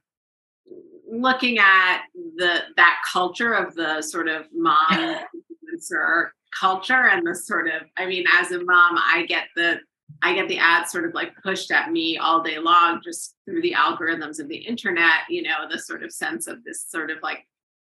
looking 1.11 1.57
at 1.59 2.03
the 2.35 2.61
that 2.75 3.01
culture 3.11 3.53
of 3.53 3.75
the 3.75 4.01
sort 4.01 4.27
of 4.27 4.45
mom 4.53 4.77
influencer 4.91 6.29
culture 6.57 7.07
and 7.07 7.25
the 7.25 7.35
sort 7.35 7.67
of 7.67 7.83
i 7.97 8.05
mean 8.05 8.25
as 8.39 8.51
a 8.51 8.63
mom 8.63 8.95
i 8.97 9.25
get 9.27 9.45
the 9.55 9.79
i 10.21 10.33
get 10.33 10.47
the 10.47 10.57
ads 10.57 10.91
sort 10.91 11.05
of 11.05 11.13
like 11.13 11.31
pushed 11.41 11.71
at 11.71 11.91
me 11.91 12.17
all 12.17 12.43
day 12.43 12.59
long 12.59 13.01
just 13.03 13.35
through 13.45 13.61
the 13.61 13.73
algorithms 13.73 14.39
of 14.39 14.47
the 14.47 14.57
internet 14.57 15.21
you 15.29 15.41
know 15.41 15.67
the 15.69 15.79
sort 15.79 16.03
of 16.03 16.11
sense 16.11 16.47
of 16.47 16.63
this 16.63 16.85
sort 16.87 17.11
of 17.11 17.17
like 17.23 17.45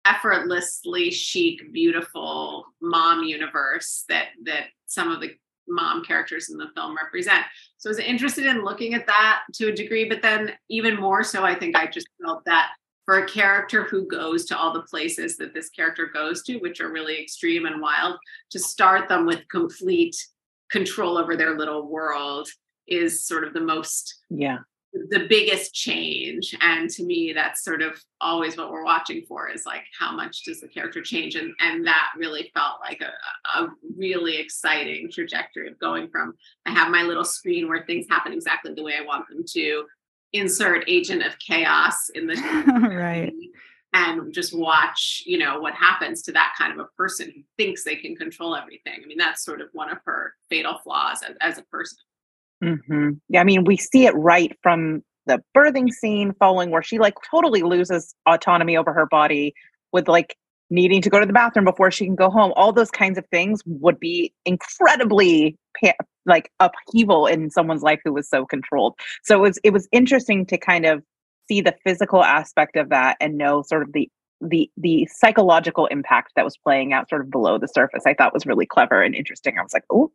effortlessly 0.07 1.11
chic 1.11 1.72
beautiful 1.72 2.66
mom 2.81 3.22
universe 3.22 4.05
that 4.09 4.29
that 4.44 4.64
some 4.87 5.11
of 5.11 5.20
the 5.20 5.31
mom 5.66 6.05
characters 6.05 6.50
in 6.50 6.59
the 6.59 6.68
film 6.77 6.94
represent. 6.94 7.42
So 7.79 7.88
i 7.88 7.92
was 7.92 7.98
interested 7.98 8.44
in 8.44 8.64
looking 8.64 8.92
at 8.92 9.07
that 9.07 9.40
to 9.55 9.68
a 9.68 9.74
degree 9.74 10.07
but 10.07 10.20
then 10.20 10.53
even 10.68 11.00
more 11.00 11.24
so 11.24 11.42
i 11.42 11.55
think 11.55 11.74
i 11.74 11.87
just 11.87 12.07
felt 12.22 12.44
that 12.44 12.72
for 13.05 13.18
a 13.18 13.29
character 13.29 13.85
who 13.85 14.07
goes 14.07 14.44
to 14.46 14.57
all 14.57 14.72
the 14.72 14.83
places 14.83 15.37
that 15.37 15.53
this 15.53 15.68
character 15.68 16.07
goes 16.07 16.42
to, 16.42 16.57
which 16.59 16.81
are 16.81 16.90
really 16.90 17.20
extreme 17.20 17.66
and 17.66 17.81
wild, 17.81 18.18
to 18.50 18.59
start 18.59 19.09
them 19.09 19.27
with 19.27 19.46
complete 19.48 20.16
control 20.74 21.16
over 21.16 21.37
their 21.37 21.56
little 21.56 21.88
world 21.88 22.48
is 22.88 23.24
sort 23.24 23.44
of 23.44 23.54
the 23.54 23.60
most 23.60 24.22
yeah. 24.28 24.58
the 24.92 25.26
biggest 25.28 25.72
change. 25.72 26.56
And 26.60 26.90
to 26.90 27.04
me 27.04 27.32
that's 27.32 27.62
sort 27.62 27.80
of 27.80 27.92
always 28.20 28.56
what 28.56 28.72
we're 28.72 28.84
watching 28.84 29.22
for 29.28 29.48
is 29.48 29.64
like 29.64 29.84
how 29.98 30.10
much 30.14 30.42
does 30.44 30.60
the 30.60 30.68
character 30.68 31.00
change? 31.00 31.37
And 31.37 31.54
and 31.60 31.87
that 31.87 32.08
really 32.18 32.50
felt 32.54 32.80
like 32.80 33.00
a, 33.00 33.60
a 33.60 33.68
really 33.96 34.37
exciting 34.37 35.08
trajectory 35.12 35.68
of 35.68 35.78
going 35.78 36.08
from 36.08 36.34
i 36.66 36.70
have 36.70 36.90
my 36.90 37.02
little 37.02 37.24
screen 37.24 37.68
where 37.68 37.84
things 37.84 38.06
happen 38.10 38.32
exactly 38.32 38.72
the 38.74 38.82
way 38.82 38.94
i 38.98 39.04
want 39.04 39.28
them 39.28 39.44
to 39.46 39.84
insert 40.32 40.88
agent 40.88 41.22
of 41.22 41.38
chaos 41.38 42.08
in 42.14 42.26
the 42.26 42.34
right 42.90 43.32
and 43.94 44.35
just 44.35 44.54
watch 44.54 45.22
you 45.24 45.38
know 45.38 45.61
what 45.61 45.72
happens 45.72 46.20
to 46.22 46.33
that 46.33 46.52
kind 46.59 46.72
of 46.72 46.78
a 46.78 46.88
person 46.98 47.33
who 47.35 47.42
thinks 47.57 47.85
they 47.85 47.96
can 47.96 48.14
control 48.14 48.54
everything. 48.54 49.00
I 49.02 49.07
mean 49.07 49.18
that's 49.18 49.44
sort 49.44 49.62
of 49.62 49.68
one 49.72 49.90
of 49.90 49.98
her 50.04 50.35
fatal 50.50 50.78
flaws 50.85 51.22
as, 51.22 51.37
as 51.40 51.59
a 51.59 51.62
person. 51.62 51.98
Mm-hmm. 52.62 53.11
yeah 53.28 53.40
i 53.40 53.44
mean 53.44 53.64
we 53.64 53.76
see 53.76 54.07
it 54.07 54.14
right 54.14 54.57
from 54.62 55.02
the 55.26 55.42
birthing 55.57 55.90
scene 55.90 56.33
following 56.38 56.70
where 56.70 56.83
she 56.83 56.98
like 56.98 57.14
totally 57.30 57.62
loses 57.62 58.14
autonomy 58.26 58.76
over 58.76 58.92
her 58.92 59.07
body 59.07 59.54
with 59.92 60.09
like 60.09 60.37
needing 60.70 61.02
to 61.02 61.11
go 61.11 61.20
to 61.20 61.26
the 61.26 61.33
bathroom 61.33 61.64
before 61.64 61.90
she 61.90 62.04
can 62.04 62.14
go 62.14 62.30
home. 62.30 62.52
All 62.57 62.72
those 62.72 62.90
kinds 62.90 63.18
of 63.18 63.24
things 63.30 63.61
would 63.66 64.00
be 64.00 64.33
incredibly 64.44 65.57
like 66.26 66.50
upheaval 66.61 67.26
in 67.26 67.50
someone's 67.50 67.83
life 67.83 68.00
who 68.04 68.12
was 68.12 68.28
so 68.28 68.46
controlled. 68.46 68.94
So 69.22 69.37
it 69.37 69.40
was 69.40 69.59
it 69.62 69.72
was 69.72 69.88
interesting 69.92 70.46
to 70.46 70.59
kind 70.59 70.87
of 70.87 71.02
see 71.48 71.61
the 71.61 71.74
physical 71.85 72.24
aspect 72.24 72.76
of 72.76 72.88
that 72.88 73.16
and 73.20 73.38
know 73.38 73.62
sort 73.62 73.83
of 73.83 73.92
the 73.92 74.11
the 74.40 74.70
the 74.76 75.09
psychological 75.11 75.87
impact 75.87 76.33
that 76.37 76.44
was 76.44 76.57
playing 76.57 76.92
out 76.92 77.09
sort 77.09 77.22
of 77.22 77.30
below 77.30 77.59
the 77.59 77.68
surface 77.68 78.02
i 78.07 78.14
thought 78.14 78.35
was 78.35 78.46
really 78.46 78.66
clever 78.66 79.02
and 79.02 79.14
interesting 79.14 79.59
i 79.59 79.62
was 79.62 79.72
like 79.72 79.85
oh 79.90 80.11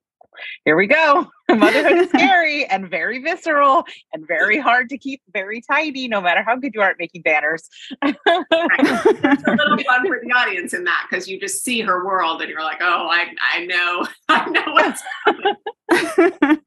here 0.66 0.76
we 0.76 0.88
go. 0.88 1.28
Motherhood 1.50 1.98
is 1.98 2.10
scary 2.16 2.66
and 2.66 2.90
very 2.90 3.20
visceral 3.20 3.86
and 4.14 4.28
very 4.28 4.60
hard 4.60 4.90
to 4.90 4.98
keep 4.98 5.22
very 5.34 5.62
tidy, 5.62 6.08
no 6.08 6.22
matter 6.22 6.44
how 6.44 6.56
good 6.56 6.74
you 6.74 6.82
are 6.82 6.92
at 6.92 7.00
making 7.00 7.22
banners. 7.24 7.70
right. 8.04 8.16
It's 8.26 9.44
a 9.48 9.52
little 9.52 9.78
fun 9.78 10.08
for 10.08 10.20
the 10.24 10.32
audience 10.36 10.74
in 10.74 10.84
that 10.86 11.08
because 11.10 11.28
you 11.28 11.40
just 11.40 11.64
see 11.64 11.82
her 11.82 12.06
world 12.06 12.42
and 12.42 12.50
you're 12.50 12.64
like, 12.64 12.80
oh, 12.82 13.10
I, 13.10 13.28
I 13.54 13.66
know, 13.66 14.08
I 14.30 14.50
know 14.50 14.64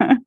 what's 0.02 0.26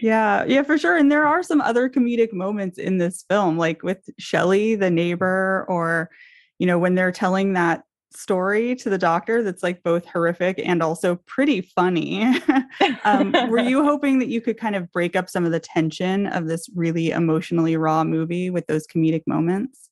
yeah, 0.00 0.44
yeah, 0.44 0.62
for 0.62 0.78
sure. 0.78 0.96
And 0.96 1.10
there 1.10 1.26
are 1.26 1.42
some 1.42 1.60
other 1.60 1.88
comedic 1.88 2.32
moments 2.32 2.78
in 2.78 2.98
this 2.98 3.24
film, 3.28 3.58
like 3.58 3.82
with 3.82 4.08
Shelly, 4.18 4.74
the 4.74 4.90
neighbor, 4.90 5.64
or 5.68 6.10
you 6.58 6.66
know, 6.66 6.78
when 6.78 6.94
they're 6.94 7.12
telling 7.12 7.52
that 7.52 7.84
story 8.10 8.74
to 8.74 8.90
the 8.90 8.98
doctor 8.98 9.42
that's 9.42 9.62
like 9.62 9.82
both 9.82 10.04
horrific 10.06 10.60
and 10.64 10.82
also 10.82 11.16
pretty 11.26 11.60
funny. 11.60 12.24
um, 13.04 13.32
were 13.48 13.58
you 13.68 13.84
hoping 13.84 14.18
that 14.18 14.28
you 14.28 14.40
could 14.40 14.58
kind 14.58 14.74
of 14.74 14.90
break 14.92 15.14
up 15.14 15.28
some 15.28 15.44
of 15.44 15.52
the 15.52 15.60
tension 15.60 16.26
of 16.26 16.46
this 16.46 16.68
really 16.74 17.10
emotionally 17.10 17.76
raw 17.76 18.04
movie 18.04 18.50
with 18.50 18.66
those 18.66 18.86
comedic 18.86 19.22
moments? 19.26 19.90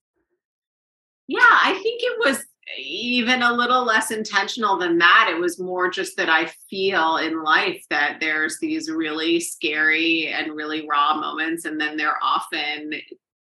Yeah, 1.28 1.40
I 1.40 1.74
think 1.82 2.02
it 2.02 2.18
was 2.20 2.44
even 2.78 3.42
a 3.42 3.52
little 3.52 3.84
less 3.84 4.10
intentional 4.10 4.78
than 4.78 4.98
that. 4.98 5.30
It 5.32 5.40
was 5.40 5.60
more 5.60 5.88
just 5.90 6.16
that 6.16 6.28
I 6.28 6.50
feel 6.68 7.16
in 7.18 7.42
life 7.42 7.84
that 7.90 8.18
there's 8.20 8.58
these 8.58 8.90
really 8.90 9.40
scary 9.40 10.28
and 10.28 10.56
really 10.56 10.86
raw 10.88 11.14
moments, 11.18 11.64
and 11.64 11.80
then 11.80 11.96
they're 11.96 12.22
often 12.22 12.92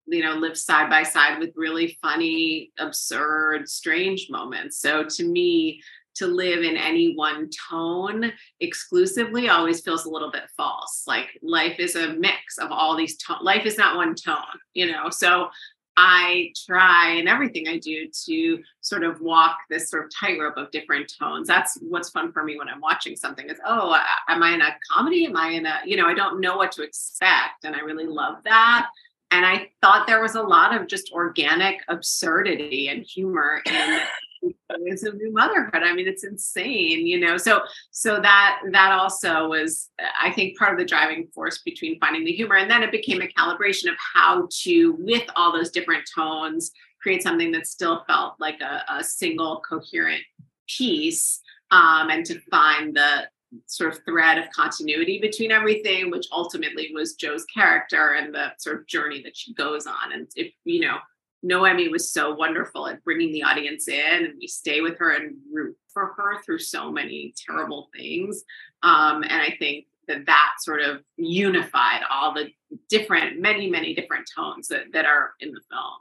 you 0.07 0.21
know 0.21 0.35
live 0.35 0.57
side 0.57 0.89
by 0.89 1.03
side 1.03 1.39
with 1.39 1.51
really 1.55 1.97
funny 2.01 2.71
absurd 2.79 3.67
strange 3.67 4.27
moments. 4.29 4.79
So 4.79 5.03
to 5.03 5.23
me 5.23 5.81
to 6.15 6.27
live 6.27 6.63
in 6.63 6.77
any 6.77 7.13
one 7.13 7.49
tone 7.69 8.31
exclusively 8.61 9.49
always 9.49 9.81
feels 9.81 10.05
a 10.05 10.09
little 10.09 10.31
bit 10.31 10.49
false. 10.55 11.03
Like 11.07 11.27
life 11.41 11.77
is 11.79 11.95
a 11.95 12.13
mix 12.13 12.57
of 12.57 12.71
all 12.71 12.95
these 12.95 13.17
tones 13.17 13.41
life 13.43 13.65
is 13.65 13.77
not 13.77 13.97
one 13.97 14.15
tone 14.15 14.37
you 14.73 14.91
know? 14.91 15.09
So 15.09 15.49
I 15.97 16.51
try 16.65 17.11
in 17.11 17.27
everything 17.27 17.67
I 17.67 17.77
do 17.77 18.07
to 18.25 18.63
sort 18.81 19.03
of 19.03 19.21
walk 19.21 19.57
this 19.69 19.89
sort 19.89 20.05
of 20.05 20.11
tightrope 20.13 20.57
of 20.57 20.71
different 20.71 21.13
tones. 21.17 21.47
That's 21.47 21.77
what's 21.81 22.09
fun 22.09 22.31
for 22.31 22.43
me 22.43 22.57
when 22.57 22.67
I'm 22.67 22.81
watching 22.81 23.15
something 23.15 23.49
is, 23.49 23.59
oh, 23.65 23.97
am 24.27 24.43
I 24.43 24.53
in 24.53 24.61
a 24.61 24.75
comedy? 24.91 25.25
Am 25.25 25.37
I 25.37 25.49
in 25.49 25.65
a, 25.65 25.79
you 25.85 25.95
know, 25.95 26.05
I 26.05 26.13
don't 26.13 26.41
know 26.41 26.57
what 26.57 26.71
to 26.73 26.83
expect. 26.83 27.63
And 27.63 27.75
I 27.75 27.79
really 27.79 28.07
love 28.07 28.43
that. 28.43 28.87
And 29.31 29.45
I 29.45 29.69
thought 29.81 30.05
there 30.07 30.21
was 30.21 30.35
a 30.35 30.41
lot 30.41 30.75
of 30.75 30.87
just 30.87 31.11
organic 31.11 31.81
absurdity 31.87 32.89
and 32.89 33.03
humor 33.03 33.61
in 33.65 33.99
it's 34.41 35.03
a 35.03 35.11
new 35.13 35.31
motherhood. 35.31 35.83
I 35.83 35.93
mean, 35.93 36.07
it's 36.07 36.23
insane, 36.23 37.05
you 37.05 37.19
know. 37.19 37.37
So 37.37 37.61
so 37.91 38.19
that 38.21 38.61
that 38.71 38.91
also 38.91 39.47
was, 39.49 39.89
I 40.21 40.31
think, 40.31 40.57
part 40.57 40.73
of 40.73 40.79
the 40.79 40.85
driving 40.85 41.27
force 41.33 41.59
between 41.59 41.99
finding 41.99 42.25
the 42.25 42.31
humor. 42.31 42.55
And 42.55 42.69
then 42.69 42.83
it 42.83 42.91
became 42.91 43.21
a 43.21 43.27
calibration 43.27 43.89
of 43.89 43.95
how 44.13 44.47
to, 44.63 44.93
with 44.99 45.23
all 45.35 45.51
those 45.51 45.71
different 45.71 46.03
tones, 46.13 46.71
create 47.01 47.23
something 47.23 47.51
that 47.51 47.67
still 47.67 48.03
felt 48.07 48.35
like 48.39 48.61
a, 48.61 48.83
a 48.89 49.03
single 49.03 49.61
coherent 49.67 50.23
piece. 50.67 51.41
Um, 51.71 52.09
and 52.09 52.25
to 52.27 52.39
find 52.51 52.95
the 52.95 53.27
sort 53.65 53.93
of 53.93 53.99
thread 54.05 54.37
of 54.37 54.49
continuity 54.51 55.19
between 55.19 55.51
everything, 55.51 56.11
which 56.11 56.27
ultimately 56.31 56.91
was 56.93 57.15
Jo's 57.15 57.45
character 57.45 58.13
and 58.13 58.33
the 58.33 58.51
sort 58.57 58.79
of 58.79 58.87
journey 58.87 59.21
that 59.23 59.35
she 59.35 59.53
goes 59.53 59.87
on. 59.87 60.13
And 60.13 60.27
if 60.35 60.53
you 60.63 60.81
know, 60.81 60.97
Noémie 61.45 61.91
was 61.91 62.09
so 62.09 62.33
wonderful 62.33 62.87
at 62.87 63.03
bringing 63.03 63.31
the 63.31 63.43
audience 63.43 63.87
in, 63.87 64.25
and 64.25 64.33
we 64.39 64.47
stay 64.47 64.81
with 64.81 64.97
her 64.97 65.11
and 65.11 65.35
root 65.51 65.77
for 65.93 66.13
her 66.17 66.41
through 66.43 66.59
so 66.59 66.91
many 66.91 67.33
terrible 67.47 67.89
things. 67.95 68.43
Um, 68.83 69.23
and 69.23 69.41
I 69.41 69.55
think 69.59 69.85
that 70.07 70.25
that 70.25 70.49
sort 70.59 70.81
of 70.81 71.01
unified 71.17 72.01
all 72.09 72.33
the 72.33 72.49
different, 72.89 73.39
many, 73.39 73.69
many 73.69 73.93
different 73.93 74.27
tones 74.35 74.67
that, 74.67 74.91
that 74.93 75.05
are 75.05 75.33
in 75.39 75.51
the 75.51 75.61
film. 75.69 75.93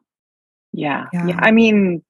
Yeah. 0.73 1.07
yeah. 1.13 1.27
yeah. 1.29 1.39
I 1.41 1.51
mean, 1.51 2.03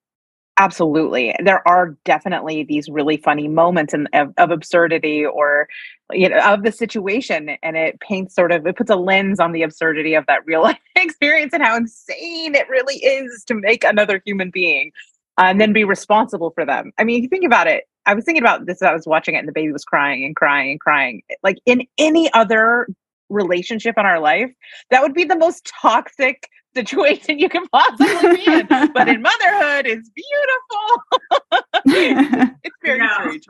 absolutely 0.57 1.35
there 1.43 1.65
are 1.67 1.97
definitely 2.05 2.63
these 2.63 2.87
really 2.89 3.17
funny 3.17 3.47
moments 3.47 3.93
in, 3.93 4.07
of, 4.13 4.33
of, 4.37 4.51
absurdity 4.51 5.25
or 5.25 5.67
you 6.11 6.29
know 6.29 6.39
of 6.39 6.63
the 6.63 6.71
situation 6.71 7.57
and 7.61 7.75
it 7.75 7.99
paints 7.99 8.33
sort 8.33 8.51
of 8.51 8.65
it 8.65 8.75
puts 8.75 8.89
a 8.89 8.95
lens 8.95 9.39
on 9.39 9.51
the 9.51 9.63
absurdity 9.63 10.13
of 10.13 10.25
that 10.27 10.45
real 10.45 10.61
life 10.63 10.77
experience 10.95 11.53
and 11.53 11.63
how 11.63 11.75
insane 11.75 12.55
it 12.55 12.69
really 12.69 12.97
is 12.97 13.43
to 13.45 13.53
make 13.53 13.83
another 13.83 14.21
human 14.25 14.49
being 14.49 14.91
uh, 15.37 15.45
and 15.45 15.59
then 15.59 15.73
be 15.73 15.83
responsible 15.83 16.51
for 16.51 16.65
them. 16.65 16.93
I 16.97 17.03
mean 17.03 17.17
if 17.17 17.23
you 17.23 17.29
think 17.29 17.45
about 17.45 17.67
it 17.67 17.83
i 18.05 18.13
was 18.13 18.23
thinking 18.23 18.43
about 18.43 18.65
this 18.65 18.81
i 18.81 18.93
was 18.93 19.05
watching 19.05 19.35
it 19.35 19.39
and 19.39 19.47
the 19.47 19.53
baby 19.53 19.71
was 19.71 19.83
crying 19.83 20.23
and 20.23 20.35
crying 20.35 20.71
and 20.71 20.79
crying 20.79 21.21
like 21.43 21.57
in 21.65 21.85
any 21.97 22.31
other 22.33 22.87
relationship 23.29 23.95
in 23.97 24.05
our 24.05 24.19
life 24.19 24.51
that 24.91 25.01
would 25.01 25.13
be 25.13 25.23
the 25.23 25.35
most 25.35 25.65
toxic 25.81 26.47
situation 26.75 27.39
you 27.39 27.49
can 27.49 27.67
possibly 27.69 28.35
be 28.35 28.45
in. 28.45 28.67
but 28.67 29.07
in 29.07 29.21
motherhood, 29.29 29.87
it's 29.87 30.09
beautiful. 30.09 31.63
it's 32.63 32.75
very 32.83 32.99
yeah. 32.99 33.21
strange. 33.21 33.47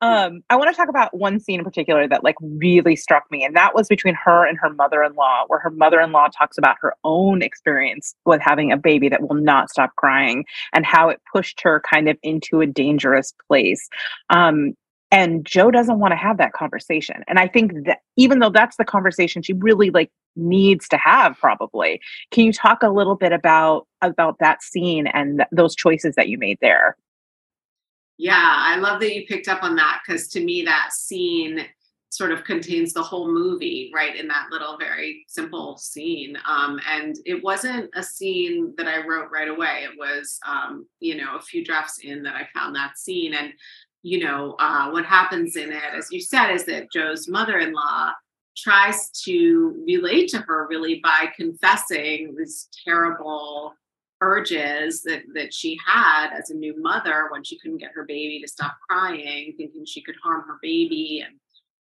Um, 0.00 0.42
I 0.48 0.56
want 0.56 0.70
to 0.70 0.76
talk 0.76 0.88
about 0.88 1.16
one 1.16 1.40
scene 1.40 1.58
in 1.58 1.64
particular 1.64 2.06
that 2.08 2.22
like 2.22 2.36
really 2.40 2.96
struck 2.96 3.24
me, 3.30 3.44
and 3.44 3.56
that 3.56 3.74
was 3.74 3.88
between 3.88 4.14
her 4.14 4.46
and 4.46 4.58
her 4.60 4.70
mother-in-law, 4.70 5.44
where 5.48 5.58
her 5.58 5.70
mother-in-law 5.70 6.28
talks 6.28 6.58
about 6.58 6.76
her 6.80 6.94
own 7.04 7.42
experience 7.42 8.14
with 8.24 8.40
having 8.40 8.72
a 8.72 8.76
baby 8.76 9.08
that 9.08 9.28
will 9.28 9.36
not 9.36 9.70
stop 9.70 9.94
crying 9.96 10.44
and 10.72 10.86
how 10.86 11.08
it 11.08 11.20
pushed 11.32 11.60
her 11.62 11.82
kind 11.90 12.08
of 12.08 12.16
into 12.22 12.60
a 12.60 12.66
dangerous 12.66 13.34
place. 13.48 13.88
Um, 14.30 14.74
and 15.10 15.44
jo 15.44 15.70
doesn't 15.70 15.98
want 15.98 16.12
to 16.12 16.16
have 16.16 16.38
that 16.38 16.52
conversation. 16.52 17.22
And 17.28 17.38
I 17.38 17.46
think 17.48 17.86
that 17.86 18.00
even 18.16 18.38
though 18.38 18.50
that's 18.50 18.76
the 18.76 18.84
conversation 18.84 19.42
she 19.42 19.52
really 19.52 19.90
like 19.90 20.10
needs 20.36 20.88
to 20.88 20.96
have 20.98 21.36
probably. 21.38 22.00
Can 22.30 22.44
you 22.44 22.52
talk 22.52 22.82
a 22.82 22.90
little 22.90 23.16
bit 23.16 23.32
about 23.32 23.86
about 24.02 24.38
that 24.38 24.62
scene 24.62 25.06
and 25.06 25.38
th- 25.38 25.48
those 25.50 25.74
choices 25.74 26.14
that 26.16 26.28
you 26.28 26.38
made 26.38 26.58
there? 26.60 26.96
Yeah, 28.18 28.54
I 28.58 28.76
love 28.76 29.00
that 29.00 29.14
you 29.14 29.26
picked 29.26 29.48
up 29.48 29.62
on 29.62 29.76
that 29.76 30.00
because 30.06 30.28
to 30.28 30.44
me 30.44 30.62
that 30.62 30.92
scene 30.92 31.66
sort 32.08 32.32
of 32.32 32.44
contains 32.44 32.92
the 32.92 33.02
whole 33.02 33.30
movie 33.30 33.90
right 33.94 34.16
in 34.16 34.28
that 34.28 34.46
little 34.50 34.78
very 34.78 35.24
simple 35.28 35.76
scene 35.76 36.36
um, 36.48 36.80
and 36.88 37.16
it 37.26 37.42
wasn't 37.42 37.90
a 37.94 38.02
scene 38.02 38.72
that 38.76 38.86
i 38.86 39.04
wrote 39.04 39.28
right 39.30 39.48
away 39.48 39.84
it 39.84 39.98
was 39.98 40.38
um, 40.46 40.86
you 41.00 41.16
know 41.16 41.36
a 41.36 41.42
few 41.42 41.64
drafts 41.64 41.98
in 41.98 42.22
that 42.22 42.34
i 42.36 42.46
found 42.54 42.74
that 42.74 42.96
scene 42.96 43.34
and 43.34 43.52
you 44.06 44.20
know 44.20 44.54
uh, 44.60 44.88
what 44.90 45.04
happens 45.04 45.56
in 45.56 45.72
it 45.72 45.92
as 45.96 46.12
you 46.12 46.20
said 46.20 46.52
is 46.52 46.64
that 46.64 46.92
Jo's 46.92 47.28
mother-in-law 47.28 48.12
tries 48.56 49.10
to 49.24 49.84
relate 49.86 50.28
to 50.28 50.38
her 50.38 50.68
really 50.70 51.00
by 51.02 51.26
confessing 51.36 52.34
these 52.38 52.68
terrible 52.84 53.74
urges 54.22 55.02
that 55.02 55.22
that 55.34 55.52
she 55.52 55.76
had 55.84 56.30
as 56.32 56.50
a 56.50 56.54
new 56.54 56.80
mother 56.80 57.26
when 57.30 57.42
she 57.42 57.58
couldn't 57.58 57.78
get 57.78 57.90
her 57.92 58.04
baby 58.04 58.40
to 58.40 58.48
stop 58.48 58.76
crying 58.88 59.52
thinking 59.58 59.84
she 59.84 60.02
could 60.02 60.14
harm 60.22 60.44
her 60.46 60.58
baby 60.62 61.24
and 61.26 61.36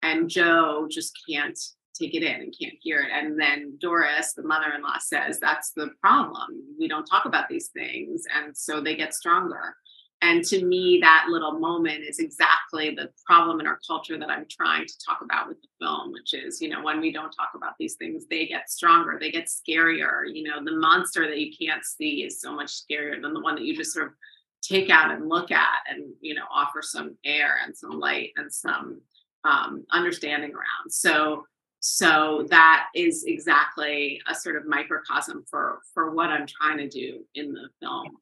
and 0.03 0.29
jo 0.29 0.89
just 0.91 1.17
can't 1.29 1.59
take 1.99 2.15
it 2.15 2.23
in 2.23 2.41
and 2.43 2.55
can't 2.61 2.75
hear 2.81 3.01
it. 3.01 3.11
And 3.13 3.39
then 3.39 3.79
doris 3.81 4.35
the 4.35 4.43
mother-in-law 4.43 4.99
says 4.99 5.39
that's 5.39 5.71
the 5.77 5.91
problem. 6.01 6.49
We 6.79 6.89
don't 6.89 7.07
talk 7.07 7.25
about 7.27 7.49
these 7.49 7.69
things. 7.69 8.25
And 8.35 8.57
so 8.57 8.81
they 8.81 8.97
get 8.97 9.15
stronger 9.15 9.77
and 10.21 10.45
to 10.47 10.65
me, 10.65 10.99
that 11.01 11.27
little 11.29 11.61
moment 11.61 12.03
is 12.03 12.19
exactly 12.19 12.91
the 12.95 13.11
problem 13.25 13.61
in 13.61 13.67
our 13.67 13.79
culture 13.87 14.19
that 14.19 14.31
I'm 14.31 14.47
trying 14.51 14.85
to 14.85 14.95
talk 15.07 15.21
about 15.23 15.47
with 15.47 15.59
the 15.63 15.69
film, 15.81 16.13
which 16.13 16.35
is, 16.35 16.61
you 16.61 16.69
know, 16.69 16.83
when 16.83 17.01
we 17.01 17.13
don't 17.13 17.31
talk 17.31 17.51
about 17.55 17.75
these 17.79 17.95
things, 17.95 18.27
they 18.29 18.47
get 18.47 18.69
stronger, 18.69 19.17
they 19.21 19.31
get 19.31 19.47
scarier. 19.47 20.23
You 20.27 20.43
know, 20.45 20.65
the 20.65 20.77
monster 20.77 21.29
that 21.29 21.39
you 21.39 21.53
can't 21.57 21.85
see 21.85 22.25
is 22.25 22.41
so 22.41 22.53
much 22.53 22.83
scarier 22.83 23.23
than 23.23 23.33
the 23.33 23.41
one 23.41 23.55
that 23.55 23.65
you 23.65 23.77
just 23.77 23.93
sort 23.93 24.09
of 24.09 24.13
take 24.61 24.91
out 24.91 25.13
and 25.13 25.29
look 25.29 25.53
at 25.53 25.79
and, 25.89 26.13
you 26.21 26.35
know, 26.35 26.47
offer 26.53 26.83
some 26.83 27.17
air 27.25 27.59
and 27.65 27.77
some 27.77 28.01
light 28.01 28.33
and 28.37 28.53
some 28.53 29.01
um, 29.45 29.85
understanding 29.93 30.51
around. 30.51 30.91
So, 30.91 31.45
so 31.79 32.45
that 32.51 32.87
is 32.93 33.23
exactly 33.25 34.21
a 34.27 34.35
sort 34.35 34.57
of 34.57 34.67
microcosm 34.67 35.45
for 35.49 35.79
for 35.95 36.11
what 36.11 36.29
I'm 36.31 36.47
trying 36.47 36.79
to 36.79 36.89
do 36.89 37.25
in 37.37 37.53
the 37.53 37.69
film. 37.81 38.17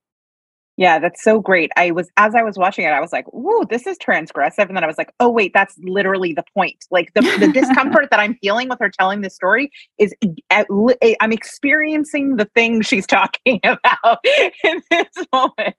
Yeah, 0.76 0.98
that's 0.98 1.22
so 1.22 1.40
great. 1.40 1.70
I 1.76 1.90
was 1.90 2.10
as 2.18 2.34
I 2.34 2.42
was 2.42 2.58
watching 2.58 2.84
it, 2.84 2.88
I 2.88 3.00
was 3.00 3.12
like, 3.12 3.26
"Ooh, 3.32 3.64
this 3.70 3.86
is 3.86 3.96
transgressive," 3.98 4.68
and 4.68 4.76
then 4.76 4.84
I 4.84 4.86
was 4.86 4.98
like, 4.98 5.10
"Oh 5.20 5.30
wait, 5.30 5.52
that's 5.54 5.74
literally 5.78 6.34
the 6.34 6.44
point. 6.54 6.84
Like 6.90 7.14
the, 7.14 7.22
the 7.22 7.48
discomfort 7.54 8.08
that 8.10 8.20
I'm 8.20 8.34
feeling 8.42 8.68
with 8.68 8.78
her 8.80 8.90
telling 8.90 9.22
this 9.22 9.34
story 9.34 9.70
is 9.98 10.14
at, 10.50 10.66
eh, 11.00 11.14
I'm 11.20 11.32
experiencing 11.32 12.36
the 12.36 12.44
thing 12.44 12.82
she's 12.82 13.06
talking 13.06 13.60
about 13.64 14.18
in 14.64 14.82
this 14.90 15.26
moment." 15.32 15.76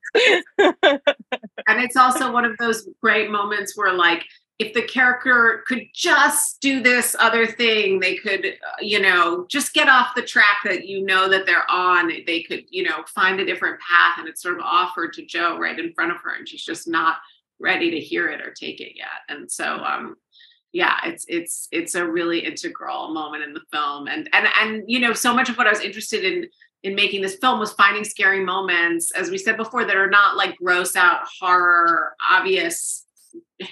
and 1.67 1.81
it's 1.81 1.95
also 1.95 2.31
one 2.31 2.45
of 2.45 2.57
those 2.57 2.87
great 3.01 3.29
moments 3.29 3.77
where, 3.77 3.93
like, 3.93 4.25
if 4.59 4.73
the 4.73 4.81
character 4.81 5.63
could 5.67 5.87
just 5.93 6.59
do 6.61 6.81
this 6.81 7.15
other 7.19 7.45
thing 7.45 7.99
they 7.99 8.15
could 8.15 8.45
uh, 8.45 8.81
you 8.81 8.99
know 8.99 9.45
just 9.49 9.73
get 9.73 9.87
off 9.87 10.15
the 10.15 10.21
track 10.21 10.61
that 10.63 10.87
you 10.87 11.03
know 11.05 11.29
that 11.29 11.45
they're 11.45 11.69
on. 11.69 12.07
They 12.07 12.43
could 12.43 12.65
you 12.69 12.83
know 12.83 13.03
find 13.13 13.39
a 13.39 13.45
different 13.45 13.79
path 13.79 14.17
and 14.17 14.27
it's 14.27 14.41
sort 14.41 14.55
of 14.55 14.61
offered 14.61 15.13
to 15.13 15.25
jo 15.25 15.57
right 15.57 15.77
in 15.77 15.93
front 15.93 16.11
of 16.11 16.17
her 16.21 16.35
and 16.35 16.47
she's 16.47 16.63
just 16.63 16.87
not 16.87 17.17
ready 17.59 17.91
to 17.91 17.99
hear 17.99 18.29
it 18.29 18.41
or 18.41 18.51
take 18.51 18.79
it 18.81 18.93
yet. 18.95 19.07
And 19.29 19.51
so 19.51 19.65
um 19.83 20.15
yeah 20.73 20.97
it's 21.05 21.25
it's 21.27 21.67
it's 21.71 21.95
a 21.95 22.05
really 22.05 22.39
integral 22.39 23.13
moment 23.13 23.43
in 23.43 23.53
the 23.53 23.61
film. 23.71 24.07
And 24.07 24.29
and 24.33 24.47
and 24.59 24.83
you 24.87 24.99
know 24.99 25.13
so 25.13 25.33
much 25.33 25.49
of 25.49 25.57
what 25.57 25.67
i 25.67 25.71
was 25.71 25.81
interested 25.81 26.23
in 26.23 26.47
in 26.83 26.93
making 26.93 27.21
this 27.21 27.35
film 27.35 27.59
was 27.59 27.73
finding 27.73 28.03
scary 28.03 28.43
moments 28.43 29.11
as 29.11 29.31
we 29.31 29.37
said 29.37 29.57
before 29.57 29.83
that 29.83 29.95
are 29.95 30.09
not 30.09 30.37
like 30.37 30.55
gross 30.57 30.95
out 30.95 31.21
horror 31.39 32.15
obvious 32.29 33.06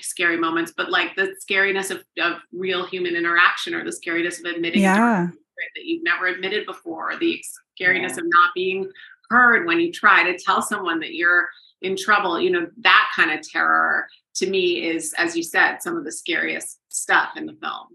scary 0.02 0.38
moments, 0.38 0.74
but 0.76 0.90
like 0.90 1.16
the 1.16 1.36
scariness 1.48 1.92
of, 1.92 2.04
of 2.20 2.40
real 2.52 2.86
human 2.86 3.16
interaction 3.16 3.74
or 3.74 3.84
the 3.84 3.92
scariness 3.92 4.40
of 4.40 4.46
admitting 4.46 4.82
yeah. 4.82 5.28
that 5.76 5.84
you've 5.84 6.04
never 6.04 6.28
admitted 6.28 6.66
before, 6.66 7.12
or 7.12 7.18
the 7.18 7.44
scariness 7.80 8.10
yeah. 8.10 8.20
of 8.20 8.24
not 8.26 8.50
being 8.56 8.90
heard 9.30 9.66
when 9.66 9.80
you 9.80 9.92
try 9.92 10.24
to 10.24 10.38
tell 10.38 10.62
someone 10.62 11.00
that 11.00 11.14
you're 11.14 11.50
in 11.82 11.96
trouble. 11.96 12.40
You 12.40 12.52
know, 12.52 12.68
that 12.82 13.12
kind 13.16 13.32
of 13.32 13.48
terror 13.48 14.08
to 14.36 14.50
me 14.50 14.88
is, 14.90 15.14
as 15.18 15.36
you 15.36 15.44
said, 15.44 15.78
some 15.82 15.98
of 15.98 16.04
the 16.04 16.12
scariest 16.12 16.80
stuff 16.90 17.32
in 17.36 17.46
the 17.46 17.54
film. 17.54 17.88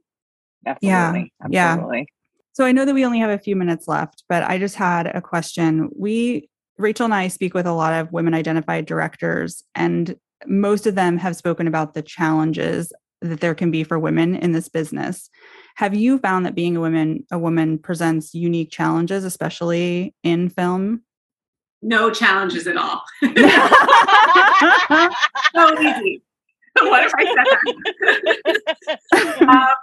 Absolutely. 0.66 1.32
Yeah. 1.48 1.72
Absolutely. 1.72 1.98
Yeah. 1.98 2.04
So 2.52 2.64
I 2.64 2.72
know 2.72 2.84
that 2.84 2.94
we 2.94 3.06
only 3.06 3.20
have 3.20 3.30
a 3.30 3.38
few 3.38 3.56
minutes 3.56 3.88
left, 3.88 4.24
but 4.28 4.42
I 4.42 4.58
just 4.58 4.74
had 4.74 5.06
a 5.06 5.20
question. 5.20 5.88
We 5.96 6.48
Rachel 6.78 7.04
and 7.04 7.14
I 7.14 7.28
speak 7.28 7.54
with 7.54 7.66
a 7.66 7.72
lot 7.72 7.92
of 7.92 8.12
women 8.12 8.34
identified 8.34 8.86
directors, 8.86 9.62
and 9.74 10.16
most 10.46 10.86
of 10.86 10.94
them 10.94 11.18
have 11.18 11.36
spoken 11.36 11.66
about 11.66 11.94
the 11.94 12.02
challenges 12.02 12.92
that 13.22 13.40
there 13.40 13.54
can 13.54 13.70
be 13.70 13.84
for 13.84 13.98
women 13.98 14.34
in 14.34 14.52
this 14.52 14.68
business. 14.68 15.28
Have 15.76 15.94
you 15.94 16.18
found 16.18 16.46
that 16.46 16.54
being 16.54 16.76
a 16.76 16.80
woman 16.80 17.26
a 17.30 17.38
woman 17.38 17.78
presents 17.78 18.34
unique 18.34 18.70
challenges, 18.70 19.24
especially 19.24 20.14
in 20.22 20.48
film? 20.48 21.02
No 21.82 22.10
challenges 22.10 22.66
at 22.66 22.76
all. 22.76 23.02
so 23.22 23.30
easy. 25.80 26.22
what 26.78 27.04
if 27.04 27.12
I 27.16 27.24
said 27.24 27.46
that? 29.12 29.40
um, 29.48 29.74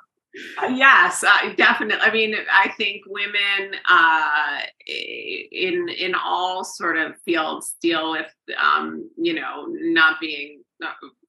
yes, 0.69 1.23
uh, 1.23 1.53
definitely. 1.55 2.01
I 2.01 2.11
mean, 2.11 2.35
I 2.51 2.69
think 2.77 3.03
women 3.07 3.75
uh, 3.89 4.59
in 4.85 5.89
in 5.89 6.15
all 6.15 6.63
sort 6.63 6.97
of 6.97 7.15
fields 7.25 7.75
deal 7.81 8.11
with, 8.11 8.33
um, 8.57 9.09
you 9.17 9.33
know, 9.33 9.65
not 9.67 10.19
being 10.19 10.63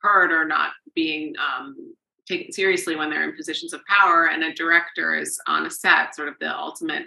heard 0.00 0.30
or 0.32 0.44
not 0.44 0.72
being 0.94 1.34
um, 1.38 1.94
taken 2.26 2.52
seriously 2.52 2.96
when 2.96 3.10
they're 3.10 3.28
in 3.28 3.36
positions 3.36 3.72
of 3.72 3.84
power. 3.86 4.26
And 4.26 4.44
a 4.44 4.54
director 4.54 5.14
is 5.14 5.40
on 5.46 5.66
a 5.66 5.70
set, 5.70 6.14
sort 6.14 6.28
of 6.28 6.34
the 6.40 6.54
ultimate 6.56 7.06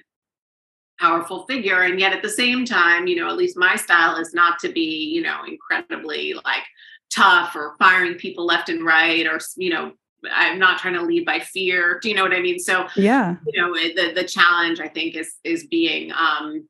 powerful 0.99 1.45
figure. 1.47 1.84
And 1.84 1.99
yet, 1.99 2.14
at 2.14 2.22
the 2.22 2.30
same 2.30 2.66
time, 2.66 3.08
you 3.08 3.16
know, 3.16 3.28
at 3.28 3.38
least 3.38 3.58
my 3.58 3.76
style 3.76 4.18
is 4.18 4.34
not 4.34 4.60
to 4.60 4.72
be, 4.72 5.12
you 5.14 5.22
know, 5.22 5.41
incredibly 5.47 6.34
like 6.34 6.64
tough 7.12 7.56
or 7.56 7.76
firing 7.78 8.16
people 8.16 8.45
left 8.45 8.70
and 8.70 8.86
right 8.86 9.28
or 9.28 9.39
you 9.58 9.70
know 9.70 9.91
I'm 10.32 10.59
not 10.59 10.80
trying 10.80 10.93
to 10.95 11.01
lead 11.01 11.26
by 11.26 11.39
fear. 11.39 11.99
Do 12.01 12.09
you 12.09 12.15
know 12.15 12.24
what 12.24 12.34
I 12.34 12.41
mean? 12.41 12.59
So 12.59 12.88
yeah, 12.95 13.38
you 13.47 13.61
know, 13.61 13.74
the 13.74 14.13
the 14.13 14.24
challenge 14.24 14.80
I 14.80 14.88
think 14.88 15.15
is 15.15 15.36
is 15.43 15.65
being 15.67 16.11
um 16.11 16.67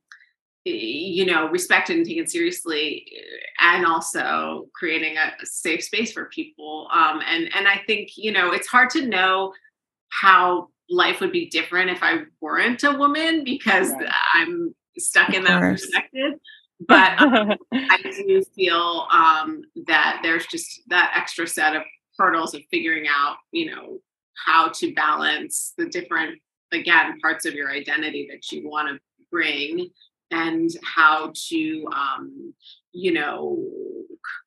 you 0.64 1.24
know 1.24 1.48
respected 1.48 1.96
and 1.96 2.06
taken 2.06 2.26
seriously 2.26 3.04
and 3.60 3.84
also 3.84 4.68
creating 4.74 5.16
a, 5.16 5.32
safe 5.44 5.82
space 5.82 6.12
for 6.12 6.26
people 6.26 6.88
um 6.92 7.20
and 7.26 7.48
and 7.54 7.66
i 7.66 7.80
think 7.86 8.10
you 8.16 8.30
know 8.30 8.52
it's 8.52 8.68
hard 8.68 8.88
to 8.88 9.06
know 9.06 9.52
how 10.10 10.68
life 10.88 11.20
would 11.20 11.32
be 11.32 11.48
different 11.48 11.90
if 11.90 12.02
i 12.02 12.18
weren't 12.40 12.84
a 12.84 12.92
woman 12.92 13.42
because 13.42 13.90
right. 13.90 14.12
i'm 14.34 14.72
stuck 14.98 15.34
in 15.34 15.42
that 15.42 15.60
perspective 15.60 16.34
but 16.86 17.20
um, 17.20 17.54
i 17.72 17.98
do 18.02 18.42
feel 18.54 19.08
um 19.10 19.62
that 19.86 20.20
there's 20.22 20.46
just 20.46 20.82
that 20.88 21.12
extra 21.16 21.46
set 21.46 21.74
of 21.74 21.82
hurdles 22.22 22.54
of 22.54 22.62
figuring 22.70 23.06
out, 23.08 23.36
you 23.50 23.66
know, 23.70 23.98
how 24.46 24.68
to 24.68 24.94
balance 24.94 25.74
the 25.76 25.86
different, 25.86 26.40
again, 26.70 27.18
parts 27.20 27.44
of 27.44 27.54
your 27.54 27.70
identity 27.70 28.28
that 28.30 28.52
you 28.52 28.68
want 28.68 28.88
to 28.88 29.00
bring 29.30 29.90
and 30.30 30.70
how 30.84 31.32
to, 31.48 31.86
um, 31.94 32.54
you 32.92 33.12
know, 33.12 33.62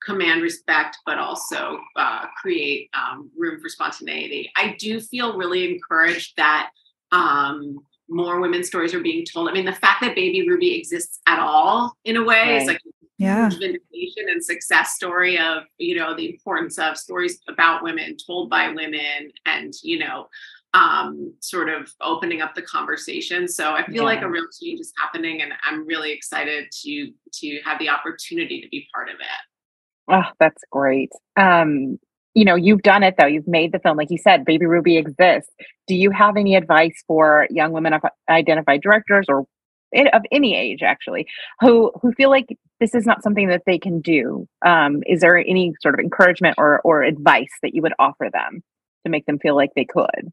command 0.04 0.42
respect, 0.42 0.96
but 1.04 1.18
also 1.18 1.78
uh, 1.96 2.24
create 2.40 2.88
um, 2.94 3.30
room 3.36 3.60
for 3.60 3.68
spontaneity. 3.68 4.50
I 4.56 4.74
do 4.78 5.00
feel 5.00 5.36
really 5.36 5.70
encouraged 5.70 6.32
that 6.38 6.70
um, 7.12 7.78
more 8.08 8.40
women's 8.40 8.68
stories 8.68 8.94
are 8.94 9.00
being 9.00 9.24
told. 9.24 9.48
I 9.48 9.52
mean, 9.52 9.66
the 9.66 9.72
fact 9.72 10.00
that 10.00 10.14
Baby 10.14 10.48
Ruby 10.48 10.74
exists 10.78 11.20
at 11.26 11.38
all 11.38 11.96
in 12.04 12.16
a 12.16 12.24
way 12.24 12.54
right. 12.54 12.62
is 12.62 12.66
like 12.68 12.80
yeah. 13.18 13.48
Vindication 13.48 14.28
and 14.28 14.44
success 14.44 14.94
story 14.94 15.38
of 15.38 15.64
you 15.78 15.96
know 15.96 16.14
the 16.14 16.30
importance 16.30 16.78
of 16.78 16.96
stories 16.96 17.40
about 17.48 17.82
women 17.82 18.16
told 18.26 18.50
by 18.50 18.68
women 18.68 19.32
and 19.46 19.72
you 19.82 19.98
know 19.98 20.28
um, 20.74 21.32
sort 21.40 21.70
of 21.70 21.90
opening 22.02 22.42
up 22.42 22.54
the 22.54 22.62
conversation. 22.62 23.48
So 23.48 23.72
i 23.72 23.84
feel 23.86 23.96
yeah. 23.96 24.02
like 24.02 24.22
a 24.22 24.28
real 24.28 24.46
change 24.60 24.80
is 24.80 24.92
happening 25.00 25.40
and 25.40 25.52
i'm 25.66 25.86
really 25.86 26.12
excited 26.12 26.66
to 26.82 27.10
to 27.32 27.60
have 27.64 27.78
the 27.78 27.88
opportunity 27.88 28.60
to 28.60 28.68
be 28.68 28.86
part 28.94 29.08
of 29.08 29.16
it. 29.16 30.12
Oh 30.12 30.30
that's 30.38 30.62
great. 30.70 31.10
Um 31.36 31.98
you 32.34 32.44
know 32.44 32.54
you've 32.54 32.82
done 32.82 33.02
it 33.02 33.14
though. 33.18 33.26
You've 33.26 33.48
made 33.48 33.72
the 33.72 33.78
film. 33.78 33.96
Like 33.96 34.10
you 34.10 34.18
said 34.18 34.44
baby 34.44 34.66
ruby 34.66 34.98
exists. 34.98 35.50
Do 35.86 35.94
you 35.94 36.10
have 36.10 36.36
any 36.36 36.54
advice 36.54 37.02
for 37.06 37.46
young 37.48 37.72
women 37.72 37.94
of 37.94 38.02
identified 38.28 38.82
directors 38.82 39.24
or 39.28 39.46
of 40.12 40.22
any 40.32 40.54
age 40.54 40.82
actually 40.82 41.26
who 41.60 41.92
who 42.02 42.12
feel 42.12 42.28
like 42.28 42.48
this 42.80 42.94
is 42.94 43.06
not 43.06 43.22
something 43.22 43.48
that 43.48 43.62
they 43.66 43.78
can 43.78 44.00
do 44.00 44.46
um, 44.64 45.02
is 45.06 45.20
there 45.20 45.36
any 45.36 45.74
sort 45.80 45.94
of 45.94 46.00
encouragement 46.00 46.54
or 46.58 46.80
or 46.82 47.02
advice 47.02 47.52
that 47.62 47.74
you 47.74 47.82
would 47.82 47.94
offer 47.98 48.28
them 48.32 48.62
to 49.04 49.10
make 49.10 49.26
them 49.26 49.38
feel 49.38 49.54
like 49.54 49.70
they 49.74 49.84
could 49.84 50.32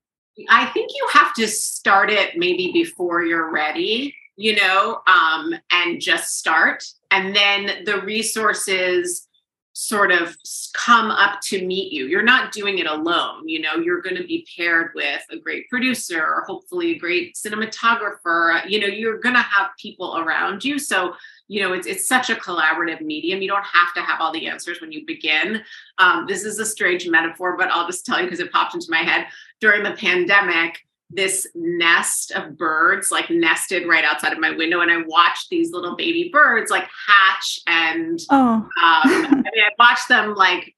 i 0.49 0.65
think 0.67 0.91
you 0.93 1.07
have 1.11 1.33
to 1.33 1.47
start 1.47 2.09
it 2.09 2.37
maybe 2.37 2.71
before 2.71 3.23
you're 3.23 3.51
ready 3.51 4.15
you 4.35 4.55
know 4.55 5.01
um, 5.07 5.53
and 5.71 6.01
just 6.01 6.37
start 6.37 6.83
and 7.11 7.35
then 7.35 7.83
the 7.85 8.01
resources 8.01 9.27
sort 9.73 10.11
of 10.11 10.35
come 10.75 11.09
up 11.09 11.41
to 11.41 11.65
meet 11.65 11.91
you. 11.91 12.05
You're 12.05 12.21
not 12.21 12.51
doing 12.51 12.77
it 12.77 12.85
alone. 12.85 13.47
You 13.47 13.59
know, 13.59 13.75
you're 13.75 14.01
going 14.01 14.15
to 14.15 14.23
be 14.23 14.47
paired 14.55 14.91
with 14.93 15.21
a 15.31 15.37
great 15.37 15.67
producer 15.67 16.23
or 16.23 16.43
hopefully 16.47 16.91
a 16.91 16.99
great 16.99 17.35
cinematographer. 17.35 18.61
You 18.67 18.79
know, 18.79 18.87
you're 18.87 19.19
going 19.19 19.35
to 19.35 19.41
have 19.41 19.71
people 19.79 20.17
around 20.17 20.63
you. 20.63 20.77
So, 20.77 21.15
you 21.54 21.62
know, 21.62 21.74
it's, 21.74 21.86
it's 21.86 22.08
such 22.08 22.32
a 22.32 22.36
collaborative 22.36 22.99
medium. 23.01 23.39
You 23.43 23.47
don't 23.47 23.64
have 23.64 23.93
to 23.93 24.01
have 24.01 24.20
all 24.20 24.34
the 24.34 24.47
answers 24.47 24.82
when 24.82 24.91
you 24.91 25.06
begin. 25.06 25.62
Um, 25.99 26.26
this 26.28 26.45
is 26.45 26.58
a 26.58 26.66
strange 26.66 27.08
metaphor, 27.08 27.56
but 27.56 27.70
I'll 27.70 27.86
just 27.86 28.08
tell 28.08 28.18
you 28.18 28.26
because 28.26 28.39
it 28.39 28.51
popped 28.51 28.74
into 28.74 28.88
my 28.89 29.04
head 29.04 29.28
during 29.62 29.84
the 29.84 29.91
pandemic 29.91 30.80
this 31.12 31.45
nest 31.54 32.32
of 32.32 32.58
birds 32.58 33.12
like 33.12 33.30
nested 33.30 33.88
right 33.88 34.04
outside 34.04 34.34
of 34.34 34.39
my 34.39 34.49
window 34.49 34.80
and 34.80 34.89
i 34.89 35.04
watched 35.06 35.47
these 35.51 35.72
little 35.72 35.95
baby 35.95 36.30
birds 36.34 36.72
like 36.72 36.88
hatch 37.08 37.60
and 37.68 38.22
oh. 38.32 38.36
um, 38.56 38.70
i 39.06 39.30
mean 39.36 39.64
i 39.64 39.70
watched 39.78 40.08
them 40.08 40.34
like 40.34 40.74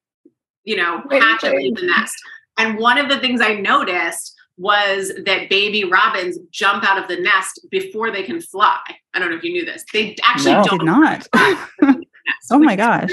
you 0.65 0.75
know 0.75 1.01
hatch 1.09 1.45
and 1.45 1.55
leave 1.55 1.75
the 1.75 1.85
nest 1.85 2.15
and 2.57 2.77
one 2.77 2.97
of 2.97 3.07
the 3.07 3.19
things 3.19 3.39
i 3.39 3.53
noticed 3.53 4.34
was 4.57 5.11
that 5.25 5.49
baby 5.49 5.83
robins 5.83 6.37
jump 6.51 6.83
out 6.83 7.01
of 7.01 7.07
the 7.07 7.17
nest 7.17 7.59
before 7.69 8.11
they 8.11 8.23
can 8.23 8.39
fly 8.39 8.79
i 9.13 9.19
don't 9.19 9.29
know 9.29 9.35
if 9.35 9.43
you 9.43 9.51
knew 9.51 9.65
this 9.65 9.83
they 9.91 10.15
actually 10.23 10.53
no, 10.53 10.63
don't 10.63 10.79
did 10.79 10.85
not 10.85 11.27
nest, 11.81 12.05
oh 12.51 12.59
my 12.59 12.75
gosh 12.75 13.11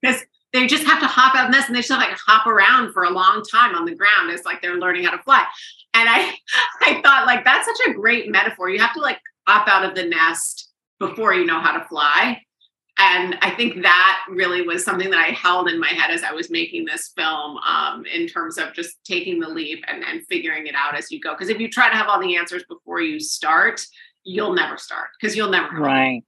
because 0.00 0.22
they 0.56 0.66
just 0.66 0.84
have 0.84 1.00
to 1.00 1.06
hop 1.06 1.34
out 1.34 1.46
of 1.46 1.52
the 1.52 1.56
nest 1.58 1.68
and 1.68 1.76
they 1.76 1.80
just 1.80 1.90
have 1.90 2.00
like 2.00 2.16
hop 2.26 2.46
around 2.46 2.92
for 2.92 3.04
a 3.04 3.10
long 3.10 3.42
time 3.50 3.74
on 3.74 3.84
the 3.84 3.94
ground. 3.94 4.30
It's 4.30 4.46
like 4.46 4.62
they're 4.62 4.76
learning 4.78 5.04
how 5.04 5.10
to 5.10 5.22
fly. 5.22 5.44
And 5.94 6.08
I, 6.08 6.34
I 6.80 7.00
thought 7.02 7.26
like 7.26 7.44
that's 7.44 7.66
such 7.66 7.88
a 7.88 7.92
great 7.92 8.30
metaphor. 8.30 8.70
You 8.70 8.78
have 8.78 8.94
to 8.94 9.00
like 9.00 9.20
hop 9.46 9.68
out 9.68 9.84
of 9.84 9.94
the 9.94 10.04
nest 10.04 10.72
before 10.98 11.34
you 11.34 11.44
know 11.44 11.60
how 11.60 11.78
to 11.78 11.84
fly. 11.86 12.40
And 12.98 13.36
I 13.42 13.50
think 13.50 13.82
that 13.82 14.24
really 14.30 14.62
was 14.62 14.84
something 14.84 15.10
that 15.10 15.20
I 15.20 15.30
held 15.30 15.68
in 15.68 15.78
my 15.78 15.88
head 15.88 16.10
as 16.10 16.22
I 16.22 16.32
was 16.32 16.50
making 16.50 16.86
this 16.86 17.12
film, 17.14 17.58
um, 17.58 18.06
in 18.06 18.26
terms 18.26 18.56
of 18.56 18.72
just 18.72 18.96
taking 19.04 19.38
the 19.38 19.48
leap 19.48 19.84
and, 19.86 20.02
and 20.02 20.26
figuring 20.26 20.66
it 20.66 20.74
out 20.74 20.96
as 20.96 21.10
you 21.10 21.20
go. 21.20 21.34
Because 21.34 21.50
if 21.50 21.60
you 21.60 21.70
try 21.70 21.90
to 21.90 21.96
have 21.96 22.08
all 22.08 22.20
the 22.20 22.36
answers 22.36 22.64
before 22.68 23.02
you 23.02 23.20
start, 23.20 23.84
you'll 24.24 24.54
never 24.54 24.78
start 24.78 25.08
because 25.20 25.36
you'll 25.36 25.50
never. 25.50 25.76
Right. 25.76 26.22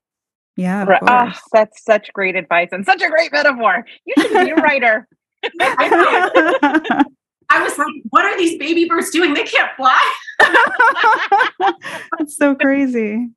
Yeah. 0.57 0.85
Right. 0.85 1.01
Oh, 1.03 1.33
that's 1.53 1.85
such 1.85 2.13
great 2.13 2.37
advice 2.37 2.69
and 2.73 2.85
such 2.85 3.01
a 3.01 3.09
great 3.09 3.33
metaphor. 3.33 3.87
You 4.05 4.15
should 4.19 4.45
be 4.45 4.51
a 4.51 4.55
writer. 4.57 5.09
I 7.51 7.63
was 7.63 7.79
like, 7.79 7.87
what 8.11 8.25
are 8.25 8.37
these 8.37 8.59
baby 8.59 8.87
birds 8.87 9.11
doing? 9.11 9.35
They 9.35 9.45
can't 9.45 9.71
fly. 9.77 10.15
That's 12.19 12.37
so 12.37 12.55
crazy. 12.55 13.29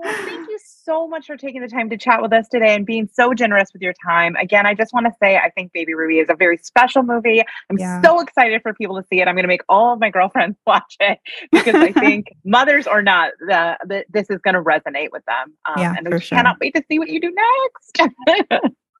Well, 0.00 0.14
thank 0.24 0.48
you 0.48 0.58
so 0.62 1.08
much 1.08 1.26
for 1.26 1.36
taking 1.36 1.60
the 1.60 1.66
time 1.66 1.90
to 1.90 1.96
chat 1.96 2.22
with 2.22 2.32
us 2.32 2.46
today 2.48 2.72
and 2.74 2.86
being 2.86 3.08
so 3.12 3.34
generous 3.34 3.72
with 3.72 3.82
your 3.82 3.94
time. 4.06 4.36
Again, 4.36 4.64
I 4.64 4.74
just 4.74 4.92
want 4.92 5.06
to 5.06 5.12
say 5.20 5.36
I 5.36 5.50
think 5.50 5.72
Baby 5.72 5.94
Ruby 5.94 6.20
is 6.20 6.28
a 6.28 6.36
very 6.36 6.56
special 6.58 7.02
movie. 7.02 7.42
I'm 7.68 7.78
yeah. 7.78 8.00
so 8.00 8.20
excited 8.20 8.62
for 8.62 8.72
people 8.74 8.94
to 9.00 9.06
see 9.08 9.20
it. 9.20 9.26
I'm 9.26 9.34
going 9.34 9.42
to 9.42 9.48
make 9.48 9.62
all 9.68 9.94
of 9.94 9.98
my 9.98 10.08
girlfriends 10.08 10.56
watch 10.66 10.96
it 11.00 11.18
because 11.50 11.74
I 11.74 11.90
think 11.92 12.28
mothers 12.44 12.86
or 12.86 13.02
not, 13.02 13.32
the, 13.40 13.76
the, 13.86 14.04
this 14.08 14.30
is 14.30 14.38
going 14.40 14.54
to 14.54 14.62
resonate 14.62 15.08
with 15.10 15.24
them. 15.24 15.54
Um, 15.66 15.82
yeah, 15.82 15.94
and 15.96 16.06
we 16.08 16.20
sure. 16.20 16.36
cannot 16.36 16.58
wait 16.60 16.76
to 16.76 16.82
see 16.88 17.00
what 17.00 17.08
you 17.08 17.20
do 17.20 17.34
next. 17.34 18.12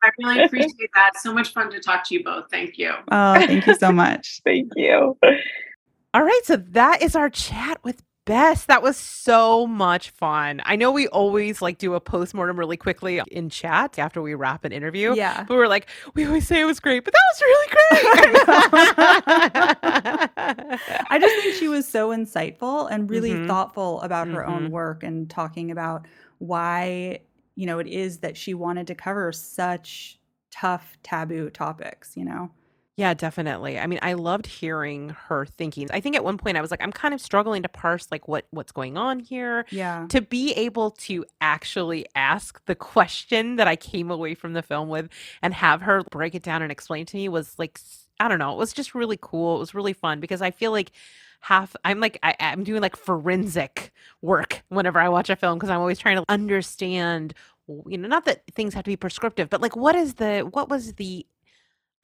I 0.03 0.11
really 0.19 0.43
appreciate 0.45 0.91
that. 0.95 1.13
So 1.21 1.33
much 1.33 1.53
fun 1.53 1.71
to 1.71 1.79
talk 1.79 2.09
to 2.09 2.15
you 2.15 2.25
both. 2.25 2.47
Thank 2.51 2.77
you. 2.77 2.91
Oh, 3.13 3.35
thank 3.35 3.69
you 3.69 3.75
so 3.77 3.93
much. 3.93 4.41
thank 4.45 4.73
you. 4.75 5.17
All 6.15 6.25
right, 6.25 6.41
so 6.43 6.57
that 6.57 7.03
is 7.03 7.15
our 7.15 7.31
chat 7.31 7.79
with 7.85 8.03
Bess. 8.29 8.67
That 8.67 8.83
was 8.83 8.99
so 8.99 9.67
much 9.67 10.11
fun. 10.11 10.61
I 10.67 10.77
know 10.77 10.93
we 10.93 11.09
always 11.09 11.63
like 11.63 11.79
do 11.79 11.95
a 11.95 12.01
postmortem 12.01 12.59
really 12.59 12.77
quickly 12.77 13.23
in 13.31 13.49
chat 13.49 13.99
after 13.99 14.21
we 14.21 14.35
wrap 14.35 14.67
an 14.67 14.73
interview. 14.73 15.15
Yeah. 15.15 15.45
But 15.45 15.57
we're 15.57 15.67
like, 15.67 15.89
we 16.13 16.27
always 16.27 16.47
say 16.47 16.61
it 16.61 16.67
was 16.67 16.79
great, 16.79 17.05
but 17.05 17.15
that 17.15 17.23
was 17.33 17.41
really 17.41 17.69
great. 17.71 17.89
I 21.11 21.19
just 21.19 21.37
think 21.37 21.55
she 21.55 21.69
was 21.69 21.89
so 21.89 22.11
insightful 22.11 22.87
and 22.91 23.09
really 23.09 23.31
mm-hmm. 23.31 23.47
thoughtful 23.47 24.03
about 24.03 24.27
mm-hmm. 24.27 24.37
her 24.37 24.47
own 24.47 24.65
mm-hmm. 24.65 24.73
work 24.73 25.03
and 25.03 25.31
talking 25.31 25.71
about 25.71 26.07
why, 26.37 27.21
you 27.57 27.65
know, 27.65 27.79
it 27.79 27.87
is 27.87 28.19
that 28.19 28.37
she 28.37 28.53
wanted 28.53 28.89
to 28.89 28.95
cover 28.95 29.33
such 29.33 30.21
tough 30.51 30.99
taboo 31.03 31.49
topics, 31.49 32.15
you 32.15 32.27
know? 32.27 32.51
Yeah, 32.99 33.15
definitely. 33.15 33.79
I 33.79 33.87
mean, 33.87 34.01
I 34.03 34.15
loved 34.15 34.45
hearing 34.45 35.11
her 35.29 35.47
thinking. 35.47 35.89
I 35.93 36.01
think 36.01 36.17
at 36.17 36.25
one 36.25 36.37
point 36.37 36.57
I 36.57 36.61
was 36.61 36.73
like, 36.73 36.83
I'm 36.83 36.91
kind 36.91 37.15
of 37.15 37.21
struggling 37.21 37.63
to 37.63 37.69
parse 37.69 38.09
like 38.11 38.27
what 38.27 38.47
what's 38.51 38.73
going 38.73 38.97
on 38.99 39.21
here. 39.21 39.67
Yeah. 39.71 40.07
To 40.09 40.21
be 40.21 40.53
able 40.55 40.91
to 41.07 41.25
actually 41.41 42.07
ask 42.17 42.61
the 42.67 42.75
question 42.75 43.55
that 43.55 43.69
I 43.69 43.77
came 43.77 44.11
away 44.11 44.35
from 44.35 44.53
the 44.53 44.63
film 44.63 44.89
with 44.89 45.11
and 45.43 45.55
have 45.55 45.83
her 45.83 46.03
break 46.11 46.35
it 46.35 46.43
down 46.43 46.61
and 46.61 46.73
explain 46.73 47.07
to 47.07 47.17
me 47.17 47.29
was 47.29 47.57
like 47.57 47.79
I 48.19 48.27
don't 48.27 48.41
know, 48.41 48.51
it 48.51 48.59
was 48.59 48.73
just 48.73 48.97
really 48.97 49.19
cool. 49.21 49.55
It 49.55 49.61
was 49.61 49.77
really 49.77 49.93
fun 49.93 50.19
because 50.19 50.43
I 50.43 50.51
feel 50.51 50.73
like 50.73 50.91
half 51.39 51.77
I'm 51.85 52.01
like 52.01 52.19
I, 52.25 52.35
I'm 52.41 52.65
doing 52.65 52.83
like 52.83 52.97
forensic 52.97 53.93
work 54.23 54.65
whenever 54.71 54.99
I 54.99 55.09
watch 55.09 55.31
a 55.31 55.37
film 55.37 55.57
because 55.57 55.71
I'm 55.71 55.79
always 55.79 56.01
trying 56.01 56.17
to 56.17 56.25
understand 56.29 57.33
you 57.87 57.97
know 57.97 58.09
not 58.09 58.25
that 58.25 58.43
things 58.51 58.75
have 58.75 58.83
to 58.83 58.91
be 58.91 58.97
prescriptive 58.97 59.49
but 59.49 59.61
like 59.61 59.77
what 59.77 59.95
is 59.95 60.15
the 60.15 60.41
what 60.51 60.69
was 60.69 60.95
the 60.95 61.25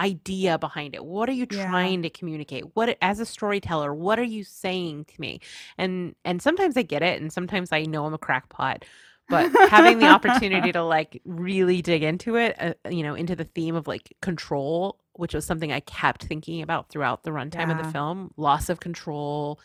idea 0.00 0.58
behind 0.58 0.94
it. 0.94 1.04
What 1.04 1.28
are 1.28 1.32
you 1.32 1.46
Yeah. 1.48 1.64
trying 1.64 2.02
to 2.02 2.10
communicate? 2.10 2.64
What 2.74 2.96
as 3.00 3.20
a 3.20 3.26
storyteller 3.26 3.94
what 3.94 4.18
are 4.18 4.24
you 4.24 4.44
saying 4.44 5.06
to 5.06 5.20
me? 5.20 5.40
And 5.78 6.14
and 6.24 6.42
sometimes 6.42 6.76
i 6.76 6.82
get 6.82 7.02
it 7.02 7.20
and 7.20 7.32
sometimes 7.32 7.72
i 7.72 7.84
know 7.84 8.06
i'm 8.06 8.14
a 8.14 8.18
crackpot 8.18 8.84
but 9.30 9.50
having 9.62 9.98
the 9.98 10.08
opportunity 10.08 10.70
to 10.72 10.82
like 10.82 11.20
really 11.24 11.80
dig 11.82 12.02
into 12.02 12.36
it 12.36 12.56
uh, 12.60 12.74
you 12.90 13.02
know 13.02 13.14
into 13.14 13.34
the 13.36 13.44
theme 13.44 13.74
of 13.74 13.86
like 13.86 14.12
control 14.22 14.98
which 15.14 15.34
was 15.34 15.46
something 15.46 15.72
i 15.72 15.80
kept 15.80 16.24
thinking 16.24 16.62
about 16.62 16.88
throughout 16.90 17.22
the 17.22 17.30
runtime 17.30 17.70
of 17.70 17.76
the 17.76 17.84
film 17.84 18.32
loss 18.36 18.68
of 18.68 18.80
control 18.80 19.58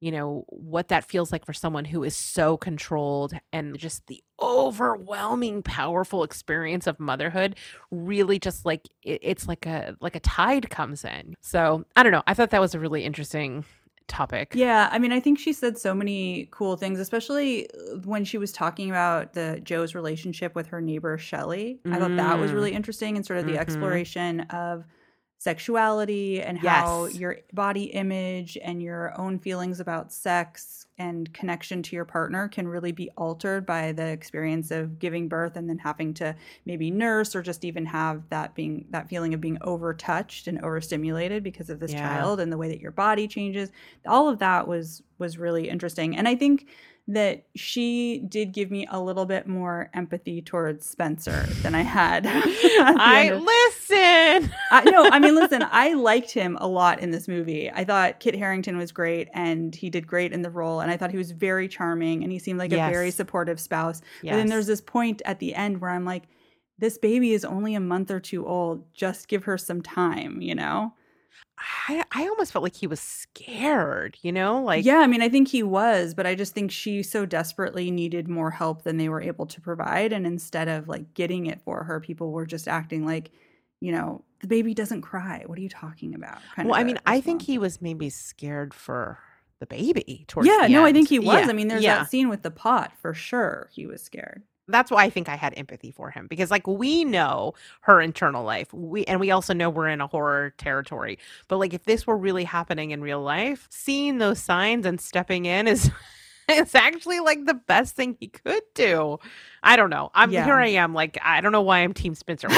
you 0.00 0.12
know 0.12 0.44
what 0.48 0.88
that 0.88 1.04
feels 1.04 1.32
like 1.32 1.44
for 1.44 1.52
someone 1.52 1.84
who 1.84 2.04
is 2.04 2.14
so 2.14 2.56
controlled 2.56 3.32
and 3.52 3.76
just 3.78 4.06
the 4.06 4.22
overwhelming 4.40 5.62
powerful 5.62 6.22
experience 6.22 6.86
of 6.86 7.00
motherhood 7.00 7.56
really 7.90 8.38
just 8.38 8.64
like 8.64 8.88
it, 9.02 9.18
it's 9.22 9.48
like 9.48 9.66
a 9.66 9.96
like 10.00 10.14
a 10.14 10.20
tide 10.20 10.70
comes 10.70 11.04
in 11.04 11.34
so 11.40 11.84
i 11.96 12.02
don't 12.02 12.12
know 12.12 12.22
i 12.26 12.34
thought 12.34 12.50
that 12.50 12.60
was 12.60 12.74
a 12.74 12.80
really 12.80 13.04
interesting 13.04 13.64
topic 14.06 14.52
Yeah, 14.54 14.88
I 14.90 14.98
mean, 14.98 15.12
I 15.12 15.20
think 15.20 15.38
she 15.38 15.52
said 15.52 15.76
so 15.76 15.92
many 15.94 16.48
cool 16.50 16.76
things, 16.78 16.98
especially 16.98 17.68
uh, 17.68 17.98
when 18.06 18.24
she 18.24 18.38
was 18.38 18.52
talking 18.52 18.88
about 18.88 19.34
the 19.34 19.60
Jo's 19.62 19.94
relationship 19.94 20.54
with 20.54 20.68
her 20.68 20.80
neighbor 20.80 21.18
Shelley. 21.18 21.80
I 21.84 21.98
thought 21.98 22.16
that 22.16 22.38
was 22.38 22.50
Mm. 22.50 22.54
really 22.54 22.72
interesting 22.72 23.16
and 23.16 23.26
sort 23.26 23.38
of 23.38 23.44
the 23.44 23.56
Mhm. 23.56 23.58
exploration 23.60 24.40
of 24.48 24.84
sexuality 25.38 26.42
and 26.42 26.58
how 26.58 27.06
your 27.06 27.38
body 27.52 27.84
image 27.84 28.58
and 28.62 28.82
your 28.82 29.18
own 29.18 29.38
feelings 29.38 29.78
about 29.78 30.12
sex 30.12 30.86
and 30.98 31.32
connection 31.32 31.80
to 31.80 31.94
your 31.94 32.04
partner 32.04 32.48
can 32.48 32.66
really 32.66 32.90
be 32.90 33.08
altered 33.16 33.64
by 33.64 33.92
the 33.92 34.04
experience 34.08 34.72
of 34.72 34.98
giving 34.98 35.28
birth 35.28 35.54
and 35.56 35.68
then 35.68 35.78
having 35.78 36.12
to 36.12 36.34
maybe 36.66 36.90
nurse 36.90 37.36
or 37.36 37.42
just 37.42 37.64
even 37.64 37.86
have 37.86 38.28
that 38.30 38.52
being 38.56 38.84
that 38.90 39.08
feeling 39.08 39.32
of 39.32 39.40
being 39.40 39.58
overtouched 39.58 40.48
and 40.48 40.60
overstimulated 40.64 41.44
because 41.44 41.70
of 41.70 41.78
this 41.78 41.92
Yeah. 41.92 42.02
child 42.02 42.40
and 42.40 42.52
the 42.52 42.58
way 42.58 42.68
that 42.68 42.80
your 42.80 42.90
body 42.90 43.28
changes. 43.28 43.70
All 44.06 44.28
of 44.28 44.40
that 44.40 44.66
was 44.66 45.02
was 45.18 45.38
really 45.38 45.68
interesting. 45.68 46.16
And 46.16 46.26
i 46.28 46.34
think 46.34 46.66
that 47.08 47.44
she 47.56 48.18
did 48.28 48.52
give 48.52 48.70
me 48.70 48.86
a 48.90 49.00
little 49.00 49.26
bit 49.26 49.46
more 49.46 49.90
empathy 49.94 50.40
towards 50.42 50.86
spencer 50.86 51.42
than 51.62 51.74
i 51.74 51.82
had 51.82 52.26
i 52.26 53.30
of- 53.32 53.42
listen 53.42 54.52
I, 54.70 54.84
no, 54.84 55.08
I 55.10 55.18
mean, 55.18 55.34
listen, 55.34 55.64
I 55.70 55.94
liked 55.94 56.30
him 56.30 56.56
a 56.60 56.66
lot 56.66 57.00
in 57.00 57.10
this 57.10 57.28
movie. 57.28 57.70
I 57.70 57.84
thought 57.84 58.20
Kit 58.20 58.34
Harington 58.34 58.76
was 58.76 58.92
great 58.92 59.28
and 59.32 59.74
he 59.74 59.90
did 59.90 60.06
great 60.06 60.32
in 60.32 60.42
the 60.42 60.50
role. 60.50 60.80
And 60.80 60.90
I 60.90 60.96
thought 60.96 61.10
he 61.10 61.16
was 61.16 61.30
very 61.32 61.68
charming 61.68 62.22
and 62.22 62.32
he 62.32 62.38
seemed 62.38 62.58
like 62.58 62.70
a 62.88 62.92
very 62.92 63.10
supportive 63.10 63.60
spouse. 63.60 64.00
But 64.32 64.36
then 64.38 64.46
there's 64.48 64.66
this 64.66 64.80
point 64.80 65.22
at 65.24 65.38
the 65.38 65.54
end 65.54 65.80
where 65.80 65.90
I'm 65.90 66.04
like, 66.04 66.24
this 66.78 66.98
baby 66.98 67.32
is 67.32 67.44
only 67.44 67.74
a 67.74 67.80
month 67.80 68.10
or 68.10 68.20
two 68.20 68.46
old. 68.46 68.84
Just 68.94 69.28
give 69.28 69.44
her 69.44 69.58
some 69.58 69.82
time, 69.82 70.40
you 70.40 70.54
know? 70.54 70.92
I, 71.88 72.04
I 72.12 72.28
almost 72.28 72.52
felt 72.52 72.62
like 72.62 72.76
he 72.76 72.86
was 72.86 73.00
scared 73.00 74.16
you 74.22 74.30
know 74.32 74.62
like 74.62 74.84
yeah, 74.84 74.98
I 74.98 75.06
mean, 75.06 75.22
I 75.22 75.28
think 75.28 75.48
he 75.48 75.62
was, 75.62 76.14
but 76.14 76.26
I 76.26 76.34
just 76.34 76.54
think 76.54 76.70
she 76.70 77.02
so 77.02 77.26
desperately 77.26 77.90
needed 77.90 78.28
more 78.28 78.50
help 78.50 78.84
than 78.84 78.96
they 78.96 79.08
were 79.08 79.20
able 79.20 79.46
to 79.46 79.60
provide. 79.60 80.12
And 80.12 80.26
instead 80.26 80.68
of 80.68 80.88
like 80.88 81.14
getting 81.14 81.46
it 81.46 81.60
for 81.62 81.84
her, 81.84 82.00
people 82.00 82.30
were 82.30 82.46
just 82.46 82.68
acting 82.68 83.04
like, 83.04 83.30
you 83.80 83.92
know, 83.92 84.24
the 84.40 84.46
baby 84.46 84.74
doesn't 84.74 85.02
cry. 85.02 85.42
What 85.46 85.58
are 85.58 85.62
you 85.62 85.68
talking 85.68 86.14
about? 86.14 86.38
Kind 86.54 86.68
well 86.68 86.78
i 86.78 86.84
mean 86.84 86.98
i 87.06 87.20
think 87.20 87.42
he 87.42 87.58
was 87.58 87.82
maybe 87.82 88.08
scared 88.10 88.72
for 88.72 89.18
the 89.60 89.66
baby 89.66 90.24
towards 90.28 90.48
yeah, 90.48 90.66
no, 90.68 90.84
I 90.84 90.92
think 90.92 91.08
he 91.08 91.18
was. 91.18 91.44
Yeah, 91.44 91.48
I 91.48 91.52
mean, 91.52 91.68
there's 91.68 91.82
yeah. 91.82 91.98
that 91.98 92.10
scene 92.10 92.28
with 92.28 92.42
the 92.42 92.50
pot 92.50 92.92
for 93.00 93.14
sure. 93.14 93.68
He 93.72 93.86
was 93.86 94.02
scared. 94.02 94.42
That's 94.68 94.90
why 94.90 95.04
I 95.04 95.10
think 95.10 95.28
I 95.28 95.36
had 95.36 95.54
empathy 95.56 95.90
for 95.90 96.10
him 96.10 96.26
because 96.28 96.50
like 96.50 96.66
we 96.66 97.04
know 97.04 97.54
her 97.82 98.00
internal 98.00 98.44
life. 98.44 98.72
We 98.72 99.04
and 99.04 99.18
we 99.18 99.30
also 99.30 99.54
know 99.54 99.70
we're 99.70 99.88
in 99.88 100.00
a 100.00 100.06
horror 100.06 100.50
territory. 100.58 101.18
But 101.48 101.56
like 101.58 101.74
if 101.74 101.84
this 101.84 102.06
were 102.06 102.16
really 102.16 102.44
happening 102.44 102.90
in 102.90 103.00
real 103.00 103.22
life, 103.22 103.66
seeing 103.70 104.18
those 104.18 104.38
signs 104.38 104.86
and 104.86 105.00
stepping 105.00 105.46
in 105.46 105.66
is 105.66 105.90
it's 106.48 106.74
actually 106.74 107.20
like 107.20 107.44
the 107.46 107.54
best 107.54 107.96
thing 107.96 108.16
he 108.20 108.28
could 108.28 108.62
do. 108.74 109.18
I 109.62 109.76
don't 109.76 109.90
know. 109.90 110.10
I'm 110.14 110.30
Yeah. 110.30 110.44
here 110.44 110.54
I 110.56 110.68
am 110.68 110.94
like 110.94 111.18
I 111.22 111.40
don't 111.40 111.52
know 111.52 111.62
why 111.62 111.78
I'm 111.80 111.92
team 111.94 112.14
Spencer. 112.14 112.48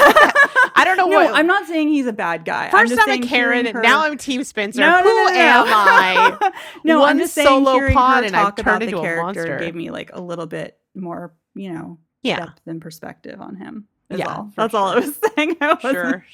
I 0.73 0.83
don't 0.85 0.97
know 0.97 1.07
no, 1.07 1.15
what 1.17 1.35
I'm 1.35 1.47
not 1.47 1.67
saying 1.67 1.89
he's 1.89 2.07
a 2.07 2.13
bad 2.13 2.45
guy. 2.45 2.65
I'm 2.65 2.71
First 2.71 2.95
just 2.95 3.07
I'm 3.07 3.23
a 3.23 3.25
Karen 3.25 3.67
and 3.67 3.81
now 3.81 4.03
I'm 4.05 4.17
team 4.17 4.43
Spencer. 4.43 4.81
No, 4.81 4.97
no, 4.97 5.03
Who 5.03 5.27
am 5.29 5.65
I? 5.67 6.51
no, 6.83 6.99
One 7.01 7.09
I'm 7.09 7.17
just 7.19 7.33
saying 7.33 7.47
solo 7.47 7.73
hearing 7.73 7.93
pod 7.93 8.23
and 8.23 8.35
I've 8.35 8.53
about 8.53 8.57
turned 8.57 8.83
into 8.83 8.97
a 8.99 9.15
monster. 9.17 9.57
gave 9.59 9.75
me 9.75 9.91
like 9.91 10.11
a 10.13 10.21
little 10.21 10.47
bit 10.47 10.77
more, 10.95 11.33
you 11.55 11.71
know, 11.73 11.97
Yeah. 12.23 12.37
depth 12.45 12.61
and 12.67 12.81
perspective 12.81 13.39
on 13.41 13.55
him. 13.55 13.87
Yeah, 14.09 14.35
all. 14.35 14.51
that's 14.57 14.73
all 14.73 14.87
I 14.89 14.95
was 14.95 15.15
saying. 15.37 15.55
I 15.61 15.77
Sure. 15.79 16.25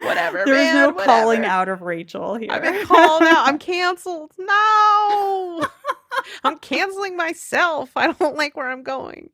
Whatever. 0.00 0.44
There 0.44 0.54
was 0.54 0.62
man, 0.62 0.74
no 0.76 0.92
calling 0.92 1.44
out 1.44 1.68
of 1.68 1.82
Rachel 1.82 2.36
here. 2.36 2.52
I've 2.52 2.62
been 2.62 2.86
called 2.86 3.22
out. 3.22 3.48
I'm 3.48 3.58
canceled. 3.58 4.30
No. 4.38 5.66
I'm 6.44 6.58
canceling 6.58 7.16
myself. 7.16 7.90
I 7.96 8.12
don't 8.12 8.36
like 8.36 8.56
where 8.56 8.70
I'm 8.70 8.82
going. 8.82 9.30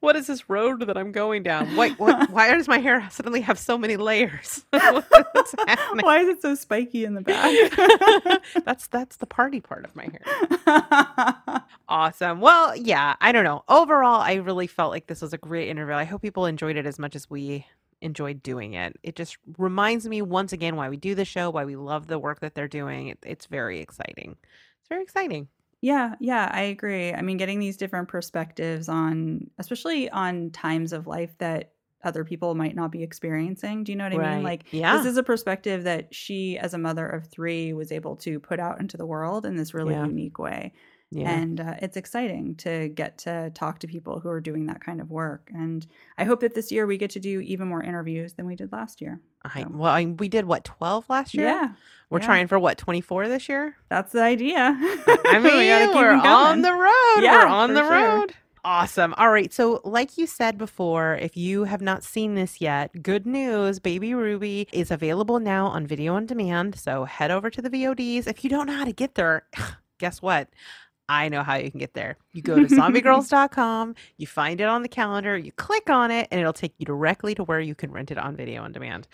What 0.00 0.16
is 0.16 0.26
this 0.26 0.48
road 0.48 0.86
that 0.86 0.96
I'm 0.96 1.12
going 1.12 1.42
down? 1.42 1.74
Why, 1.76 1.90
what, 1.90 2.30
why 2.30 2.52
does 2.54 2.68
my 2.68 2.78
hair 2.78 3.06
suddenly 3.10 3.40
have 3.42 3.58
so 3.58 3.78
many 3.78 3.96
layers? 3.96 4.64
Why 4.72 6.20
is 6.20 6.28
it 6.28 6.42
so 6.42 6.54
spiky 6.54 7.04
in 7.04 7.14
the 7.14 7.20
back? 7.22 8.42
that's 8.64 8.86
that's 8.88 9.16
the 9.16 9.26
party 9.26 9.60
part 9.60 9.84
of 9.84 9.96
my 9.96 10.04
hair. 10.04 11.64
Awesome. 11.88 12.40
Well, 12.40 12.76
yeah, 12.76 13.16
I 13.20 13.32
don't 13.32 13.44
know. 13.44 13.64
Overall, 13.68 14.20
I 14.20 14.34
really 14.34 14.66
felt 14.66 14.90
like 14.90 15.06
this 15.06 15.22
was 15.22 15.32
a 15.32 15.38
great 15.38 15.68
interview. 15.68 15.94
I 15.94 16.04
hope 16.04 16.20
people 16.20 16.44
enjoyed 16.44 16.76
it 16.76 16.84
as 16.86 16.98
much 16.98 17.16
as 17.16 17.30
we 17.30 17.66
enjoyed 18.02 18.42
doing 18.42 18.74
it. 18.74 18.96
It 19.02 19.16
just 19.16 19.38
reminds 19.56 20.06
me 20.06 20.20
once 20.22 20.52
again 20.52 20.76
why 20.76 20.90
we 20.90 20.98
do 20.98 21.14
the 21.14 21.24
show, 21.24 21.50
why 21.50 21.64
we 21.64 21.76
love 21.76 22.06
the 22.06 22.18
work 22.18 22.40
that 22.40 22.54
they're 22.54 22.68
doing. 22.68 23.08
It, 23.08 23.18
it's 23.24 23.46
very 23.46 23.80
exciting. 23.80 24.36
It's 24.80 24.88
very 24.88 25.02
exciting. 25.02 25.48
Yeah, 25.82 26.16
yeah, 26.20 26.50
I 26.52 26.62
agree. 26.62 27.12
I 27.14 27.22
mean, 27.22 27.36
getting 27.36 27.60
these 27.60 27.76
different 27.76 28.08
perspectives 28.08 28.88
on, 28.88 29.48
especially 29.58 30.10
on 30.10 30.50
times 30.50 30.92
of 30.92 31.06
life 31.06 31.36
that 31.38 31.74
other 32.02 32.24
people 32.24 32.54
might 32.54 32.74
not 32.74 32.90
be 32.90 33.02
experiencing. 33.02 33.84
Do 33.84 33.92
you 33.92 33.96
know 33.96 34.04
what 34.04 34.12
I 34.12 34.18
Right. 34.18 34.18
mean? 34.18 34.42
Like, 34.42 34.64
Yeah. 34.70 34.90
this 34.90 35.04
is 35.04 35.16
a 35.16 35.22
perspective 35.22 35.84
that 35.84 36.12
she, 36.14 36.58
as 36.58 36.74
a 36.74 36.78
mother 36.78 37.06
of 37.06 37.26
three, 37.28 37.72
was 37.72 37.92
able 37.92 38.16
to 38.18 38.40
put 38.40 38.58
out 38.60 38.80
into 38.80 38.96
the 38.96 39.06
world 39.06 39.46
in 39.46 39.56
this 39.56 39.74
really 39.74 39.96
Yeah. 39.96 39.98
unique 39.98 40.38
way. 40.38 40.72
Yeah. 41.10 41.30
And 41.30 41.58
uh, 41.60 41.74
it's 41.80 41.96
exciting 41.96 42.54
to 42.56 42.88
get 42.90 43.16
to 43.18 43.50
talk 43.54 43.78
to 43.78 43.86
people 43.86 44.20
who 44.20 44.28
are 44.28 44.40
doing 44.42 44.66
that 44.66 44.82
kind 44.84 45.00
of 45.00 45.10
work. 45.10 45.50
And 45.54 45.86
I 46.18 46.24
hope 46.24 46.40
that 46.40 46.54
this 46.54 46.70
year 46.70 46.86
we 46.86 46.98
get 46.98 47.10
to 47.12 47.20
do 47.20 47.40
even 47.40 47.66
more 47.66 47.82
interviews 47.82 48.34
than 48.34 48.44
we 48.46 48.54
did 48.56 48.72
last 48.72 49.00
year. 49.00 49.20
I, 49.42 49.62
so- 49.62 49.70
well, 49.72 49.92
I, 49.92 50.04
we 50.04 50.28
did 50.28 50.44
what, 50.44 50.64
12 50.64 51.08
last 51.08 51.32
year? 51.32 51.46
Yeah, 51.46 51.68
We're 52.10 52.20
yeah. 52.20 52.26
trying 52.26 52.46
for 52.46 52.58
what, 52.58 52.76
24 52.76 53.28
this 53.28 53.48
year? 53.48 53.74
that's 53.88 54.12
the 54.12 54.22
idea. 54.22 54.58
I 54.58 55.38
mean, 55.42 55.44
We 55.56 55.66
gotta 55.68 55.86
keep 55.86 55.94
we're 55.96 56.12
'em 56.12 56.20
on 56.20 56.60
the 56.62 56.72
road. 56.74 57.22
Yeah, 57.22 57.42
we're 57.44 57.46
on 57.48 57.72
the 57.74 57.80
sure. 57.82 57.90
road. 58.18 58.34
Awesome. 58.64 59.14
All 59.16 59.30
right. 59.30 59.50
So, 59.50 59.80
like 59.84 60.18
you 60.18 60.26
said 60.26 60.58
before, 60.58 61.14
if 61.14 61.38
you 61.38 61.64
have 61.64 61.80
not 61.80 62.02
seen 62.04 62.34
this 62.34 62.60
yet, 62.60 63.02
good 63.02 63.24
news 63.24 63.78
Baby 63.78 64.12
Ruby 64.12 64.68
is 64.72 64.90
available 64.90 65.38
now 65.40 65.68
on 65.68 65.86
video 65.86 66.14
on 66.16 66.26
demand. 66.26 66.74
So, 66.78 67.04
head 67.04 67.30
over 67.30 67.48
to 67.48 67.62
the 67.62 67.70
VODs. 67.70 68.26
If 68.26 68.44
you 68.44 68.50
don't 68.50 68.66
know 68.66 68.74
how 68.76 68.84
to 68.84 68.92
get 68.92 69.14
there, 69.14 69.46
guess 69.98 70.20
what? 70.20 70.48
I 71.08 71.28
know 71.28 71.42
how 71.42 71.56
you 71.56 71.70
can 71.70 71.80
get 71.80 71.94
there. 71.94 72.16
You 72.32 72.42
go 72.42 72.56
to 72.56 72.62
zombiegrrlz.com, 72.66 73.94
you 74.16 74.26
find 74.26 74.60
it 74.60 74.64
on 74.64 74.82
the 74.82 74.88
calendar, 74.88 75.36
you 75.36 75.52
click 75.52 75.88
on 75.88 76.10
it, 76.10 76.28
and 76.30 76.40
it'll 76.40 76.52
take 76.52 76.74
you 76.78 76.86
directly 76.86 77.34
to 77.34 77.44
where 77.44 77.60
you 77.60 77.74
can 77.74 77.90
rent 77.90 78.10
it 78.10 78.18
on 78.18 78.36
video 78.36 78.62
on 78.62 78.72
demand. 78.72 79.08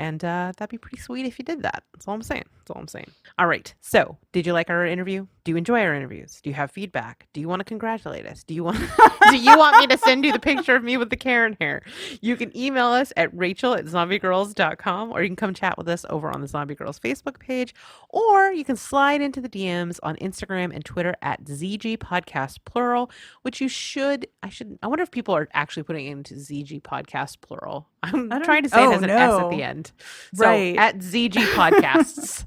And 0.00 0.24
uh, 0.24 0.52
that'd 0.56 0.70
be 0.70 0.78
pretty 0.78 0.96
sweet 0.96 1.26
if 1.26 1.38
you 1.38 1.44
did 1.44 1.62
that. 1.62 1.84
That's 1.92 2.08
all 2.08 2.14
I'm 2.14 2.22
saying. 2.22 2.46
That's 2.56 2.70
all 2.70 2.80
I'm 2.80 2.88
saying. 2.88 3.10
All 3.38 3.46
right. 3.46 3.74
So, 3.82 4.16
did 4.32 4.46
you 4.46 4.54
like 4.54 4.70
our 4.70 4.86
interview? 4.86 5.26
Do 5.44 5.52
you 5.52 5.58
enjoy 5.58 5.82
our 5.82 5.94
interviews? 5.94 6.40
Do 6.42 6.48
you 6.48 6.54
have 6.54 6.70
feedback? 6.70 7.26
Do 7.34 7.40
you 7.42 7.48
want 7.48 7.60
to 7.60 7.64
congratulate 7.64 8.26
us? 8.26 8.42
Do 8.42 8.54
you 8.54 8.64
want 8.64 8.78
Do 9.30 9.36
you 9.36 9.58
want 9.58 9.76
me 9.76 9.86
to 9.88 9.98
send 9.98 10.24
you 10.24 10.32
the 10.32 10.38
picture 10.38 10.74
of 10.74 10.82
me 10.82 10.96
with 10.96 11.10
the 11.10 11.18
Karen 11.18 11.54
hair? 11.60 11.82
You 12.22 12.36
can 12.36 12.56
email 12.56 12.86
us 12.86 13.12
at 13.14 13.36
rachel 13.36 13.74
at 13.74 13.84
zombiegrrlz.com 13.84 15.12
or 15.12 15.22
you 15.22 15.28
can 15.28 15.36
come 15.36 15.52
chat 15.52 15.76
with 15.76 15.88
us 15.88 16.06
over 16.08 16.30
on 16.30 16.40
the 16.40 16.48
Zombie 16.48 16.74
Grrlz 16.74 16.98
Facebook 16.98 17.38
page 17.38 17.74
or 18.08 18.52
you 18.52 18.64
can 18.64 18.76
slide 18.76 19.20
into 19.20 19.42
the 19.42 19.50
DMs 19.50 19.98
on 20.02 20.16
Instagram 20.16 20.74
and 20.74 20.82
Twitter 20.82 21.14
at 21.20 21.44
ZG 21.44 21.98
Podcast 21.98 22.58
Plural, 22.64 23.10
which 23.42 23.60
you 23.60 23.68
should 23.68 24.26
I 24.42 24.48
should 24.48 24.78
I 24.82 24.86
wonder 24.86 25.02
if 25.02 25.10
people 25.10 25.34
are 25.34 25.48
actually 25.52 25.82
putting 25.82 26.06
into 26.06 26.34
ZG 26.34 26.80
Podcast 26.80 27.42
Plural. 27.42 27.88
I'm 28.02 28.28
trying 28.42 28.62
to 28.62 28.68
say 28.68 28.84
oh, 28.84 28.90
it 28.90 28.94
as 28.96 29.02
an 29.02 29.10
S 29.10 29.32
at 29.32 29.50
the 29.50 29.62
end. 29.62 29.92
So 30.34 30.44
Right. 30.44 30.76
at 30.76 30.98
ZG 30.98 31.34
Podcasts. 31.54 32.44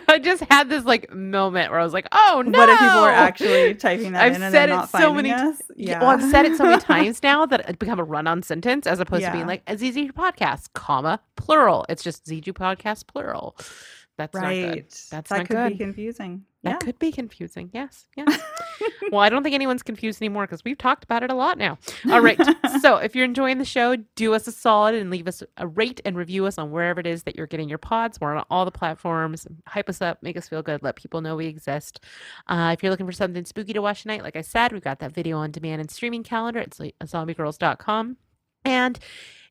I 0.07 0.20
just 0.24 0.41
had 0.49 0.70
this 0.70 0.86
like 0.86 1.13
moment 1.13 1.70
where 1.70 1.82
I 1.82 1.84
was 1.84 1.91
like, 1.91 2.07
"Oh 2.13 2.41
no!" 2.45 2.57
What 2.57 2.70
if 2.70 2.80
people 2.80 2.99
are 2.99 3.11
actually 3.11 3.76
typing 3.76 4.13
that 4.13 4.24
I've 4.24 4.36
in 4.36 4.41
and 4.41 4.53
said 4.53 4.70
it 4.70 4.74
not 4.74 4.89
so 4.89 5.13
many 5.13 5.32
us? 5.32 5.61
Yeah. 5.76 5.99
Well, 5.99 6.11
I've 6.11 6.24
said 6.24 6.45
it 6.45 6.55
so 6.55 6.63
many 6.63 6.82
times 6.82 7.22
now 7.22 7.45
that 7.45 7.68
it's 7.68 7.78
become 7.78 7.99
a 7.99 8.05
run-on 8.05 8.41
sentence 8.41 8.88
as 8.88 9.01
opposed 9.01 9.26
to 9.26 9.32
being 9.34 9.47
like 9.47 9.63
a 9.68 9.76
ZG 9.76 10.13
podcast, 10.13 10.70
comma 10.74 11.20
plural. 11.36 11.86
It's 11.89 12.03
just 12.03 12.26
ZG 12.26 12.53
podcast 12.53 13.07
plural. 13.07 13.57
That's 14.18 14.34
not 14.34 14.49
good. 14.49 14.70
right. 14.70 15.03
That's 15.11 15.30
that 15.30 15.38
not 15.38 15.47
could 15.47 15.55
good. 15.57 15.72
be 15.74 15.78
confusing. 15.78 16.45
That 16.64 16.72
Yeah. 16.72 16.78
could 16.78 16.99
be 16.99 17.12
confusing. 17.12 17.70
Yes. 17.74 18.05
Yes. 18.18 18.41
well, 19.12 19.22
I 19.22 19.30
don't 19.30 19.41
think 19.41 19.55
anyone's 19.55 19.82
confused 19.84 20.22
anymore 20.22 20.45
because 20.45 20.64
we've 20.64 20.78
talked 20.78 21.03
about 21.03 21.24
it 21.24 21.32
a 21.32 21.34
lot 21.34 21.58
now. 21.58 21.78
All 22.12 22.20
right. 22.22 22.39
so 22.82 22.97
if 22.97 23.16
you're 23.16 23.26
enjoying 23.26 23.58
the 23.58 23.66
show, 23.66 23.95
do 24.16 24.34
us 24.34 24.47
a 24.47 24.51
solid 24.51 24.93
and 24.95 25.10
leave 25.10 25.28
us 25.28 25.41
a 25.58 25.68
rate 25.68 25.99
and 26.05 26.16
review 26.18 26.45
us 26.45 26.58
on 26.58 26.70
wherever 26.72 26.99
it 26.99 27.08
is 27.08 27.24
that 27.24 27.36
you're 27.36 27.47
getting 27.47 27.70
your 27.70 27.78
pods. 27.80 28.20
We're 28.20 28.36
on 28.36 28.45
all 28.51 28.66
the 28.66 28.72
platforms. 28.72 29.47
Hype 29.68 29.89
us 29.89 30.01
up, 30.01 30.22
make 30.22 30.38
us 30.38 30.47
feel 30.47 30.62
good, 30.62 30.84
let 30.84 30.95
people 30.95 31.22
know 31.22 31.36
we 31.36 31.47
exist. 31.47 32.01
Uh, 32.47 32.72
if 32.78 32.84
you're 32.84 32.91
looking 32.91 33.05
for 33.08 33.12
something 33.14 33.45
spooky 33.45 33.74
to 33.74 33.82
watch 33.82 34.01
tonight, 34.03 34.24
like 34.24 34.36
I 34.36 34.41
said, 34.41 34.72
we've 34.74 34.84
got 34.84 34.99
that 34.99 35.14
video 35.14 35.38
on 35.38 35.51
demand 35.51 35.82
and 35.82 35.89
streaming 35.89 36.24
calendar. 36.24 36.64
Like 36.80 36.95
zombiegrrlz.com. 37.03 38.18
And 38.68 38.99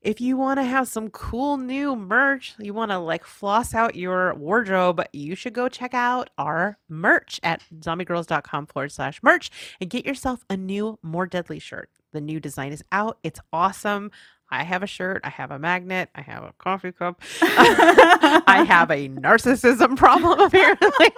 if 0.02 0.20
you 0.20 0.36
want 0.36 0.58
to 0.60 0.62
have 0.62 0.88
some 0.88 1.08
cool 1.08 1.56
new 1.56 1.96
merch, 1.96 2.54
you 2.58 2.74
want 2.74 2.90
to 2.90 2.98
like 2.98 3.24
floss 3.24 3.74
out 3.74 3.96
your 3.96 4.34
wardrobe, 4.34 5.02
you 5.12 5.34
should 5.34 5.54
go 5.54 5.70
check 5.70 5.94
out 5.94 6.28
our 6.36 6.78
merch 6.88 7.40
at 7.42 7.62
zombiegrrlz.com 7.80 8.66
forward 8.66 8.92
slash 8.92 9.22
merch 9.22 9.50
and 9.80 9.88
get 9.88 10.04
yourself 10.04 10.44
a 10.50 10.56
new, 10.56 10.98
more 11.02 11.26
deadly 11.26 11.58
shirt. 11.58 11.88
The 12.12 12.20
new 12.20 12.40
design 12.40 12.72
is 12.72 12.84
out. 12.92 13.18
It's 13.22 13.40
awesome. 13.54 14.10
I 14.50 14.62
have 14.62 14.82
a 14.82 14.86
shirt. 14.86 15.22
I 15.24 15.30
have 15.30 15.50
a 15.50 15.58
magnet. 15.58 16.08
I 16.14 16.20
have 16.20 16.44
a 16.44 16.52
coffee 16.58 16.92
cup. 16.92 17.20
I 17.42 18.64
have 18.68 18.90
a 18.90 19.08
narcissism 19.08 19.96
problem, 19.96 20.38
apparently. 20.46 21.10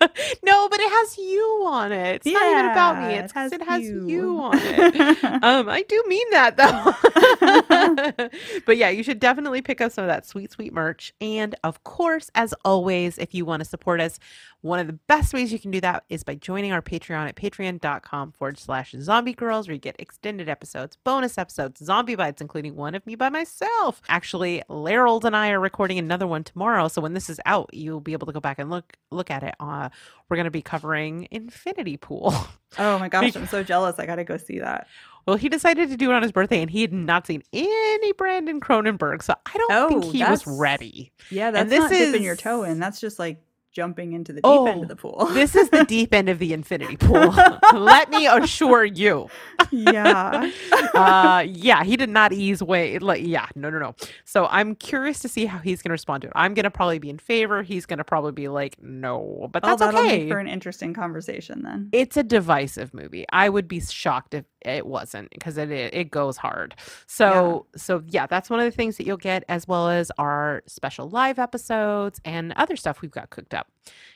no, 0.44 0.68
but 0.68 0.80
it 0.80 0.90
has 0.90 1.18
you 1.18 1.62
on 1.66 1.92
it. 1.92 2.16
It's 2.16 2.26
not 2.26 2.50
even 2.50 2.66
about 2.66 2.98
me. 2.98 3.14
Yeah, 3.14 3.24
It's 3.24 3.32
it 3.32 3.36
has 3.36 3.52
it 3.52 3.62
has 3.62 3.82
you. 3.82 4.06
you 4.06 4.40
on 4.40 4.52
it. 4.58 5.24
Um, 5.42 5.68
I 5.68 5.82
do 5.88 6.02
mean 6.06 6.30
that 6.30 6.56
though. 6.56 8.28
but 8.66 8.76
yeah, 8.76 8.88
you 8.90 9.02
should 9.02 9.20
definitely 9.20 9.62
pick 9.62 9.80
up 9.80 9.92
some 9.92 10.04
of 10.04 10.08
that 10.08 10.26
sweet, 10.26 10.52
sweet 10.52 10.72
merch. 10.72 11.12
And 11.20 11.54
of 11.64 11.82
course, 11.84 12.30
as 12.34 12.54
always, 12.64 13.18
if 13.18 13.34
you 13.34 13.44
want 13.44 13.60
to 13.60 13.64
support 13.68 14.00
us, 14.00 14.18
one 14.66 14.78
of 14.78 14.86
the 14.86 14.98
best 15.08 15.32
ways 15.32 15.52
you 15.52 15.58
can 15.58 15.70
do 15.70 15.80
that 15.80 16.04
is 16.08 16.24
by 16.24 16.34
joining 16.34 16.72
our 16.72 16.82
Patreon 16.82 17.28
at 17.28 17.36
patreon.com 17.36 18.32
forward 18.32 18.58
slash 18.58 18.94
zombie 19.00 19.34
grrlz, 19.34 19.66
where 19.66 19.74
you 19.74 19.80
get 19.80 19.96
extended 19.98 20.48
episodes, 20.48 20.96
bonus 21.04 21.38
episodes, 21.38 21.84
zombie 21.84 22.16
bites, 22.16 22.42
including 22.42 22.76
one 22.76 22.94
of 22.94 23.06
me 23.06 23.14
by 23.14 23.28
myself. 23.28 24.02
Actually, 24.08 24.62
Larold 24.68 25.24
and 25.24 25.36
I 25.36 25.50
are 25.50 25.60
recording 25.60 25.98
another 25.98 26.26
one 26.26 26.44
tomorrow. 26.44 26.88
So 26.88 27.00
when 27.00 27.14
this 27.14 27.30
is 27.30 27.40
out, 27.46 27.70
you'll 27.72 28.00
be 28.00 28.12
able 28.12 28.26
to 28.26 28.32
go 28.32 28.40
back 28.40 28.58
and 28.58 28.68
look 28.70 28.96
look 29.10 29.30
at 29.30 29.42
it. 29.42 29.54
Uh, 29.60 29.88
we're 30.28 30.36
gonna 30.36 30.50
be 30.50 30.62
covering 30.62 31.28
Infinity 31.30 31.96
Pool. 31.96 32.34
oh 32.78 32.98
my 32.98 33.08
gosh, 33.08 33.36
I'm 33.36 33.46
so 33.46 33.62
jealous. 33.62 33.98
I 33.98 34.06
got 34.06 34.16
to 34.16 34.24
go 34.24 34.36
see 34.36 34.58
that. 34.58 34.88
Well, 35.26 35.36
he 35.36 35.48
decided 35.48 35.88
to 35.90 35.96
do 35.96 36.10
it 36.10 36.14
on 36.14 36.22
his 36.22 36.30
birthday, 36.30 36.62
and 36.62 36.70
he 36.70 36.82
had 36.82 36.92
not 36.92 37.26
seen 37.26 37.42
any 37.52 38.12
Brandon 38.12 38.60
Cronenberg, 38.60 39.24
so 39.24 39.34
I 39.44 39.58
don't 39.58 39.88
think 39.88 40.04
Oh, 40.04 40.10
he 40.10 40.22
was 40.22 40.46
ready. 40.46 41.12
Yeah, 41.30 41.50
that's 41.50 41.68
this 41.68 41.80
not 41.80 41.90
dipping 41.90 42.22
your 42.22 42.36
toe 42.36 42.62
in. 42.62 42.78
That's 42.78 43.00
just 43.00 43.18
like 43.18 43.40
jumping 43.76 44.14
into 44.14 44.32
the 44.32 44.40
deep 44.40 44.50
end 44.50 44.68
Oh, 44.78 44.82
of 44.82 44.88
the 44.88 44.96
pool. 44.96 45.28
This 45.34 45.54
is 45.54 45.68
the 45.68 45.84
deep 45.84 46.14
end 46.14 46.30
of 46.30 46.38
the 46.38 46.54
infinity 46.54 46.96
pool. 47.06 47.34
Let 47.74 48.08
me 48.10 48.26
assure 48.26 48.84
you. 48.86 49.28
yeah. 49.70 50.50
Uh, 50.96 51.44
yeah, 51.46 51.84
he 51.84 51.94
did 51.94 52.08
not 52.08 52.32
ease 52.32 52.62
way. 52.62 52.98
Like, 52.98 53.20
yeah, 53.22 53.46
no, 53.54 53.68
no, 53.68 53.78
no. 53.78 53.94
So 54.24 54.46
I'm 54.46 54.74
curious 54.74 55.18
to 55.20 55.28
see 55.28 55.44
how 55.44 55.58
he's 55.58 55.82
going 55.82 55.90
to 55.90 55.92
respond 55.92 56.22
to 56.22 56.28
it. 56.28 56.32
I'm 56.34 56.54
going 56.54 56.64
to 56.64 56.70
probably 56.70 56.98
be 56.98 57.10
in 57.10 57.18
favor. 57.18 57.62
He's 57.62 57.84
going 57.84 57.98
to 57.98 58.04
probably 58.04 58.32
be 58.32 58.48
like, 58.48 58.76
no, 58.82 59.48
but 59.52 59.62
oh, 59.62 59.76
that's 59.76 59.80
that'll 59.80 60.00
okay. 60.00 60.20
make 60.20 60.28
for 60.30 60.38
an 60.38 60.48
interesting 60.48 60.94
conversation 60.94 61.62
then. 61.62 61.90
it's 61.92 62.16
a 62.16 62.22
divisive 62.22 62.94
movie. 62.94 63.26
I 63.30 63.50
would 63.50 63.68
be 63.68 63.80
shocked 63.80 64.32
if 64.32 64.46
it 64.62 64.86
wasn't 64.86 65.30
because 65.30 65.58
it 65.58 65.70
it 65.70 65.94
it 65.94 66.10
goes 66.10 66.38
hard. 66.38 66.74
So 67.06 67.66
so 67.76 68.02
yeah, 68.06 68.26
that's 68.26 68.48
one 68.48 68.58
of 68.60 68.64
the 68.64 68.70
things 68.70 68.96
that 68.96 69.06
you'll 69.06 69.16
get 69.18 69.44
as 69.50 69.68
well 69.68 69.88
as 69.90 70.10
our 70.18 70.62
special 70.66 71.10
live 71.10 71.38
episodes 71.38 72.20
and 72.24 72.52
other 72.56 72.76
stuff 72.76 73.02
we've 73.02 73.10
got 73.10 73.30
cooked 73.30 73.52
up, 73.54 73.65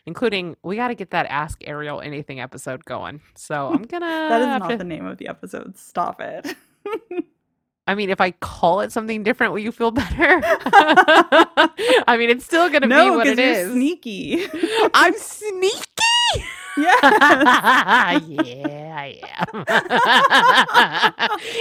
including 0.07 0.57
we 0.63 0.77
got 0.77 0.89
to 0.89 0.95
get 0.95 1.11
that 1.11 1.27
Ask 1.27 1.63
Ariel 1.67 2.01
Anything 2.01 2.41
episode 2.41 2.85
going. 2.85 3.21
So 3.35 3.69
I'm 3.75 3.83
gonna. 3.83 4.07
That 4.07 4.41
is 4.41 4.47
not 4.47 4.69
to- 4.71 4.77
the 4.77 4.85
name 4.85 5.07
of 5.07 5.19
the 5.19 5.29
episode. 5.29 5.77
Stop 5.79 6.21
it. 6.21 6.55
I 7.87 7.95
mean, 7.97 8.09
if 8.11 8.21
I 8.21 8.31
call 8.31 8.81
it 8.83 8.93
something 8.93 9.25
different, 9.25 9.53
will 9.53 9.59
you 9.59 9.73
feel 9.73 9.91
better? 9.91 10.41
I 10.45 12.17
mean, 12.19 12.31
it's 12.31 12.45
still 12.45 12.71
gonna 12.71 12.87
be 12.87 12.95
what 13.11 13.27
it 13.27 13.39
you're 13.39 13.47
is. 13.49 13.73
sneaky. 13.73 14.47
I'm 14.95 15.15
sneaky. 15.17 15.85
yeah. 16.77 18.21
yeah, 18.21 18.21
I 19.01 19.21
am. 19.23 19.65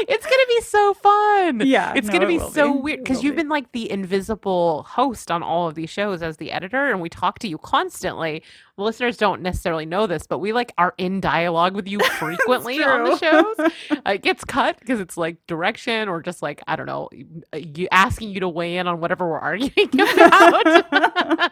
it's 0.07 0.25
gonna 0.25 0.45
be 0.47 0.61
so 0.61 0.93
fun. 0.93 1.61
Yeah, 1.65 1.93
it's 1.95 2.07
no, 2.07 2.13
gonna 2.13 2.27
be 2.27 2.39
so 2.39 2.73
be. 2.73 2.79
weird 2.79 3.03
because 3.03 3.23
you've 3.23 3.35
be. 3.35 3.43
been 3.43 3.49
like 3.49 3.71
the 3.71 3.89
invisible 3.89 4.83
host 4.83 5.31
on 5.31 5.41
all 5.41 5.67
of 5.67 5.75
these 5.75 5.89
shows 5.89 6.21
as 6.21 6.37
the 6.37 6.51
editor, 6.51 6.89
and 6.89 7.01
we 7.01 7.09
talk 7.09 7.39
to 7.39 7.47
you 7.47 7.57
constantly. 7.57 8.43
Listeners 8.79 9.17
don't 9.17 9.41
necessarily 9.41 9.85
know 9.85 10.07
this, 10.07 10.25
but 10.25 10.39
we 10.39 10.53
like 10.53 10.73
are 10.77 10.93
in 10.97 11.21
dialogue 11.21 11.75
with 11.75 11.87
you 11.87 11.99
frequently 12.19 12.83
on 12.83 13.03
the 13.03 13.17
shows. 13.17 13.55
Uh, 14.05 14.13
it 14.13 14.21
gets 14.21 14.45
cut 14.45 14.79
because 14.79 14.99
it's 14.99 15.17
like 15.17 15.35
direction 15.47 16.07
or 16.07 16.21
just 16.21 16.41
like 16.41 16.61
I 16.67 16.75
don't 16.75 16.85
know, 16.85 17.09
you 17.53 17.87
asking 17.91 18.29
you 18.29 18.39
to 18.39 18.47
weigh 18.47 18.77
in 18.77 18.87
on 18.87 19.01
whatever 19.01 19.27
we're 19.27 19.39
arguing 19.39 19.89
about. 19.99 21.51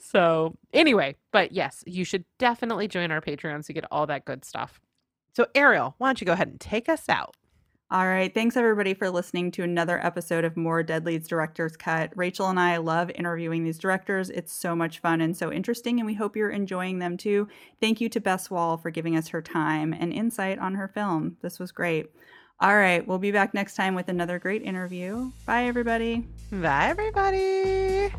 so 0.00 0.56
anyway, 0.72 1.16
but 1.32 1.52
yes, 1.52 1.82
you 1.86 2.04
should 2.04 2.24
definitely 2.38 2.88
join 2.88 3.10
our 3.10 3.20
Patreon 3.20 3.64
so 3.64 3.70
you 3.70 3.74
get 3.74 3.84
all 3.90 4.06
that 4.06 4.24
good 4.24 4.44
stuff. 4.44 4.80
So 5.34 5.46
Ariel, 5.54 5.94
why 5.98 6.08
don't 6.08 6.20
you 6.20 6.24
go 6.24 6.32
ahead 6.32 6.48
and 6.48 6.60
take 6.60 6.88
us 6.88 7.08
out? 7.08 7.36
All 7.92 8.06
right. 8.06 8.32
Thanks, 8.32 8.56
everybody, 8.56 8.94
for 8.94 9.10
listening 9.10 9.50
to 9.50 9.64
another 9.64 10.02
episode 10.02 10.46
of 10.46 10.56
More 10.56 10.82
Deadly's 10.82 11.28
Director's 11.28 11.76
Cut. 11.76 12.10
Rachel 12.16 12.48
and 12.48 12.58
I 12.58 12.78
love 12.78 13.10
interviewing 13.14 13.64
these 13.64 13.78
directors. 13.78 14.30
It's 14.30 14.50
so 14.50 14.74
much 14.74 15.00
fun 15.00 15.20
and 15.20 15.36
so 15.36 15.52
interesting, 15.52 16.00
and 16.00 16.06
we 16.06 16.14
hope 16.14 16.34
you're 16.34 16.48
enjoying 16.48 17.00
them 17.00 17.18
too. 17.18 17.48
Thank 17.82 18.00
you 18.00 18.08
to 18.08 18.18
Bess 18.18 18.50
Wohl 18.50 18.78
for 18.78 18.90
giving 18.90 19.14
us 19.14 19.28
her 19.28 19.42
time 19.42 19.92
and 19.92 20.10
insight 20.10 20.58
on 20.58 20.74
her 20.76 20.88
film. 20.88 21.36
This 21.42 21.58
was 21.58 21.70
great. 21.70 22.06
All 22.60 22.74
right. 22.74 23.06
We'll 23.06 23.18
be 23.18 23.30
back 23.30 23.52
next 23.52 23.74
time 23.74 23.94
with 23.94 24.08
another 24.08 24.38
great 24.38 24.62
interview. 24.62 25.30
Bye, 25.44 25.64
everybody. 25.64 26.26
Bye, 26.50 26.86
everybody. 26.88 28.10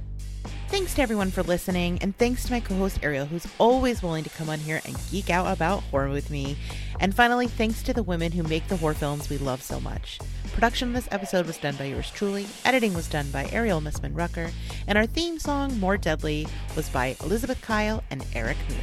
Thanks 0.70 0.96
to 0.96 1.02
everyone 1.02 1.30
for 1.30 1.44
listening, 1.44 2.00
and 2.02 2.18
thanks 2.18 2.46
to 2.46 2.52
my 2.52 2.60
co 2.60 2.76
host 2.76 3.00
Ariel, 3.04 3.26
who's 3.26 3.48
always 3.60 4.02
willing 4.02 4.24
to 4.24 4.30
come 4.32 4.50
on 4.50 4.60
here 4.60 4.82
and 4.86 4.98
geek 5.12 5.30
out 5.30 5.54
about 5.54 5.84
horror 5.84 6.10
with 6.10 6.30
me. 6.30 6.58
And 7.00 7.14
finally, 7.14 7.48
thanks 7.48 7.84
to 7.84 7.94
the 7.94 8.04
women 8.04 8.32
who 8.32 8.44
make 8.44 8.68
the 8.68 8.78
horror 8.78 8.94
films 8.94 9.30
we 9.30 9.38
love 9.38 9.62
so 9.62 9.80
much. 9.80 10.20
Production 10.54 10.90
of 10.90 10.96
this 10.96 11.08
episode 11.12 11.46
was 11.46 11.58
done 11.58 11.76
by 11.76 11.86
yours 11.86 12.12
truly, 12.12 12.48
editing 12.66 12.94
was 12.94 13.08
done 13.08 13.30
by 13.32 13.48
Ariel 13.52 13.82
Missman 13.82 14.16
Rucker, 14.16 14.52
and 14.88 14.98
our 14.98 15.06
theme 15.06 15.40
song, 15.40 15.80
More 15.80 15.98
Deadly, 15.98 16.48
was 16.76 16.90
by 16.90 17.16
Elizabeth 17.22 17.62
Kyle 17.62 18.04
and 18.10 18.26
Eric 18.34 18.58
Mule. 18.70 18.82